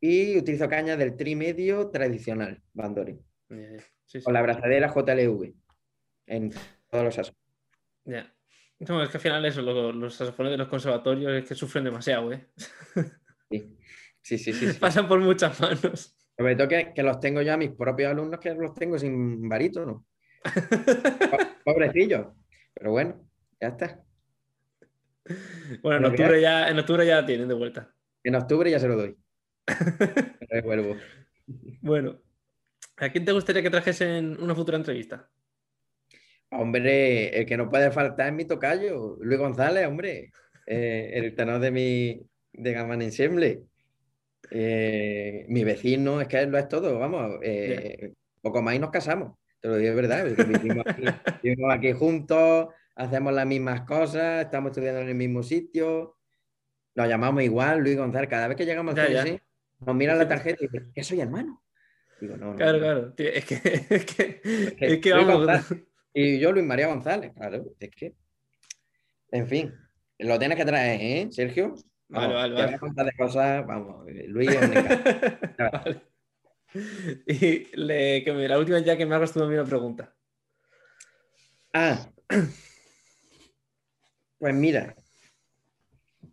[0.00, 3.20] y utilizo caña del tri medio tradicional, Bandori.
[3.48, 3.56] Sí,
[4.04, 4.20] sí.
[4.22, 5.54] con la abrazadera JLV
[6.26, 6.50] en
[6.90, 7.44] todos los asuntos.
[8.04, 8.34] Ya.
[8.80, 11.84] No, es que al final eso, lo- los saxofones de los conservatorios es que sufren
[11.84, 12.48] demasiado, ¿eh?
[13.50, 13.76] Sí,
[14.22, 14.52] sí, sí.
[14.52, 14.78] sí, sí.
[14.78, 16.14] Pasan por muchas manos.
[16.36, 19.48] Sobre todo que, que los tengo yo a mis propios alumnos que los tengo sin
[19.48, 20.06] barítono.
[20.44, 20.52] Po-
[21.64, 22.28] Pobrecillos.
[22.74, 23.20] Pero bueno,
[23.60, 24.00] ya está.
[25.82, 27.92] Bueno, en octubre ya, en octubre ya tienen de vuelta.
[28.22, 29.16] En octubre ya se lo doy.
[30.50, 30.96] Revuelvo.
[31.80, 32.20] Bueno,
[32.98, 35.28] ¿a quién te gustaría que trajesen una futura entrevista?
[36.50, 40.32] Hombre, el que no puede faltar es mi tocayo, Luis González, hombre.
[40.66, 42.22] Eh, el tenor de mi
[42.52, 43.62] de Gaman Ensemble.
[44.50, 47.38] Eh, mi vecino, es que lo es todo, vamos.
[47.42, 49.36] eh, Poco más y nos casamos.
[49.60, 50.24] Te lo digo de verdad.
[50.24, 51.02] Vivimos aquí,
[51.42, 56.16] vivimos aquí juntos, hacemos las mismas cosas, estamos estudiando en el mismo sitio.
[56.94, 58.30] Nos llamamos igual, Luis González.
[58.30, 59.24] Cada vez que llegamos Ya, ya.
[59.80, 61.62] Nos miran la tarjeta y dicen, ¿que soy hermano?
[62.20, 62.84] Digo, no, no, Claro, no.
[62.84, 63.12] claro.
[63.14, 63.54] Tío, es que,
[63.90, 64.40] es que,
[64.76, 65.46] que es que Luis vamos.
[65.46, 65.82] González.
[66.20, 68.12] Y yo, Luis María González, claro, es que.
[69.30, 69.72] En fin,
[70.18, 71.76] lo tienes que traer, ¿eh, Sergio?
[72.08, 72.74] Vale, vale, te voy vale.
[72.74, 74.58] a contar de cosas, vamos, eh, Luis es.
[75.58, 76.02] Vale.
[77.24, 80.12] Y le- que me- la última ya que me hagas tú mí una pregunta.
[81.72, 82.10] Ah,
[84.40, 84.96] pues mira,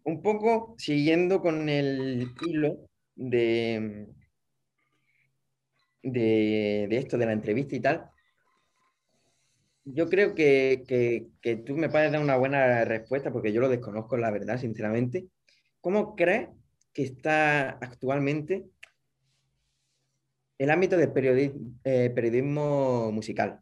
[0.03, 4.07] un poco siguiendo con el hilo de,
[6.01, 8.09] de, de esto, de la entrevista y tal,
[9.85, 10.83] yo creo que,
[11.41, 15.27] que- tú me puedes dar una buena respuesta porque yo lo desconozco, la verdad, sinceramente.
[15.81, 16.49] ¿Cómo crees
[16.93, 18.65] que está actualmente
[20.57, 23.61] el ámbito del periodismo, periodismo musical?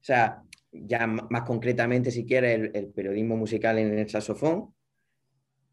[0.00, 4.74] O sea, ya más concretamente, si quieres, el, el periodismo musical en el saxofón.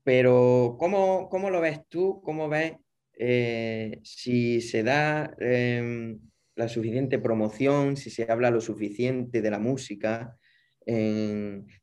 [0.04, 2.22] Pero, ¿cómo, cómo lo ves tú?
[2.24, 2.74] ¿Cómo ves
[3.14, 6.20] eh, si se da em,
[6.56, 10.38] la suficiente promoción, si se habla lo suficiente de la música,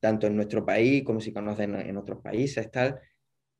[0.00, 3.00] tanto en nuestro país como si conocen en otros países, tal?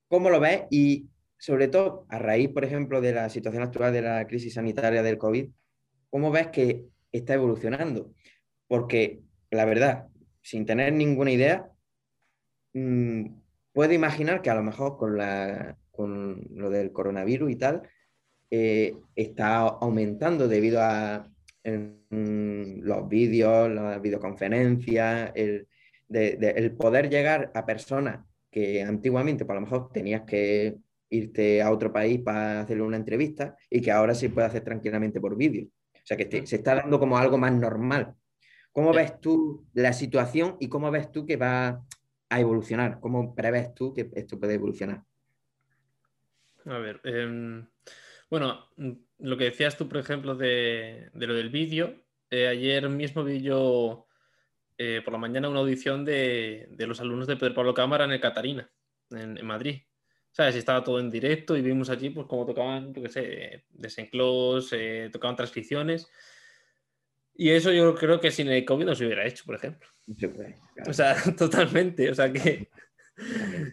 [0.09, 0.63] ¿Cómo lo ves?
[0.71, 5.03] Y sobre todo, a raíz, por ejemplo, de la situación actual de la crisis sanitaria
[5.03, 5.51] del COVID,
[6.11, 8.15] ¿cómo ves que está evolucionando?
[8.69, 9.21] Porque
[9.51, 10.07] la verdad,
[10.41, 11.69] sin tener ninguna idea,
[12.75, 13.27] mm,
[13.73, 17.83] puedo imaginar que a lo mejor con, la, con lo del coronavirus y tal,
[18.55, 21.27] eh, está aumentando debido a
[21.65, 25.67] los vídeos, las videoconferencias, el,
[26.07, 30.77] de- de- el poder llegar a personas que antiguamente, por lo mejor, tenías que
[31.09, 35.19] irte a otro país para hacerle una entrevista y que ahora se puede hacer tranquilamente
[35.19, 35.69] por vídeo.
[35.95, 38.15] O sea, que te- se está dando como algo más normal.
[38.71, 38.99] ¿Cómo Sí.
[38.99, 41.83] ves tú la situación y cómo ves tú que va
[42.29, 43.01] a evolucionar?
[43.01, 45.03] ¿Cómo prevés tú que esto puede evolucionar?
[46.67, 47.67] A ver, em,
[48.33, 52.89] bueno, mm, lo que decías tú, por ejemplo, de, de lo del vídeo, eh, ayer
[52.89, 54.07] mismo vi yo
[54.79, 58.13] eh, por la mañana una audición de, de los alumnos de Pedro Pablo Cámara en
[58.13, 58.71] el Catarina,
[59.11, 59.83] en, en Madrid.
[60.31, 60.57] ¿Sabes?
[60.57, 65.11] Estaba todo en directo y vimos allí pues cómo tocaban, yo qué sé, desenclos, eh,
[65.13, 66.11] tocaban transcripciones.
[67.35, 69.87] Y eso yo creo que sin el COVID no se hubiera hecho, por ejemplo.
[70.19, 70.91] Claro.
[70.91, 72.11] O sea, totalmente.
[72.11, 72.71] O sea, que,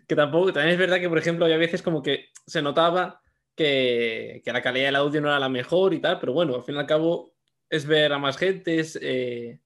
[0.06, 3.22] que tampoco, también es verdad que, por ejemplo, había veces como que se notaba
[3.60, 6.64] que, que la calidad del audio no era la mejor y tal, pero bueno, al
[6.64, 7.34] fin y al cabo
[7.70, 9.60] es ver a más gente, es, eh,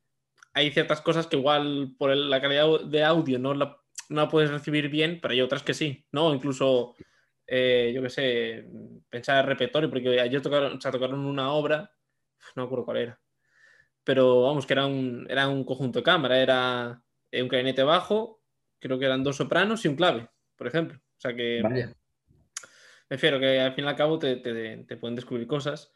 [0.52, 3.78] hay ciertas cosas que igual por la calidad de audio no la,
[4.10, 6.34] no la puedes recibir bien, pero hay otras que sí, ¿no?
[6.34, 6.96] Incluso,
[7.46, 8.66] eh, yo qué sé,
[9.12, 11.92] pensar en repertorio, porque ayer tocaron, o sea, tocaron una obra,
[12.56, 13.22] no me acuerdo cuál era,
[14.04, 17.00] pero vamos, que era un, era un conjunto de cámara, era
[17.30, 18.42] eh, un clarinete bajo,
[18.80, 20.98] creo que eran dos sopranos y un clave, por ejemplo.
[20.98, 21.94] O sea que Vaya.
[23.10, 25.94] Me que al fin y al cabo te, te- te pueden descubrir cosas.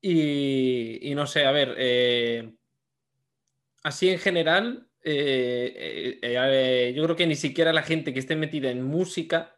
[0.00, 2.54] Y, y no sé, a ver, eh,
[3.82, 8.70] así en general, eh, eh, yo creo que ni siquiera la gente que esté metida
[8.70, 9.57] en música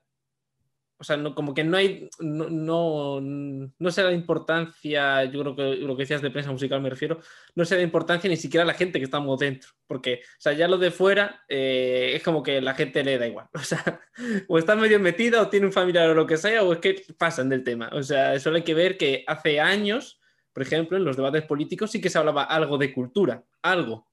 [1.00, 5.56] o sea, no, como que no hay, no, no, no sé la importancia, yo creo
[5.56, 7.20] que lo que decías de prensa musical me refiero,
[7.54, 10.52] no sé la importancia ni siquiera a la gente que estamos dentro, porque, o sea,
[10.52, 14.02] ya lo de fuera eh, es como que la gente le da igual, o sea,
[14.46, 17.02] o está medio metida o tiene un familiar o lo que sea, o es que
[17.16, 20.20] pasan del tema, o sea, solo hay que ver que hace años,
[20.52, 24.06] por ejemplo, en los debates políticos sí que se hablaba algo de cultura, algo,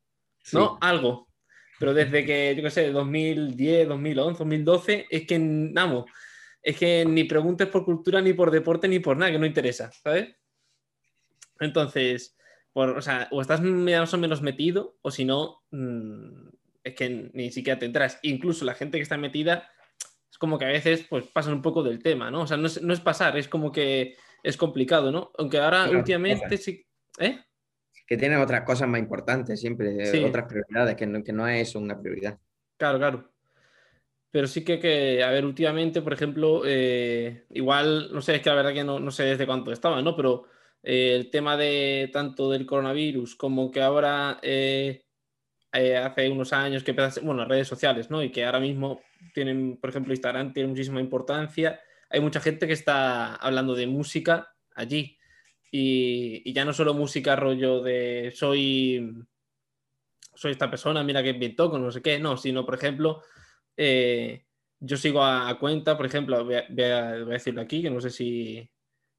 [0.53, 0.77] ¿no?
[0.79, 1.27] Algo.
[1.79, 5.37] Pero desde que, yo qué sé, 2010, 2011, 2012, es que,
[5.73, 6.05] vamos,
[6.67, 9.89] es que ni preguntes por cultura, ni por deporte, ni por nada, que no interesa,
[10.03, 10.35] ¿sabes?
[11.61, 12.35] Entonces,
[12.73, 16.49] o, sea, o estás más o menos metido, o si no, mm,
[16.83, 18.19] es que ni siquiera te entras.
[18.21, 19.71] Incluso la gente que está metida,
[20.29, 22.41] es como que a veces pues pasan un poco del tema, ¿no?
[22.41, 25.31] O sea, no es, pasar, es como que es complicado, ¿no?
[25.37, 26.85] Aunque ahora últimamente sí...
[27.17, 27.45] ¿Eh?
[28.05, 31.97] Que tienen otras cosas más importantes siempre, otras prioridades, que no, que no es una
[31.97, 32.37] prioridad.
[32.75, 33.36] Claro, claro
[34.31, 38.49] pero sí que, que, a ver, últimamente, por ejemplo, eh, igual, no sé, es que
[38.49, 40.15] la verdad que no, no sé desde cuánto estaba, ¿no?
[40.15, 40.45] Pero
[40.83, 45.03] eh, el tema de tanto del coronavirus como que ahora eh,
[45.71, 48.23] hace unos años que empezaron, bueno, las redes sociales, ¿no?
[48.23, 49.01] Y que ahora mismo
[49.33, 51.79] tienen, por ejemplo, Instagram tiene muchísima importancia.
[52.09, 55.17] Hay mucha gente que está hablando de música allí.
[55.71, 59.25] Y, ya no solo música rollo de soy,
[60.33, 63.21] soy esta persona, mira que bien toco, no sé qué, no, sino, por ejemplo,
[63.77, 64.45] eh,
[64.79, 68.69] yo sigo a, cuenta, por ejemplo, voy a, decirlo aquí, que no sé si,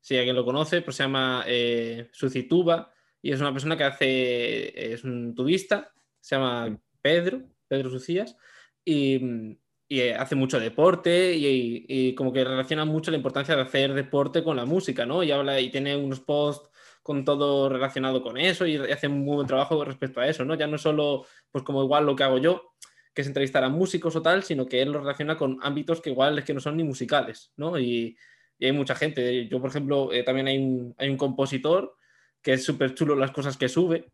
[0.01, 4.93] si alguien lo conoce, pero se llama eh, Sucituba y es una persona que hace,
[4.93, 8.37] es un tubista, se llama Pedro, Pedro Sucías,
[8.85, 9.57] y,
[9.89, 14.45] y hace mucho deporte y, y, como que relaciona mucho la importancia de hacer deporte
[14.45, 15.23] con la música, ¿no?
[15.23, 16.71] Y habla y tiene unos posts
[17.03, 20.55] con todo relacionado con eso y hace un muy buen trabajo respecto a eso, ¿no?
[20.55, 22.75] Ya no solo, pues como igual lo que hago yo,
[23.19, 26.11] que es entrevistar a músicos o tal, sino que él lo relaciona con ámbitos que
[26.11, 27.77] igual es que no son ni musicales, ¿no?
[27.77, 28.17] Y,
[28.61, 29.49] hay mucha gente.
[29.49, 31.97] Yo, por ejemplo, eh, también hay un, hay un compositor
[32.41, 34.13] que es súper chulo las cosas que sube,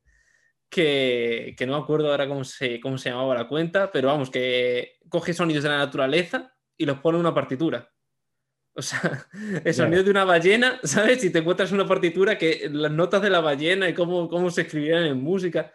[0.70, 4.30] que, que, no me acuerdo ahora cómo se, cómo se llamaba la cuenta, pero vamos,
[4.30, 7.92] que coge sonidos de la naturaleza y los pone en una partitura.
[8.72, 9.26] O sea,
[9.64, 11.20] el sonido de una ballena, ¿sabes?
[11.20, 14.62] Si te encuentras una partitura que las notas de la ballena y cómo, cómo se
[14.62, 15.74] escribían en música.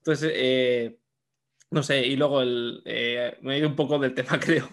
[0.00, 0.98] Entonces, eh,
[1.70, 4.68] no sé, y luego el, eh, me he ido un poco del tema, creo.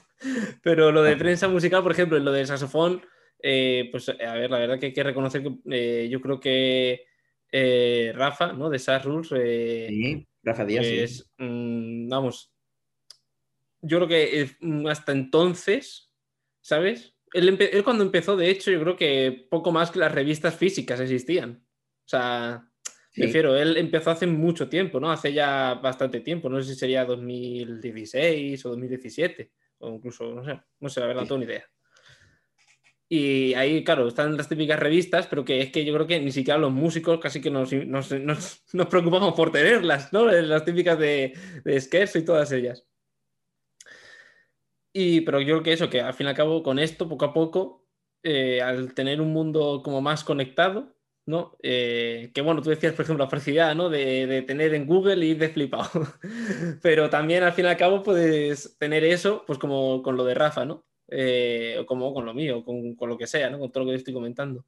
[0.62, 3.02] Pero lo de prensa musical, por ejemplo, lo del saxofón,
[3.40, 7.06] eh, pues a ver, la verdad que hay que reconocer que eh, yo creo que
[8.14, 8.70] Rafa, ¿no?
[8.70, 9.28] De Sass Rules.
[9.28, 10.86] sí, Rafa Díaz.
[10.86, 12.54] Es, mm, vamos,
[13.84, 16.12] yo creo que mm, hasta entonces,
[16.62, 17.16] ¿sabes?
[17.34, 21.00] Él, él, cuando empezó, de hecho, yo creo que poco más que las revistas físicas
[21.00, 21.66] existían.
[22.06, 22.72] O sea,
[23.14, 25.12] Prefiero, él empezó hace mucho tiempo, ¿no?
[25.12, 30.60] Hace ya bastante tiempo, no sé si sería 2016 o 2017, o incluso, no sé,
[30.80, 31.64] no sé, la verdad, no tengo ni idea.
[33.08, 36.32] Y ahí, claro, están las típicas revistas, pero que es que yo creo que ni
[36.32, 40.26] siquiera los músicos casi que nos, nos, nos, preocupamos por tenerlas, ¿no?
[40.26, 41.34] Las típicas de,
[41.64, 42.88] de y todas ellas.
[44.92, 47.26] Y, pero yo creo que eso, que al fin y al cabo, con esto, poco
[47.26, 47.86] a poco,
[48.24, 50.93] eh, al tener un mundo como más conectado,
[51.26, 51.58] ¿no?
[51.62, 53.90] Eh, que bueno, tú decías, por ejemplo, la facilidad, ¿no?
[53.90, 55.90] De, tener en Google y de flipado.
[56.82, 60.34] Pero también al fin y al cabo puedes tener eso, pues como con lo de
[60.34, 60.86] Rafa, ¿no?
[61.08, 63.60] Eh, o como con lo mío, con, con, lo que sea, ¿no?
[63.60, 64.66] Con todo lo que estoy comentando.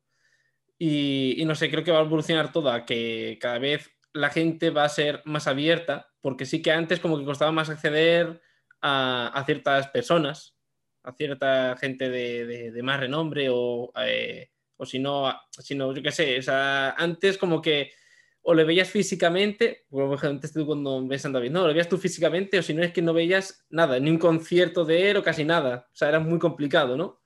[0.77, 4.69] Y, no sé, creo que va a evolucionar todo a que cada vez la gente
[4.69, 8.41] va a ser más abierta, porque sí que antes como que costaba más acceder
[8.82, 10.56] a, a ciertas personas,
[11.03, 13.91] a cierta gente de, de, de más renombre o...
[14.06, 15.34] Eh, o si no,
[15.94, 17.92] yo qué sé, o sea, antes como que
[18.48, 21.98] o le veías físicamente, por ejemplo, tú cuando ves a David, no, lo veías tú
[21.98, 25.24] físicamente, o si no es que no veías nada, ni un concierto de él o
[25.24, 27.22] casi nada, o sea, era muy complicado, ¿no?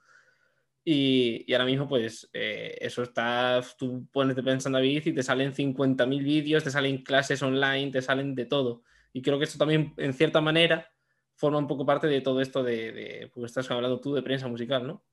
[0.86, 5.22] Y, y ahora mismo, pues, eh, eso está, tú pones de pensando David y te
[5.22, 8.84] salen 50.000 vídeos, te salen clases online, te salen de todo.
[9.12, 10.90] Y creo que esto también, en cierta manera,
[11.36, 14.48] forma un poco parte de todo esto de, de pues estás hablando tú de prensa
[14.48, 15.04] musical, ¿no?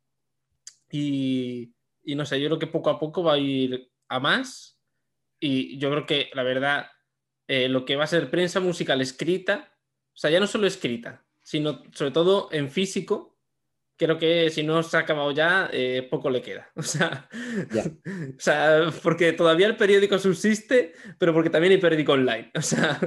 [0.91, 1.75] Y,
[2.07, 4.81] y no sé, yo creo que poco a poco va a ir a más
[5.41, 6.87] y yo creo que la verdad
[7.49, 9.73] eh, lo que va a ser prensa musical escrita,
[10.15, 13.37] o sea, ya no solo escrita, sino sobre todo en físico,
[13.97, 16.71] creo que si no se ha acabado ya, eh, poco le queda.
[16.77, 17.29] O sea,
[18.37, 22.53] o sea, porque todavía el periódico subsiste, pero porque también hay periódico online.
[22.55, 23.01] O sea,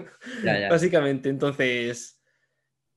[0.69, 2.21] básicamente, entonces,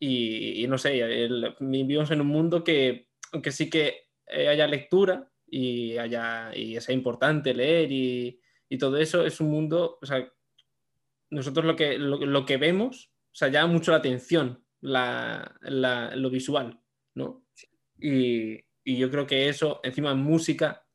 [0.01, 1.29] y, no sé,
[1.61, 6.95] vivimos en un mundo que, aunque sí que eh, haya lectura, y, haya, y sea
[6.95, 10.27] importante leer y, y, todo eso, es un mundo, o sea,
[11.29, 16.31] nosotros lo que, lo, que vemos, o sea, llama mucho la atención la, la, lo
[16.31, 16.81] visual,
[17.15, 17.45] ¿no?
[18.01, 20.87] Y, y yo creo que eso, encima en música,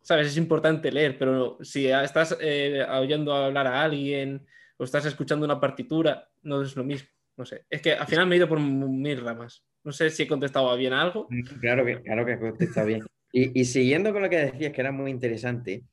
[0.00, 4.46] sabes, es importante leer, pero si estás eh, oyendo hablar a alguien
[4.78, 7.10] o estás escuchando una partitura, no es lo mismo.
[7.36, 9.62] No sé, es que al final me he ido por mil ramas.
[9.84, 11.26] No sé si he contestado bien algo.
[11.28, 13.02] Mm, claro que, claro que he contestado bien.
[13.36, 15.84] Y, y siguiendo con lo que decías, que era muy interesante,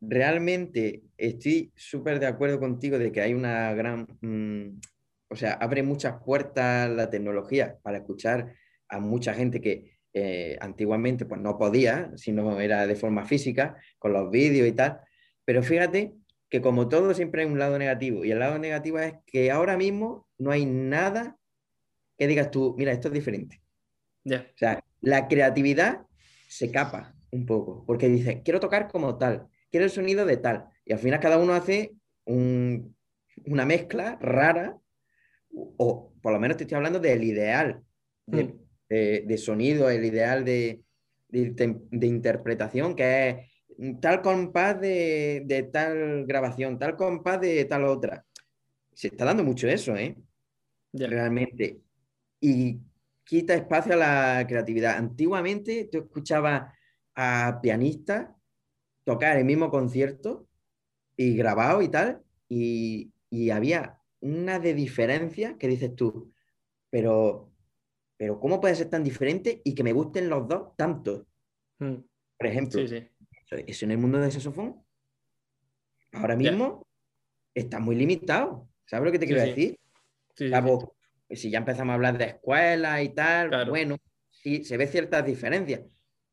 [0.00, 4.78] realmente estoy súper de acuerdo contigo de que hay una gran, mm,
[5.28, 8.54] o sea, abre muchas puertas la tecnología para escuchar
[8.88, 13.76] a mucha gente que eh, antiguamente pues no podía, si no era de forma física,
[13.98, 15.00] con los vídeos y tal.
[15.44, 16.12] Pero fíjate
[16.48, 19.76] que como todo siempre hay un lado negativo y el lado negativo es que ahora
[19.76, 21.36] mismo no hay nada
[22.16, 23.60] que digas tú, mira, esto es diferente.
[24.22, 24.46] Ya.
[24.54, 26.06] O sea, la creatividad
[26.56, 30.66] se capa un poco, porque dice, quiero tocar como tal, quiero el sonido de tal.
[30.84, 31.92] Y al final cada uno hace
[32.24, 34.78] una mezcla rara,
[35.50, 37.82] o por lo menos te estoy hablando del ideal
[38.26, 40.82] de, mm de, sonido, el ideal de,
[41.28, 48.24] de, interpretación, que es tal compás de, tal grabación, tal compás de tal otra.
[48.92, 50.16] Se está dando mucho eso, ¿eh?
[50.92, 51.80] Realmente.
[52.40, 52.78] Y
[53.26, 54.96] quita espacio a la creatividad.
[54.96, 56.72] Antiguamente tú escuchabas
[57.14, 58.30] a pianistas
[59.04, 60.48] tocar el mismo concierto
[61.16, 66.32] y grabado y tal, y, y había una de diferencia que dices tú,
[66.90, 67.52] pero
[68.16, 71.26] pero ¿cómo puede ser tan diferente y que me gusten los dos tanto?
[71.78, 71.96] Hmm.
[72.38, 74.82] Por ejemplo, eso en el mundo del saxofón,
[76.12, 76.86] ahora mismo
[77.54, 78.68] está muy limitado.
[78.86, 79.78] ¿Sabes lo que te quiero decir?
[81.30, 83.98] Si ya empezamos a hablar de escuelas y tal, bueno,
[84.30, 85.82] sí, se ve ciertas diferencias.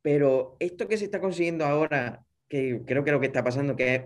[0.02, 3.96] Pero esto que se está consiguiendo ahora, que creo que lo que está pasando, que
[3.96, 4.04] es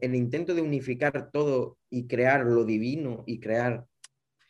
[0.00, 3.84] el intento de unificar todo y crear lo divino y crear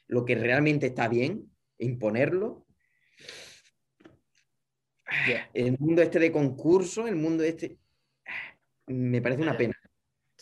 [0.06, 2.66] lo que realmente está bien, imponerlo.
[5.54, 7.78] El mundo este de concurso, el mundo este,
[8.86, 9.74] me parece una pena.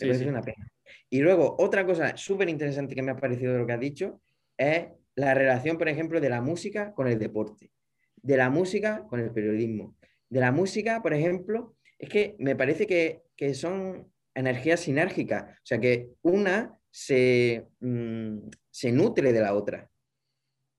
[0.01, 0.69] Me parece una pena.
[1.09, 4.21] Y luego, otra cosa súper interesante que me ha parecido de lo que has dicho
[4.57, 7.70] es la relación, por ejemplo, de la música con el deporte,
[8.16, 9.97] de la música con el periodismo,
[10.28, 13.23] de la música, por ejemplo, es que me parece que,
[13.55, 18.39] son energías sinérgicas, o sea que una se, mm,
[18.70, 19.91] se nutre de la otra.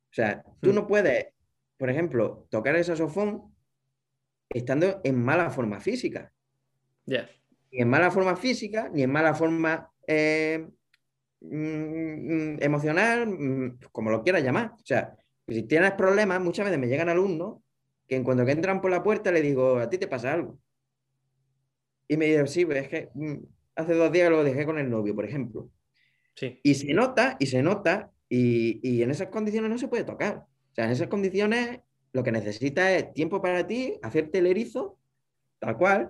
[0.10, 0.76] O sea, tú hmm.
[0.76, 1.28] no puedes,
[1.78, 3.53] por ejemplo, tocar el saxofón
[4.49, 6.32] estando en mala forma física.
[7.72, 10.68] Ni en mala forma física, ni en mala forma eh,
[11.52, 14.72] mm, emocional, mm, como lo quieras llamar.
[14.74, 15.16] O sea,
[15.48, 17.60] si tienes problemas, muchas veces me llegan alumnos
[18.08, 20.60] que en cuanto que entran por la puerta le digo, a ti te pasa algo.
[22.08, 23.36] Y me dicen, sí, pues es que mm,
[23.76, 25.70] hace dos días lo dejé con el novio, por ejemplo.
[26.36, 26.60] Sí.
[26.64, 30.46] Y se nota, y se nota y, en esas condiciones no se puede tocar.
[30.72, 31.80] O sea, en esas condiciones
[32.14, 34.98] lo que necesitas es tiempo para ti, hacerte el erizo,
[35.60, 36.10] tal cual.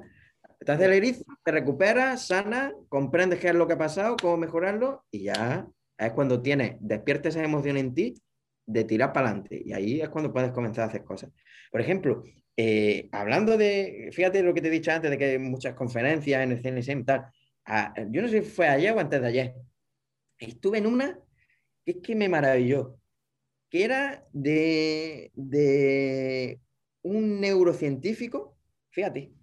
[0.59, 4.37] Te haces el erizo, te recuperas, sana, comprendes qué es lo que ha pasado, cómo
[4.37, 5.67] mejorarlo y ya
[5.97, 8.15] es cuando tienes, despiertes esa emoción en ti
[8.65, 9.61] de tirar para adelante.
[9.63, 11.31] Y ahí es cuando puedes comenzar a hacer cosas.
[11.71, 12.23] Por ejemplo,
[12.57, 16.43] eh, hablando de, fíjate lo que te he dicho antes de que hay muchas conferencias
[16.43, 17.25] en el CNSM y tal.
[17.65, 19.55] Ah, yo no sé si fue ayer o antes de ayer.
[20.37, 21.19] Estuve en una
[21.83, 22.97] que es que me maravilló,
[23.69, 26.59] que era de, de
[27.03, 28.57] un neurocientífico,
[28.89, 29.34] fíjate,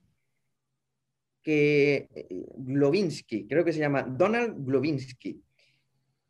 [1.43, 5.43] que eh, Glovinsky, creo que se llama Donald Glovinsky.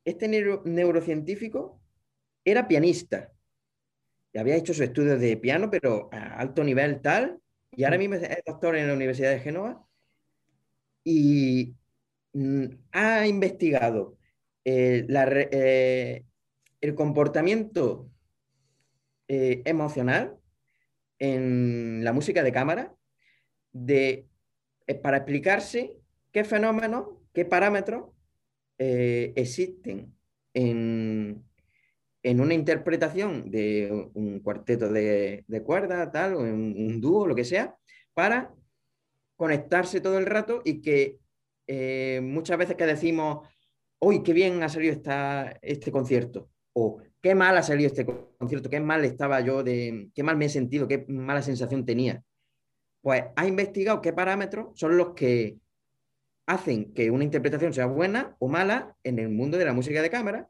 [0.05, 1.81] Este neurocientífico
[2.45, 3.33] era pianista.
[4.33, 7.39] Y había hecho su estudio de piano, pero a alto nivel tal.
[7.71, 9.87] Y ahora mismo es doctor en la Universidad de Génova.
[11.05, 11.75] Y
[12.33, 14.17] mm, ha investigado
[14.65, 16.25] eh, eh,
[16.81, 18.11] el comportamiento
[19.29, 20.37] eh, emocional
[21.19, 22.95] en la música de cámara
[23.73, 24.27] de,
[25.03, 25.99] para explicarse
[26.31, 28.11] qué fenómenos, qué parámetros
[28.79, 30.13] existen
[30.55, 31.45] en,
[32.25, 37.37] en, una interpretación de un cuarteto de, de cuerda, tal, o un, un dúo, lo
[37.37, 37.77] que sea,
[38.13, 38.53] para
[39.37, 41.19] conectarse todo el rato y que
[42.23, 43.47] muchas veces que decimos
[44.03, 45.01] uy, qué bien ha salido
[45.63, 50.25] este concierto, o qué mal ha salido este concierto, qué mal estaba yo, de, qué
[50.25, 52.23] mal me he sentido, qué mala sensación tenía.
[53.03, 55.59] Pues ha investigado qué parámetros son los que
[56.47, 60.11] hacen que una interpretación sea buena o mala en el mundo de la música de
[60.11, 60.49] cámara.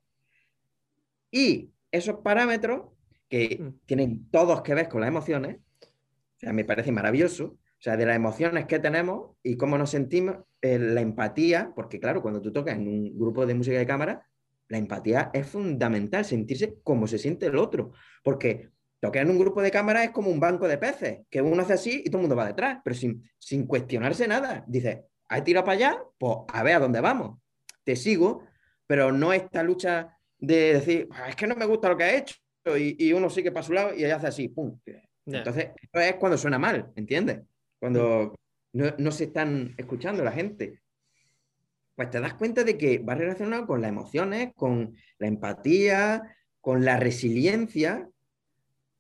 [1.31, 2.91] Y esos parámetros,
[3.29, 3.87] que mm.
[3.87, 8.07] tienen todos que ver con las emociones, o sea, me parece maravilloso, o sea, de
[8.07, 12.53] las emociones que tenemos y cómo nos sentimos, eh, la empatía, porque claro, cuando tú
[12.53, 14.27] tocas en un grupo de música de cámara,
[14.69, 17.93] la empatía es fundamental, sentirse como se siente el otro,
[18.23, 18.71] porque
[19.03, 21.73] tocar en un grupo de cámaras es como un banco de peces, que uno hace
[21.73, 24.65] así y todo el mundo va detrás, pero sin, sin cuestionarse nada.
[24.69, 26.03] Dice, ¿hay tiro para allá?
[26.17, 27.41] Pues a ver a dónde vamos.
[27.83, 28.45] Te sigo,
[28.87, 32.17] pero no esta lucha de decir, "Ah, es que no me gusta lo que ha
[32.17, 32.37] hecho,
[32.79, 34.79] y, y uno sigue para su lado y ella hace así, pum.
[35.27, 37.41] Entonces, eso es cuando suena mal, ¿entiendes?
[37.81, 38.37] Cuando
[38.73, 40.81] no, no se están escuchando la gente.
[41.97, 46.85] Pues te das cuenta de que va relacionado con las emociones, con la empatía, con
[46.85, 48.09] la resiliencia.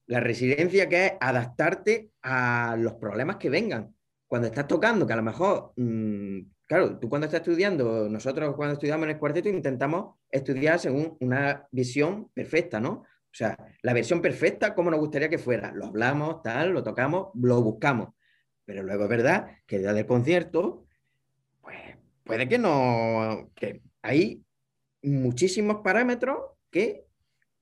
[0.06, 3.94] La resiliencia que es adaptarte a los problemas que vengan.
[4.26, 8.74] Cuando estás tocando, que a lo mejor, mm, claro, tú cuando estás estudiando, nosotros cuando
[8.74, 12.90] estudiamos en el cuarteto intentamos estudiar según una visión perfecta, ¿no?
[13.32, 15.72] O sea, la versión perfecta, como nos gustaría que fuera.
[15.72, 18.10] Lo hablamos, tal, lo tocamos, lo buscamos.
[18.64, 20.86] Pero luego es verdad que el del concierto,
[21.60, 21.78] pues
[22.24, 24.44] puede que no, que hay
[25.02, 26.38] muchísimos parámetros
[26.70, 27.06] que,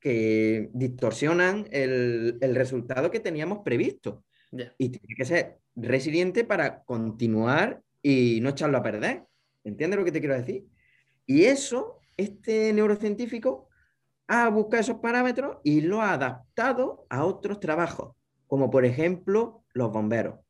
[0.01, 4.25] que distorsionan el, el resultado que teníamos previsto.
[4.79, 9.25] Y tiene que ser resiliente para continuar y no echarlo a perder.
[9.63, 10.67] ¿Entiendes lo que te quiero decir?
[11.27, 13.69] Y eso, este neurocientífico
[14.27, 18.15] ha buscado esos parámetros y lo ha adaptado a otros trabajos,
[18.47, 20.41] como por ejemplo los bomberos,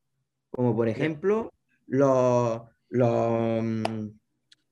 [0.50, 1.52] como por ejemplo
[1.86, 4.06] los, los, mm,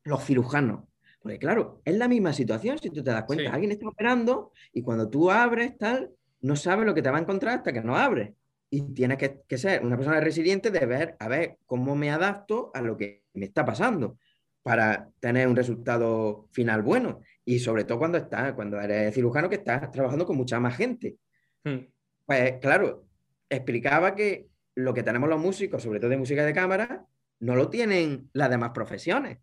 [0.04, 0.87] los cirujanos.
[1.20, 3.50] Porque claro, es la misma situación, si tú te das cuenta, Sí.
[3.52, 7.20] alguien está operando y cuando tú abres, tal, no sabes lo que te va a
[7.20, 8.32] encontrar hasta que no abres.
[8.70, 12.70] Y tienes que, que ser una persona resiliente de ver, a ver, cómo me adapto
[12.74, 14.18] a lo que me está pasando
[14.62, 17.20] para tener un resultado final bueno.
[17.44, 21.16] Y sobre todo cuando estás, cuando eres cirujano que estás trabajando con mucha más gente.
[21.64, 21.78] Mm.
[22.26, 23.06] Pues claro,
[23.48, 27.06] explicaba que lo que tenemos los músicos, sobre todo de música de cámara,
[27.40, 29.38] no lo tienen las demás profesiones.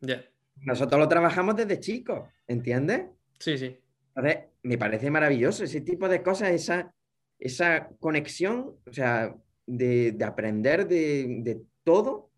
[0.00, 0.24] Ya.
[0.56, 3.06] Nosotros lo trabajamos desde chicos, ¿entiendes?
[3.38, 3.78] Sí, sí.
[4.14, 6.94] Entonces, me parece maravilloso ese tipo de cosas, esa,
[7.38, 9.34] esa conexión, o sea,
[9.66, 12.30] de, de aprender de, de todo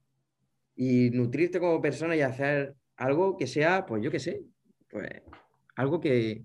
[0.77, 4.43] y nutrirte como persona y hacer algo que sea, pues yo qué sé,
[4.89, 5.11] pues
[5.77, 6.45] algo que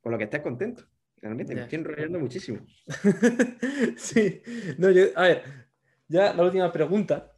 [0.00, 0.84] con lo que estés contento.
[1.20, 1.64] Realmente, me Ya.
[1.64, 2.60] estoy enrollando muchísimo.
[3.96, 4.40] sí.
[4.78, 5.42] No, yo, a ver,
[6.06, 7.32] ya la última pregunta.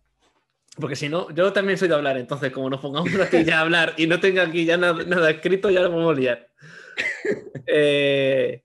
[0.80, 3.60] Porque si no, yo también soy de hablar, entonces como nos pongamos aquí ya a
[3.62, 6.48] hablar y no tenga aquí ya nada, nada escrito, ya lo podemos liar.
[7.66, 8.62] Eh,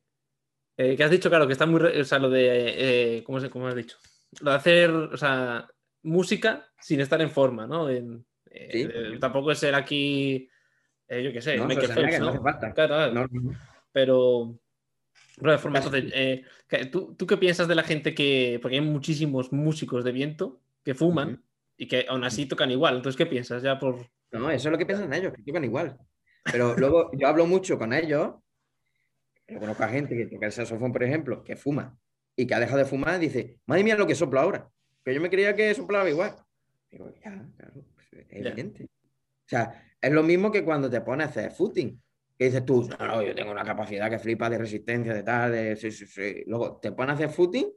[0.78, 1.82] eh, que has dicho, claro, que está muy...
[1.82, 3.18] O sea, lo de...
[3.18, 3.98] eh, ¿cómo, se- cómo has dicho?
[4.42, 5.68] Lo de hacer, o sea,
[6.04, 7.90] música sin estar en forma, ¿no?
[7.90, 8.70] En- eh,
[9.14, 9.20] Sí.
[9.20, 10.50] tampoco es ser aquí,
[11.10, 12.32] yo qué sé, No, Schwarzenegger, Phelps, no ¿no?
[12.32, 12.74] hace falta.
[12.74, 13.30] Claro, claro.
[13.32, 13.52] No.
[13.92, 14.60] Pero,
[15.38, 19.52] pero de forma, entonces, ¿tú, ¿tú qué piensas de la gente que, porque hay muchísimos
[19.54, 21.44] músicos de viento que fuman.
[21.78, 22.98] Y que aún así tocan igual?
[22.98, 23.98] Entonces, ¿qué piensas ya por...
[24.32, 25.98] No, eso es lo que piensan ellos, que tocan igual.
[26.52, 28.36] Pero luego yo hablo mucho con ellos.
[29.48, 31.98] Yo conozco a gente que toca el saxofón, por ejemplo, que fuma
[32.36, 34.70] y que ha dejado de fumar y dice, madre mía, lo que sopla ahora.
[35.04, 36.36] Que yo me creía que soplaba igual.
[36.90, 38.50] Digo, ya, claro, pues es Ya.
[38.50, 38.86] evidente.
[38.86, 42.02] O sea, es lo mismo que cuando te pones a hacer footing.
[42.38, 45.52] Que dices tú, no, no, yo tengo una capacidad que flipa de resistencia, de tal,
[45.54, 46.44] de sí, sí, sí.
[46.48, 47.72] Luego te pones a hacer footing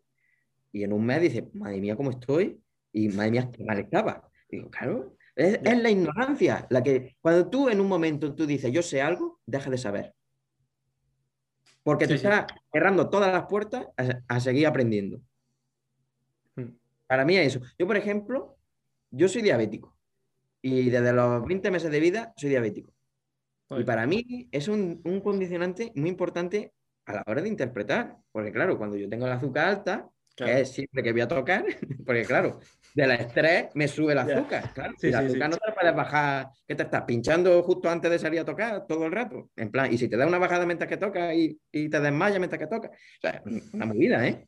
[0.72, 2.60] y en un mes dices, madre mía, cómo estoy.
[2.98, 4.28] Y madre mía, qué mal estaba.
[4.50, 6.66] Digo, claro, es, la ignorancia.
[6.68, 10.14] La que cuando tú en un momento tú dices, yo sé algo, deja de saber.
[11.84, 15.20] Porque te Sí, está cerrando todas las puertas a, a seguir aprendiendo.
[16.56, 16.70] Mm.
[17.06, 17.64] Para mí es eso.
[17.78, 18.58] Yo, por ejemplo,
[19.12, 19.96] yo soy diabético.
[20.60, 22.92] Y desde los 20 meses de vida soy diabético.
[23.70, 26.72] Y para mí es un, un condicionante muy importante
[27.04, 28.16] a la hora de interpretar.
[28.32, 30.52] Porque claro, cuando yo tengo el azúcar alta, Claro.
[30.54, 31.64] que es siempre que voy a tocar,
[32.06, 32.60] porque claro,
[32.98, 34.72] del estrés me sube el azúcar.
[34.74, 35.26] Claro, Sí, el sí, sí.
[35.26, 38.86] azúcar no te puedes bajar, que te estás pinchando justo antes de salir a tocar
[38.86, 39.50] todo el rato.
[39.56, 42.38] En plan, y si te da una bajada mientras que tocas y, y te desmayas
[42.38, 42.90] mientras que tocas.
[42.90, 43.42] O sea,
[43.72, 44.46] una movida, ¿eh?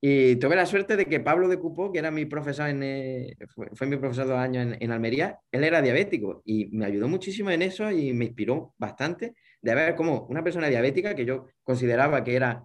[0.00, 3.36] Y tuve la suerte de que Pablo de Cupó, que era mi profesor en, eh,
[3.54, 7.08] fue, fue mi profesor dos años en, en Almería, él era diabético y me ayudó
[7.08, 11.46] muchísimo en eso y me inspiró bastante de ver cómo una persona diabética que yo
[11.62, 12.64] consideraba que era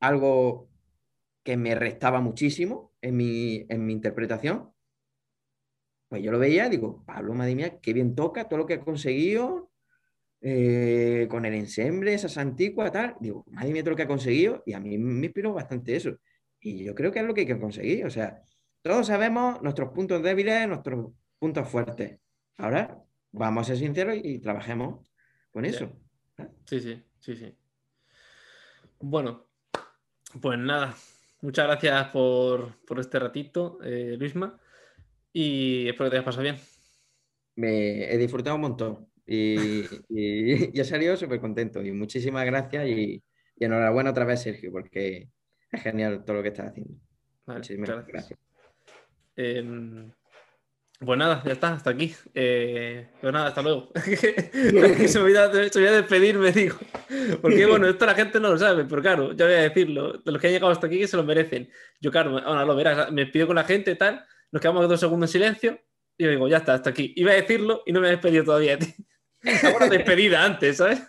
[0.00, 0.68] algo
[1.44, 4.70] que me restaba muchísimo en mi, en mi interpretación,
[6.08, 8.80] pues yo lo veía digo, Pablo, madre mía, qué bien toca todo lo que ha
[8.80, 9.70] conseguido
[10.40, 13.14] eh, con el ensemble, esas antiguas, tal.
[13.20, 16.16] Digo, madre mía, todo lo que ha conseguido y a mí me inspiró bastante eso.
[16.60, 18.06] Y yo creo que es lo que hay que conseguir.
[18.06, 18.42] O sea,
[18.80, 22.18] todos sabemos nuestros puntos débiles, nuestros puntos fuertes.
[22.56, 22.98] Ahora,
[23.32, 25.06] vamos a ser sinceros y trabajemos
[25.50, 25.92] con eso.
[26.64, 27.54] Sí, sí, sí, sí.
[28.98, 29.46] Bueno,
[30.40, 30.94] pues nada,
[31.44, 34.58] muchas gracias por, por este ratito, eh, Luisma,
[35.32, 36.56] y espero que te hayas pasado bien.
[37.56, 41.82] Me he disfrutado un montón y, y, y he salido súper contento.
[41.82, 43.22] Y muchísimas gracias y
[43.56, 45.30] Y enhorabuena otra vez, Sergio, porque
[45.70, 46.94] es genial todo lo que estás haciendo.
[47.46, 48.06] Vale, Muchísimas gracias.
[48.08, 48.40] gracias.
[49.36, 50.12] Em,
[51.00, 52.14] pues nada, ya está, hasta aquí.
[52.34, 53.90] Eh, pues nada, hasta luego.
[54.04, 56.76] Se, me olvida, se me olvida despedirme, digo.
[57.42, 60.12] Porque bueno, esto la gente no lo sabe, pero claro, ya voy a decirlo.
[60.18, 61.68] De los que han llegado hasta aquí que se lo merecen.
[62.00, 65.30] Yo, claro, ahora lo verás, me despido con la gente tal, nos quedamos dos segundos
[65.30, 65.80] en silencio
[66.16, 67.12] y yo digo, ya está, hasta aquí.
[67.16, 68.78] Iba a decirlo y no me he despedido todavía.
[68.78, 68.88] tío.
[69.62, 71.02] Hago una despedida antes, ¿sabes?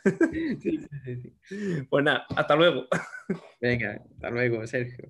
[0.62, 1.88] Sí, sí, sí.
[1.90, 2.88] Pues nada, hasta luego.
[3.62, 5.10] Venga, hasta luego, Sergio.